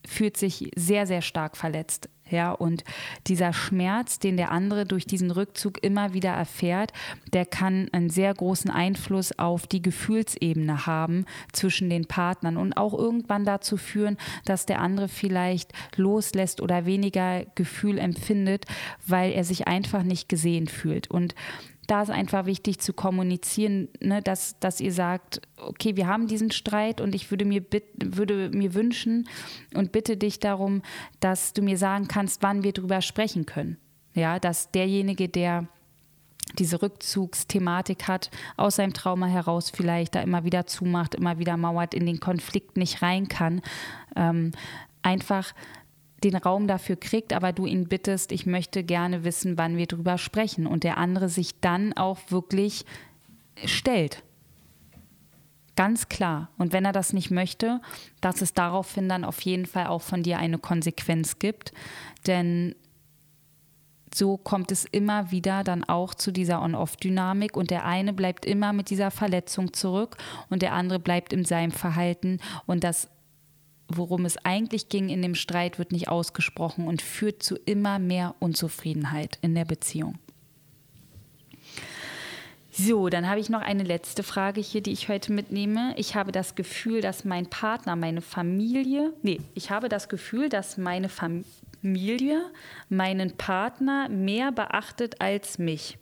fühlt 0.05 0.37
sich 0.37 0.71
sehr, 0.75 1.07
sehr 1.07 1.21
stark 1.21 1.57
verletzt. 1.57 2.09
Ja, 2.29 2.51
und 2.51 2.83
dieser 3.27 3.53
Schmerz, 3.53 4.19
den 4.19 4.37
der 4.37 4.51
andere 4.51 4.85
durch 4.85 5.05
diesen 5.05 5.31
Rückzug 5.31 5.83
immer 5.83 6.13
wieder 6.13 6.31
erfährt, 6.31 6.91
der 7.33 7.45
kann 7.45 7.87
einen 7.91 8.09
sehr 8.09 8.33
großen 8.33 8.69
Einfluss 8.69 9.37
auf 9.37 9.67
die 9.67 9.81
Gefühlsebene 9.81 10.85
haben 10.85 11.25
zwischen 11.53 11.89
den 11.89 12.05
Partnern 12.05 12.57
und 12.57 12.77
auch 12.77 12.93
irgendwann 12.93 13.45
dazu 13.45 13.77
führen, 13.77 14.17
dass 14.45 14.65
der 14.65 14.81
andere 14.81 15.07
vielleicht 15.07 15.73
loslässt 15.95 16.61
oder 16.61 16.85
weniger 16.85 17.45
Gefühl 17.55 17.97
empfindet, 17.97 18.65
weil 19.05 19.31
er 19.31 19.43
sich 19.43 19.67
einfach 19.67 20.03
nicht 20.03 20.29
gesehen 20.29 20.67
fühlt. 20.67 21.09
Und 21.09 21.35
da 21.87 22.01
ist 22.01 22.09
einfach 22.09 22.45
wichtig 22.45 22.79
zu 22.79 22.93
kommunizieren, 22.93 23.87
ne, 24.01 24.21
dass, 24.21 24.59
dass 24.59 24.81
ihr 24.81 24.91
sagt, 24.91 25.41
okay, 25.57 25.95
wir 25.95 26.07
haben 26.07 26.27
diesen 26.27 26.51
Streit 26.51 26.99
und 27.01 27.15
ich 27.15 27.31
würde 27.31 27.45
mir, 27.45 27.63
würde 27.97 28.49
mir 28.49 28.73
wünschen 28.73 29.27
und 29.73 29.93
bitte 29.93 30.17
dich 30.17 30.39
darum, 30.39 30.81
dass 31.21 31.53
du 31.53 31.61
mir 31.61 31.77
sagen 31.77 32.07
kannst, 32.07 32.43
wann 32.43 32.63
wir 32.63 32.73
darüber 32.73 33.01
sprechen 33.01 33.45
können. 33.45 33.77
Ja, 34.13 34.39
dass 34.39 34.71
derjenige, 34.71 35.29
der 35.29 35.67
diese 36.57 36.81
Rückzugsthematik 36.81 38.07
hat, 38.07 38.31
aus 38.55 38.77
seinem 38.77 38.93
Trauma 38.93 39.27
heraus 39.27 39.69
vielleicht 39.69 40.15
da 40.15 40.21
immer 40.21 40.43
wieder 40.43 40.65
zumacht, 40.65 41.15
immer 41.15 41.39
wieder 41.39 41.57
mauert, 41.57 41.93
in 41.93 42.05
den 42.05 42.19
Konflikt 42.19 42.77
nicht 42.77 43.01
rein 43.01 43.27
kann, 43.27 43.61
ähm, 44.15 44.51
einfach 45.01 45.53
den 46.23 46.35
Raum 46.35 46.67
dafür 46.67 46.95
kriegt, 46.95 47.33
aber 47.33 47.53
du 47.53 47.65
ihn 47.65 47.87
bittest, 47.87 48.31
ich 48.31 48.45
möchte 48.45 48.83
gerne 48.83 49.23
wissen, 49.23 49.57
wann 49.57 49.77
wir 49.77 49.85
drüber 49.85 50.17
sprechen 50.17 50.65
und 50.65 50.83
der 50.83 50.97
andere 50.97 51.29
sich 51.29 51.59
dann 51.59 51.93
auch 51.93 52.19
wirklich 52.29 52.85
stellt. 53.65 54.23
Ganz 55.75 56.09
klar. 56.09 56.49
Und 56.57 56.73
wenn 56.73 56.85
er 56.85 56.91
das 56.91 57.13
nicht 57.13 57.29
möchte, 57.29 57.81
dass 58.19 58.41
es 58.41 58.53
daraufhin 58.53 59.07
dann 59.07 59.23
auf 59.23 59.39
jeden 59.41 59.67
Fall 59.67 59.87
auch 59.87 60.01
von 60.01 60.23
dir 60.23 60.39
eine 60.39 60.57
Konsequenz 60.57 61.37
gibt. 61.37 61.71
Denn 62.25 62.73
so 64.13 64.37
kommt 64.37 64.71
es 64.71 64.85
immer 64.85 65.29
wieder 65.29 65.63
dann 65.63 65.83
auch 65.83 66.15
zu 66.15 66.31
dieser 66.31 66.63
On-Off-Dynamik 66.63 67.55
und 67.55 67.69
der 67.69 67.85
eine 67.85 68.13
bleibt 68.13 68.45
immer 68.45 68.73
mit 68.73 68.89
dieser 68.89 69.11
Verletzung 69.11 69.73
zurück 69.73 70.17
und 70.49 70.63
der 70.63 70.73
andere 70.73 70.99
bleibt 70.99 71.31
in 71.31 71.45
seinem 71.45 71.71
Verhalten 71.71 72.39
und 72.65 72.83
das 72.83 73.09
worum 73.87 74.25
es 74.25 74.37
eigentlich 74.43 74.89
ging 74.89 75.09
in 75.09 75.21
dem 75.21 75.35
Streit, 75.35 75.79
wird 75.79 75.91
nicht 75.91 76.09
ausgesprochen 76.09 76.87
und 76.87 77.01
führt 77.01 77.43
zu 77.43 77.55
immer 77.55 77.99
mehr 77.99 78.35
Unzufriedenheit 78.39 79.39
in 79.41 79.55
der 79.55 79.65
Beziehung. 79.65 80.19
So, 82.79 83.09
dann 83.09 83.27
habe 83.27 83.39
ich 83.39 83.49
noch 83.49 83.61
eine 83.61 83.81
letzte 83.81 84.21
Frage 84.21 84.61
hier, 84.61 84.81
die 84.81 84.91
ich 84.91 85.09
heute 85.09 85.33
mitnehme. 85.33 85.95
Ich 85.97 86.13
habe 86.13 86.31
das 86.31 86.53
Gefühl, 86.53 87.01
dass 87.01 87.25
mein 87.25 87.47
Partner, 87.47 87.95
meine 87.95 88.21
Familie, 88.21 89.13
nee, 89.23 89.39
ich 89.55 89.71
habe 89.71 89.89
das 89.89 90.09
Gefühl, 90.09 90.47
dass 90.47 90.77
meine 90.77 91.09
Familie 91.09 92.43
meinen 92.87 93.35
Partner 93.35 94.09
mehr 94.09 94.51
beachtet 94.51 95.21
als 95.21 95.57
mich. 95.57 95.97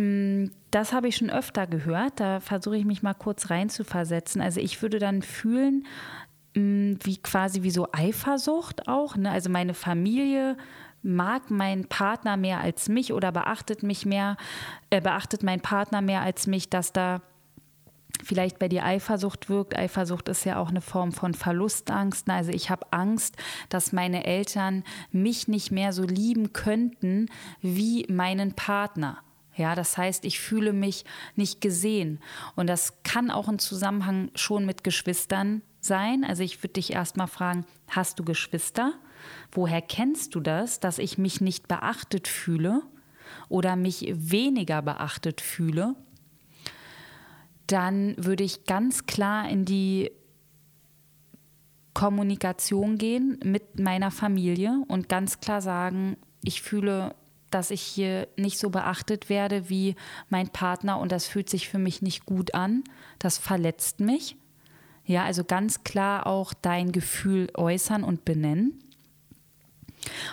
Mm, 0.00 0.46
das 0.70 0.94
habe 0.94 1.08
ich 1.08 1.16
schon 1.16 1.28
öfter 1.30 1.66
gehört. 1.66 2.20
Da 2.20 2.40
versuche 2.40 2.76
ich 2.78 2.86
mich 2.86 3.02
mal 3.02 3.12
kurz 3.12 3.50
reinzuversetzen. 3.50 4.40
Also 4.40 4.58
ich 4.60 4.80
würde 4.80 4.98
dann 4.98 5.20
fühlen, 5.20 5.86
mm, 6.56 6.94
wie 7.02 7.18
quasi 7.18 7.62
wie 7.62 7.70
so 7.70 7.86
Eifersucht 7.92 8.88
auch. 8.88 9.16
Ne? 9.16 9.30
Also 9.30 9.50
meine 9.50 9.74
Familie 9.74 10.56
mag 11.02 11.50
meinen 11.50 11.86
Partner 11.86 12.38
mehr 12.38 12.60
als 12.60 12.88
mich 12.88 13.12
oder 13.12 13.30
beachtet 13.30 13.82
mich 13.82 14.06
mehr, 14.06 14.38
äh, 14.88 15.02
beachtet 15.02 15.42
meinen 15.42 15.60
Partner 15.60 16.00
mehr 16.00 16.22
als 16.22 16.46
mich, 16.46 16.70
dass 16.70 16.92
da 16.94 17.20
vielleicht 18.24 18.58
bei 18.58 18.68
dir 18.68 18.84
Eifersucht 18.84 19.50
wirkt. 19.50 19.76
Eifersucht 19.76 20.28
ist 20.30 20.44
ja 20.44 20.58
auch 20.58 20.70
eine 20.70 20.80
Form 20.80 21.12
von 21.12 21.34
Verlustangst. 21.34 22.28
Also 22.30 22.52
ich 22.52 22.70
habe 22.70 22.86
Angst, 22.90 23.36
dass 23.68 23.92
meine 23.92 24.24
Eltern 24.24 24.82
mich 25.12 25.46
nicht 25.48 25.70
mehr 25.72 25.92
so 25.92 26.04
lieben 26.04 26.52
könnten 26.54 27.26
wie 27.60 28.06
meinen 28.08 28.54
Partner. 28.54 29.18
Ja, 29.60 29.74
das 29.74 29.98
heißt, 29.98 30.24
ich 30.24 30.40
fühle 30.40 30.72
mich 30.72 31.04
nicht 31.36 31.60
gesehen. 31.60 32.18
Und 32.56 32.66
das 32.66 33.02
kann 33.02 33.30
auch 33.30 33.46
ein 33.46 33.58
Zusammenhang 33.58 34.30
schon 34.34 34.64
mit 34.64 34.84
Geschwistern 34.84 35.60
sein. 35.80 36.24
Also 36.24 36.42
ich 36.42 36.62
würde 36.62 36.72
dich 36.72 36.94
erstmal 36.94 37.26
fragen, 37.26 37.66
hast 37.86 38.18
du 38.18 38.24
Geschwister? 38.24 38.94
Woher 39.52 39.82
kennst 39.82 40.34
du 40.34 40.40
das, 40.40 40.80
dass 40.80 40.98
ich 40.98 41.18
mich 41.18 41.42
nicht 41.42 41.68
beachtet 41.68 42.26
fühle 42.26 42.80
oder 43.50 43.76
mich 43.76 44.10
weniger 44.16 44.80
beachtet 44.80 45.42
fühle? 45.42 45.94
Dann 47.66 48.14
würde 48.16 48.44
ich 48.44 48.64
ganz 48.64 49.04
klar 49.04 49.46
in 49.46 49.66
die 49.66 50.10
Kommunikation 51.92 52.96
gehen 52.96 53.38
mit 53.44 53.78
meiner 53.78 54.10
Familie 54.10 54.82
und 54.88 55.10
ganz 55.10 55.40
klar 55.40 55.60
sagen, 55.60 56.16
ich 56.42 56.62
fühle 56.62 57.14
dass 57.50 57.70
ich 57.70 57.82
hier 57.82 58.28
nicht 58.36 58.58
so 58.58 58.70
beachtet 58.70 59.28
werde 59.28 59.68
wie 59.68 59.96
mein 60.28 60.48
Partner 60.48 60.98
und 60.98 61.12
das 61.12 61.26
fühlt 61.26 61.50
sich 61.50 61.68
für 61.68 61.78
mich 61.78 62.02
nicht 62.02 62.26
gut 62.26 62.54
an. 62.54 62.84
Das 63.18 63.38
verletzt 63.38 64.00
mich. 64.00 64.36
Ja, 65.04 65.24
also 65.24 65.44
ganz 65.44 65.82
klar 65.82 66.26
auch 66.26 66.54
dein 66.54 66.92
Gefühl 66.92 67.48
äußern 67.54 68.04
und 68.04 68.24
benennen. 68.24 68.80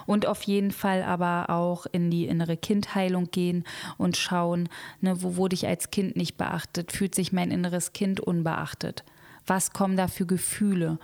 Und 0.05 0.25
auf 0.25 0.43
jeden 0.43 0.71
Fall 0.71 1.03
aber 1.03 1.49
auch 1.49 1.85
in 1.91 2.09
die 2.09 2.25
innere 2.25 2.57
Kindheilung 2.57 3.31
gehen 3.31 3.65
und 3.97 4.15
schauen, 4.15 4.69
ne, 5.01 5.21
wo 5.21 5.35
wurde 5.35 5.55
ich 5.55 5.67
als 5.67 5.91
Kind 5.91 6.15
nicht 6.15 6.37
beachtet? 6.37 6.91
Fühlt 6.91 7.15
sich 7.15 7.33
mein 7.33 7.51
inneres 7.51 7.93
Kind 7.93 8.19
unbeachtet? 8.19 9.03
Was 9.45 9.71
kommen 9.71 9.97
da 9.97 10.07
für 10.07 10.25
Gefühle? 10.25 10.99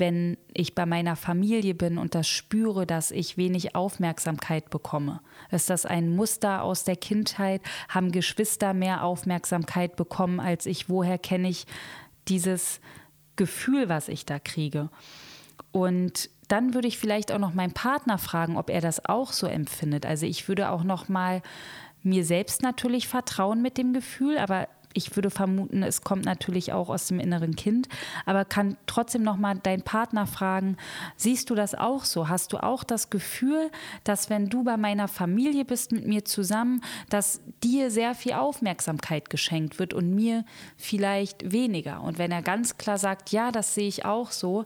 Wenn 0.00 0.36
ich 0.52 0.74
bei 0.74 0.86
meiner 0.86 1.14
Familie 1.14 1.74
bin 1.74 1.98
und 1.98 2.14
das 2.14 2.26
spüre, 2.26 2.86
dass 2.86 3.10
ich 3.10 3.36
wenig 3.36 3.76
Aufmerksamkeit 3.76 4.70
bekomme. 4.70 5.20
Ist 5.50 5.70
das 5.70 5.86
ein 5.86 6.08
Muster 6.16 6.62
aus 6.62 6.82
der 6.84 6.96
Kindheit? 6.96 7.62
Haben 7.88 8.10
Geschwister 8.10 8.74
mehr 8.74 9.04
Aufmerksamkeit 9.04 9.94
bekommen 9.94 10.40
als 10.40 10.66
ich? 10.66 10.88
Woher 10.88 11.18
kenne 11.18 11.48
ich 11.48 11.66
dieses 12.26 12.80
Gefühl, 13.36 13.88
was 13.88 14.08
ich 14.08 14.26
da 14.26 14.38
kriege? 14.38 14.88
Und 15.70 16.30
dann 16.48 16.74
würde 16.74 16.88
ich 16.88 16.98
vielleicht 16.98 17.30
auch 17.30 17.38
noch 17.38 17.54
meinen 17.54 17.74
Partner 17.74 18.18
fragen, 18.18 18.56
ob 18.56 18.70
er 18.70 18.80
das 18.80 19.04
auch 19.04 19.32
so 19.32 19.46
empfindet. 19.46 20.04
Also 20.04 20.26
ich 20.26 20.48
würde 20.48 20.70
auch 20.70 20.82
noch 20.82 21.08
mal 21.08 21.42
mir 22.02 22.24
selbst 22.24 22.62
natürlich 22.62 23.06
vertrauen 23.06 23.62
mit 23.62 23.78
dem 23.78 23.92
Gefühl, 23.92 24.38
aber 24.38 24.68
ich 24.92 25.14
würde 25.14 25.30
vermuten, 25.30 25.82
es 25.82 26.02
kommt 26.02 26.24
natürlich 26.24 26.72
auch 26.72 26.88
aus 26.88 27.06
dem 27.06 27.20
inneren 27.20 27.54
Kind, 27.54 27.88
aber 28.26 28.44
kann 28.44 28.76
trotzdem 28.86 29.22
noch 29.22 29.36
mal 29.36 29.54
deinen 29.54 29.82
Partner 29.82 30.26
fragen, 30.26 30.76
siehst 31.16 31.50
du 31.50 31.54
das 31.54 31.74
auch 31.74 32.04
so? 32.04 32.28
Hast 32.28 32.52
du 32.52 32.58
auch 32.58 32.82
das 32.82 33.10
Gefühl, 33.10 33.70
dass 34.04 34.30
wenn 34.30 34.48
du 34.48 34.64
bei 34.64 34.76
meiner 34.76 35.08
Familie 35.08 35.64
bist 35.64 35.92
mit 35.92 36.06
mir 36.06 36.24
zusammen, 36.24 36.82
dass 37.08 37.40
dir 37.62 37.90
sehr 37.90 38.14
viel 38.14 38.32
Aufmerksamkeit 38.32 39.30
geschenkt 39.30 39.78
wird 39.78 39.94
und 39.94 40.14
mir 40.14 40.44
vielleicht 40.76 41.52
weniger? 41.52 42.02
Und 42.02 42.18
wenn 42.18 42.32
er 42.32 42.42
ganz 42.42 42.76
klar 42.76 42.98
sagt, 42.98 43.30
ja, 43.30 43.52
das 43.52 43.74
sehe 43.74 43.88
ich 43.88 44.04
auch 44.04 44.30
so, 44.30 44.64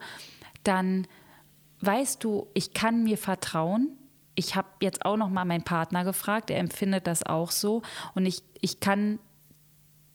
dann 0.62 1.06
weißt 1.80 2.24
du, 2.24 2.46
ich 2.54 2.72
kann 2.72 3.04
mir 3.04 3.18
vertrauen, 3.18 3.90
ich 4.34 4.56
habe 4.56 4.68
jetzt 4.80 5.04
auch 5.04 5.16
noch 5.16 5.28
mal 5.28 5.44
meinen 5.44 5.64
Partner 5.64 6.02
gefragt, 6.02 6.50
er 6.50 6.58
empfindet 6.58 7.06
das 7.06 7.24
auch 7.24 7.50
so 7.50 7.82
und 8.14 8.26
ich, 8.26 8.42
ich 8.60 8.80
kann 8.80 9.18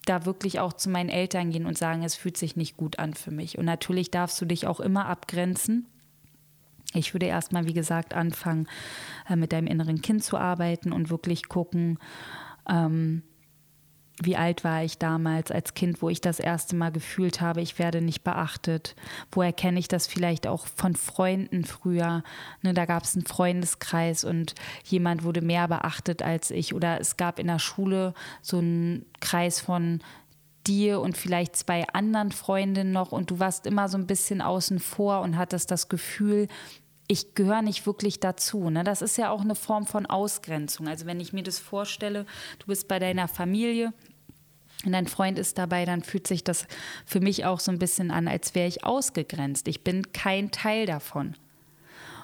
da 0.10 0.26
wirklich 0.26 0.60
auch 0.60 0.74
zu 0.74 0.90
meinen 0.90 1.10
Eltern 1.10 1.52
gehen 1.52 1.66
und 1.66 1.78
sagen, 1.78 2.04
es 2.04 2.16
fühlt 2.16 2.36
sich 2.36 2.56
nicht 2.56 2.78
gut 2.78 2.98
an 2.98 3.14
für 3.14 3.32
mich. 3.32 3.58
Und 3.58 3.66
natürlich 3.66 4.10
darfst 4.10 4.42
du 4.42 4.46
dich 4.46 4.66
auch 4.66 4.80
immer 4.80 5.06
abgrenzen. 5.06 5.86
Ich 6.94 7.14
würde 7.14 7.28
erstmal, 7.28 7.68
wie 7.68 7.74
gesagt, 7.74 8.16
anfangen, 8.16 8.68
äh, 9.30 9.36
mit 9.36 9.54
deinem 9.54 9.68
inneren 9.68 10.02
Kind 10.02 10.24
zu 10.24 10.38
arbeiten 10.38 10.92
und 10.92 11.12
wirklich 11.12 11.48
gucken, 11.48 12.00
ähm, 12.68 13.22
wie 14.22 14.36
alt 14.36 14.64
war 14.64 14.84
ich 14.84 14.98
damals 14.98 15.52
als 15.52 15.74
Kind, 15.74 16.02
wo 16.02 16.10
ich 16.10 16.22
das 16.22 16.40
erste 16.40 16.76
Mal 16.76 16.92
gefühlt 16.92 17.42
habe, 17.42 17.62
ich 17.62 17.80
werde 17.80 18.02
nicht 18.02 18.24
beachtet? 18.24 18.96
Woher 19.32 19.54
kenne 19.54 19.80
ich 19.80 19.88
das 19.88 20.08
vielleicht 20.08 20.48
auch 20.48 20.68
von 20.68 20.96
Freunden 20.96 21.64
früher? 21.64 22.24
Ne, 22.62 22.74
da 22.74 22.86
gab 22.86 23.04
es 23.04 23.16
einen 23.16 23.26
Freundeskreis 23.26 24.24
und 24.24 24.56
jemand 24.84 25.24
wurde 25.24 25.42
mehr 25.42 25.68
beachtet 25.68 26.22
als 26.22 26.52
ich. 26.52 26.74
Oder 26.74 27.00
es 27.00 27.18
gab 27.18 27.40
in 27.40 27.48
der 27.48 27.60
Schule 27.60 28.14
so 28.42 28.58
einen 28.58 29.06
Kreis 29.22 29.62
von 29.62 30.02
dir 30.68 31.00
und 31.00 31.18
vielleicht 31.18 31.56
zwei 31.56 31.88
anderen 31.88 32.32
Freundinnen 32.32 32.92
noch 32.92 33.12
und 33.12 33.32
du 33.32 33.40
warst 33.40 33.66
immer 33.66 33.88
so 33.88 33.98
ein 33.98 34.08
bisschen 34.08 34.42
außen 34.42 34.80
vor 34.80 35.22
und 35.22 35.38
hattest 35.38 35.72
das 35.72 35.88
Gefühl, 35.88 36.48
ich 37.12 37.34
gehöre 37.34 37.64
nicht 37.64 37.88
wirklich 37.88 38.20
dazu. 38.20 38.70
Ne? 38.70 38.84
Das 38.84 39.02
ist 39.02 39.18
ja 39.18 39.32
auch 39.32 39.42
eine 39.42 39.56
Form 39.56 39.88
von 39.88 40.06
Ausgrenzung. 40.06 40.88
Also 40.88 41.08
wenn 41.08 41.20
ich 41.20 41.34
mir 41.34 41.42
das 41.42 41.58
vorstelle, 41.58 42.26
du 42.60 42.68
bist 42.68 42.88
bei 42.88 43.00
deiner 43.00 43.28
Familie 43.28 43.94
und 44.86 44.94
dein 44.94 45.08
Freund 45.08 45.38
ist 45.38 45.58
dabei, 45.58 45.86
dann 45.86 46.04
fühlt 46.04 46.28
sich 46.28 46.44
das 46.44 46.66
für 47.06 47.20
mich 47.20 47.46
auch 47.46 47.60
so 47.60 47.72
ein 47.72 47.80
bisschen 47.80 48.12
an, 48.12 48.28
als 48.28 48.56
wäre 48.56 48.68
ich 48.68 48.86
ausgegrenzt. 48.86 49.68
Ich 49.68 49.84
bin 49.84 50.14
kein 50.14 50.52
Teil 50.52 50.86
davon. 50.86 51.36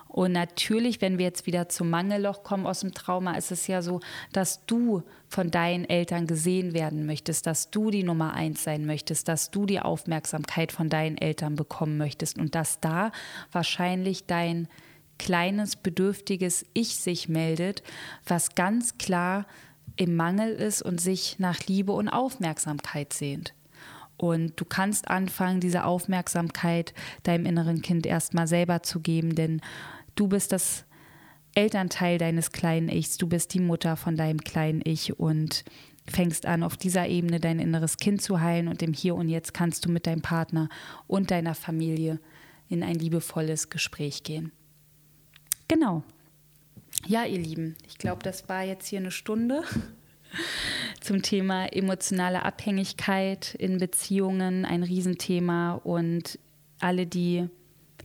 Und 0.08 0.32
natürlich, 0.32 1.01
wenn 1.01 1.18
wir 1.18 1.26
jetzt 1.26 1.45
wieder 1.45 1.68
zum 1.68 1.89
Mangelloch 1.89 2.43
kommen 2.43 2.66
aus 2.66 2.80
dem 2.80 2.93
Trauma, 2.93 3.34
ist 3.34 3.51
es 3.51 3.68
ja 3.68 3.82
so, 3.82 3.99
dass 4.32 4.66
du 4.66 5.03
von 5.28 5.51
deinen 5.51 5.84
Eltern 5.84 6.26
gesehen 6.26 6.74
werden 6.74 7.06
möchtest, 7.06 7.45
dass 7.45 7.70
du 7.70 7.91
die 7.91 8.03
Nummer 8.03 8.34
eins 8.34 8.64
sein 8.64 8.86
möchtest, 8.86 9.28
dass 9.28 9.51
du 9.51 9.66
die 9.66 9.82
Aufmerksamkeit 9.82 10.72
von 10.72 10.88
deinen 10.88 11.18
Eltern 11.18 11.58
bekommen 11.58 11.97
möchtest 11.97 12.38
und 12.38 12.56
dass 12.56 12.80
da 12.80 13.12
wahrscheinlich 13.51 14.26
dein 14.26 14.70
kleines, 15.18 15.76
bedürftiges 15.76 16.66
Ich 16.74 16.95
sich 16.95 17.28
meldet, 17.28 17.84
was 18.26 18.56
ganz 18.56 18.97
klar 18.97 19.45
im 19.95 20.15
Mangel 20.15 20.53
ist 20.53 20.81
und 20.81 20.99
sich 20.99 21.39
nach 21.39 21.59
Liebe 21.67 21.91
und 21.91 22.09
Aufmerksamkeit 22.09 23.13
sehnt. 23.13 23.53
Und 24.17 24.59
du 24.59 24.65
kannst 24.65 25.09
anfangen, 25.09 25.59
diese 25.59 25.83
Aufmerksamkeit 25.83 26.93
deinem 27.23 27.45
inneren 27.45 27.81
Kind 27.81 28.05
erstmal 28.05 28.47
selber 28.47 28.81
zu 28.83 29.01
geben, 29.01 29.36
denn 29.36 29.61
du 30.15 30.27
bist 30.27 30.51
das 30.51 30.86
Elternteil 31.53 32.17
deines 32.17 32.51
kleinen 32.51 32.89
Ichs, 32.89 33.17
du 33.17 33.27
bist 33.27 33.53
die 33.53 33.59
Mutter 33.59 33.95
von 33.95 34.15
deinem 34.15 34.39
kleinen 34.39 34.81
Ich 34.83 35.19
und 35.19 35.63
fängst 36.07 36.45
an, 36.45 36.63
auf 36.63 36.77
dieser 36.77 37.07
Ebene 37.07 37.39
dein 37.39 37.59
inneres 37.59 37.97
Kind 37.97 38.21
zu 38.21 38.39
heilen 38.39 38.67
und 38.67 38.81
im 38.83 38.93
Hier 38.93 39.15
und 39.15 39.27
Jetzt 39.27 39.53
kannst 39.53 39.86
du 39.86 39.89
mit 39.89 40.05
deinem 40.05 40.21
Partner 40.21 40.69
und 41.07 41.31
deiner 41.31 41.55
Familie 41.55 42.19
in 42.69 42.83
ein 42.83 42.95
liebevolles 42.95 43.69
Gespräch 43.69 44.23
gehen. 44.23 44.51
Genau, 45.67 46.03
ja, 47.06 47.26
ihr 47.26 47.39
Lieben, 47.39 47.76
ich 47.88 47.97
glaube, 47.97 48.24
das 48.24 48.49
war 48.49 48.64
jetzt 48.64 48.88
hier 48.88 48.99
eine 48.99 49.12
Stunde 49.12 49.64
zum 51.01 51.22
Thema 51.22 51.68
emotionale 51.68 52.43
Abhängigkeit 52.43 53.56
in 53.56 53.78
Beziehungen, 53.78 54.66
ein 54.66 54.84
Riesenthema. 54.84 55.74
Und 55.84 56.39
alle, 56.80 57.06
die 57.06 57.47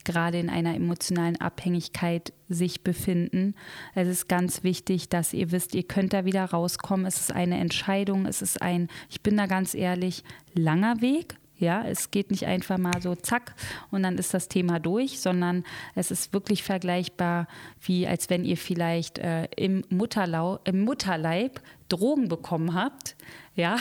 gerade 0.04 0.38
in 0.38 0.48
einer 0.48 0.74
emotionalen 0.74 1.40
Abhängigkeit 1.40 2.32
sich 2.48 2.82
befinden. 2.82 3.54
Es 3.94 4.08
ist 4.08 4.28
ganz 4.28 4.62
wichtig, 4.62 5.08
dass 5.08 5.32
ihr 5.32 5.52
wisst, 5.52 5.74
ihr 5.74 5.82
könnt 5.82 6.12
da 6.12 6.24
wieder 6.24 6.44
rauskommen. 6.44 7.06
Es 7.06 7.20
ist 7.20 7.32
eine 7.32 7.58
Entscheidung, 7.58 8.26
es 8.26 8.42
ist 8.42 8.62
ein, 8.62 8.88
ich 9.08 9.20
bin 9.20 9.36
da 9.36 9.46
ganz 9.46 9.74
ehrlich, 9.74 10.24
langer 10.54 11.00
Weg. 11.00 11.36
Ja, 11.60 11.84
es 11.86 12.10
geht 12.10 12.30
nicht 12.30 12.46
einfach 12.46 12.78
mal 12.78 13.02
so 13.02 13.14
zack 13.14 13.54
und 13.90 14.02
dann 14.02 14.16
ist 14.16 14.32
das 14.32 14.48
Thema 14.48 14.80
durch, 14.80 15.20
sondern 15.20 15.64
es 15.94 16.10
ist 16.10 16.32
wirklich 16.32 16.62
vergleichbar, 16.62 17.48
wie 17.82 18.06
als 18.06 18.30
wenn 18.30 18.46
ihr 18.46 18.56
vielleicht 18.56 19.18
äh, 19.18 19.44
im, 19.56 19.84
Mutterlau 19.90 20.58
im 20.64 20.80
Mutterleib 20.80 21.60
Drogen 21.90 22.28
bekommen 22.28 22.74
habt, 22.74 23.14
ja, 23.54 23.76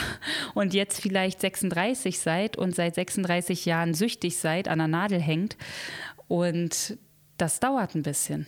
und 0.54 0.74
jetzt 0.74 1.00
vielleicht 1.00 1.40
36 1.40 2.20
seid 2.20 2.58
und 2.58 2.74
seit 2.74 2.96
36 2.96 3.64
Jahren 3.64 3.94
süchtig 3.94 4.36
seid, 4.36 4.68
an 4.68 4.78
der 4.78 4.88
Nadel 4.88 5.20
hängt. 5.20 5.56
Und 6.28 6.98
das 7.38 7.60
dauert 7.60 7.94
ein 7.94 8.02
bisschen. 8.02 8.46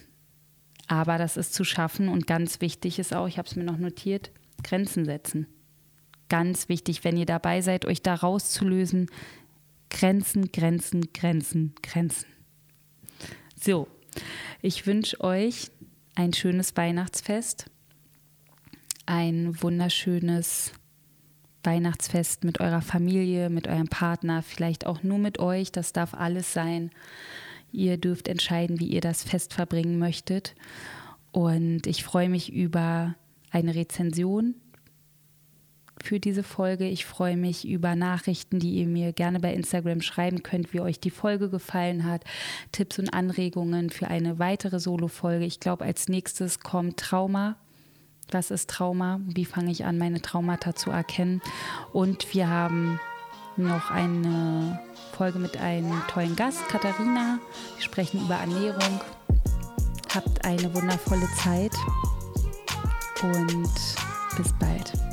Aber 0.88 1.16
das 1.16 1.38
ist 1.38 1.54
zu 1.54 1.64
schaffen 1.64 2.08
und 2.08 2.26
ganz 2.26 2.60
wichtig 2.60 2.98
ist 2.98 3.14
auch, 3.14 3.28
ich 3.28 3.38
habe 3.38 3.48
es 3.48 3.56
mir 3.56 3.64
noch 3.64 3.78
notiert, 3.78 4.30
Grenzen 4.62 5.06
setzen 5.06 5.46
ganz 6.32 6.70
wichtig, 6.70 7.04
wenn 7.04 7.18
ihr 7.18 7.26
dabei 7.26 7.60
seid, 7.60 7.84
euch 7.84 8.00
da 8.00 8.14
rauszulösen. 8.14 9.10
Grenzen, 9.90 10.50
Grenzen, 10.50 11.12
Grenzen, 11.12 11.74
Grenzen. 11.82 12.24
So, 13.62 13.86
ich 14.62 14.86
wünsche 14.86 15.20
euch 15.20 15.70
ein 16.14 16.32
schönes 16.32 16.74
Weihnachtsfest, 16.74 17.66
ein 19.04 19.62
wunderschönes 19.62 20.72
Weihnachtsfest 21.64 22.44
mit 22.44 22.60
eurer 22.60 22.80
Familie, 22.80 23.50
mit 23.50 23.68
eurem 23.68 23.88
Partner, 23.88 24.42
vielleicht 24.42 24.86
auch 24.86 25.02
nur 25.02 25.18
mit 25.18 25.38
euch. 25.38 25.70
Das 25.70 25.92
darf 25.92 26.14
alles 26.14 26.54
sein. 26.54 26.92
Ihr 27.72 27.98
dürft 27.98 28.26
entscheiden, 28.26 28.80
wie 28.80 28.86
ihr 28.86 29.02
das 29.02 29.22
Fest 29.22 29.52
verbringen 29.52 29.98
möchtet. 29.98 30.54
Und 31.30 31.86
ich 31.86 32.02
freue 32.02 32.30
mich 32.30 32.50
über 32.54 33.16
eine 33.50 33.74
Rezension 33.74 34.54
für 36.00 36.20
diese 36.20 36.42
Folge. 36.42 36.86
Ich 36.88 37.04
freue 37.04 37.36
mich 37.36 37.66
über 37.66 37.94
Nachrichten, 37.94 38.58
die 38.58 38.74
ihr 38.74 38.86
mir 38.86 39.12
gerne 39.12 39.40
bei 39.40 39.52
Instagram 39.52 40.00
schreiben 40.00 40.42
könnt, 40.42 40.72
wie 40.72 40.80
euch 40.80 41.00
die 41.00 41.10
Folge 41.10 41.48
gefallen 41.48 42.04
hat, 42.04 42.24
Tipps 42.72 42.98
und 42.98 43.12
Anregungen 43.12 43.90
für 43.90 44.08
eine 44.08 44.38
weitere 44.38 44.80
Solo-Folge. 44.80 45.44
Ich 45.44 45.60
glaube, 45.60 45.84
als 45.84 46.08
nächstes 46.08 46.60
kommt 46.60 46.98
Trauma. 46.98 47.56
Was 48.30 48.50
ist 48.50 48.70
Trauma? 48.70 49.20
Wie 49.26 49.44
fange 49.44 49.70
ich 49.70 49.84
an, 49.84 49.98
meine 49.98 50.22
Traumata 50.22 50.74
zu 50.74 50.90
erkennen? 50.90 51.42
Und 51.92 52.32
wir 52.34 52.48
haben 52.48 52.98
noch 53.56 53.90
eine 53.90 54.80
Folge 55.16 55.38
mit 55.38 55.58
einem 55.58 55.92
tollen 56.08 56.36
Gast, 56.36 56.66
Katharina. 56.68 57.38
Wir 57.76 57.82
sprechen 57.82 58.24
über 58.24 58.36
Ernährung. 58.36 59.00
Habt 60.14 60.44
eine 60.44 60.74
wundervolle 60.74 61.28
Zeit 61.42 61.72
und 63.22 63.70
bis 64.36 64.52
bald. 64.58 65.11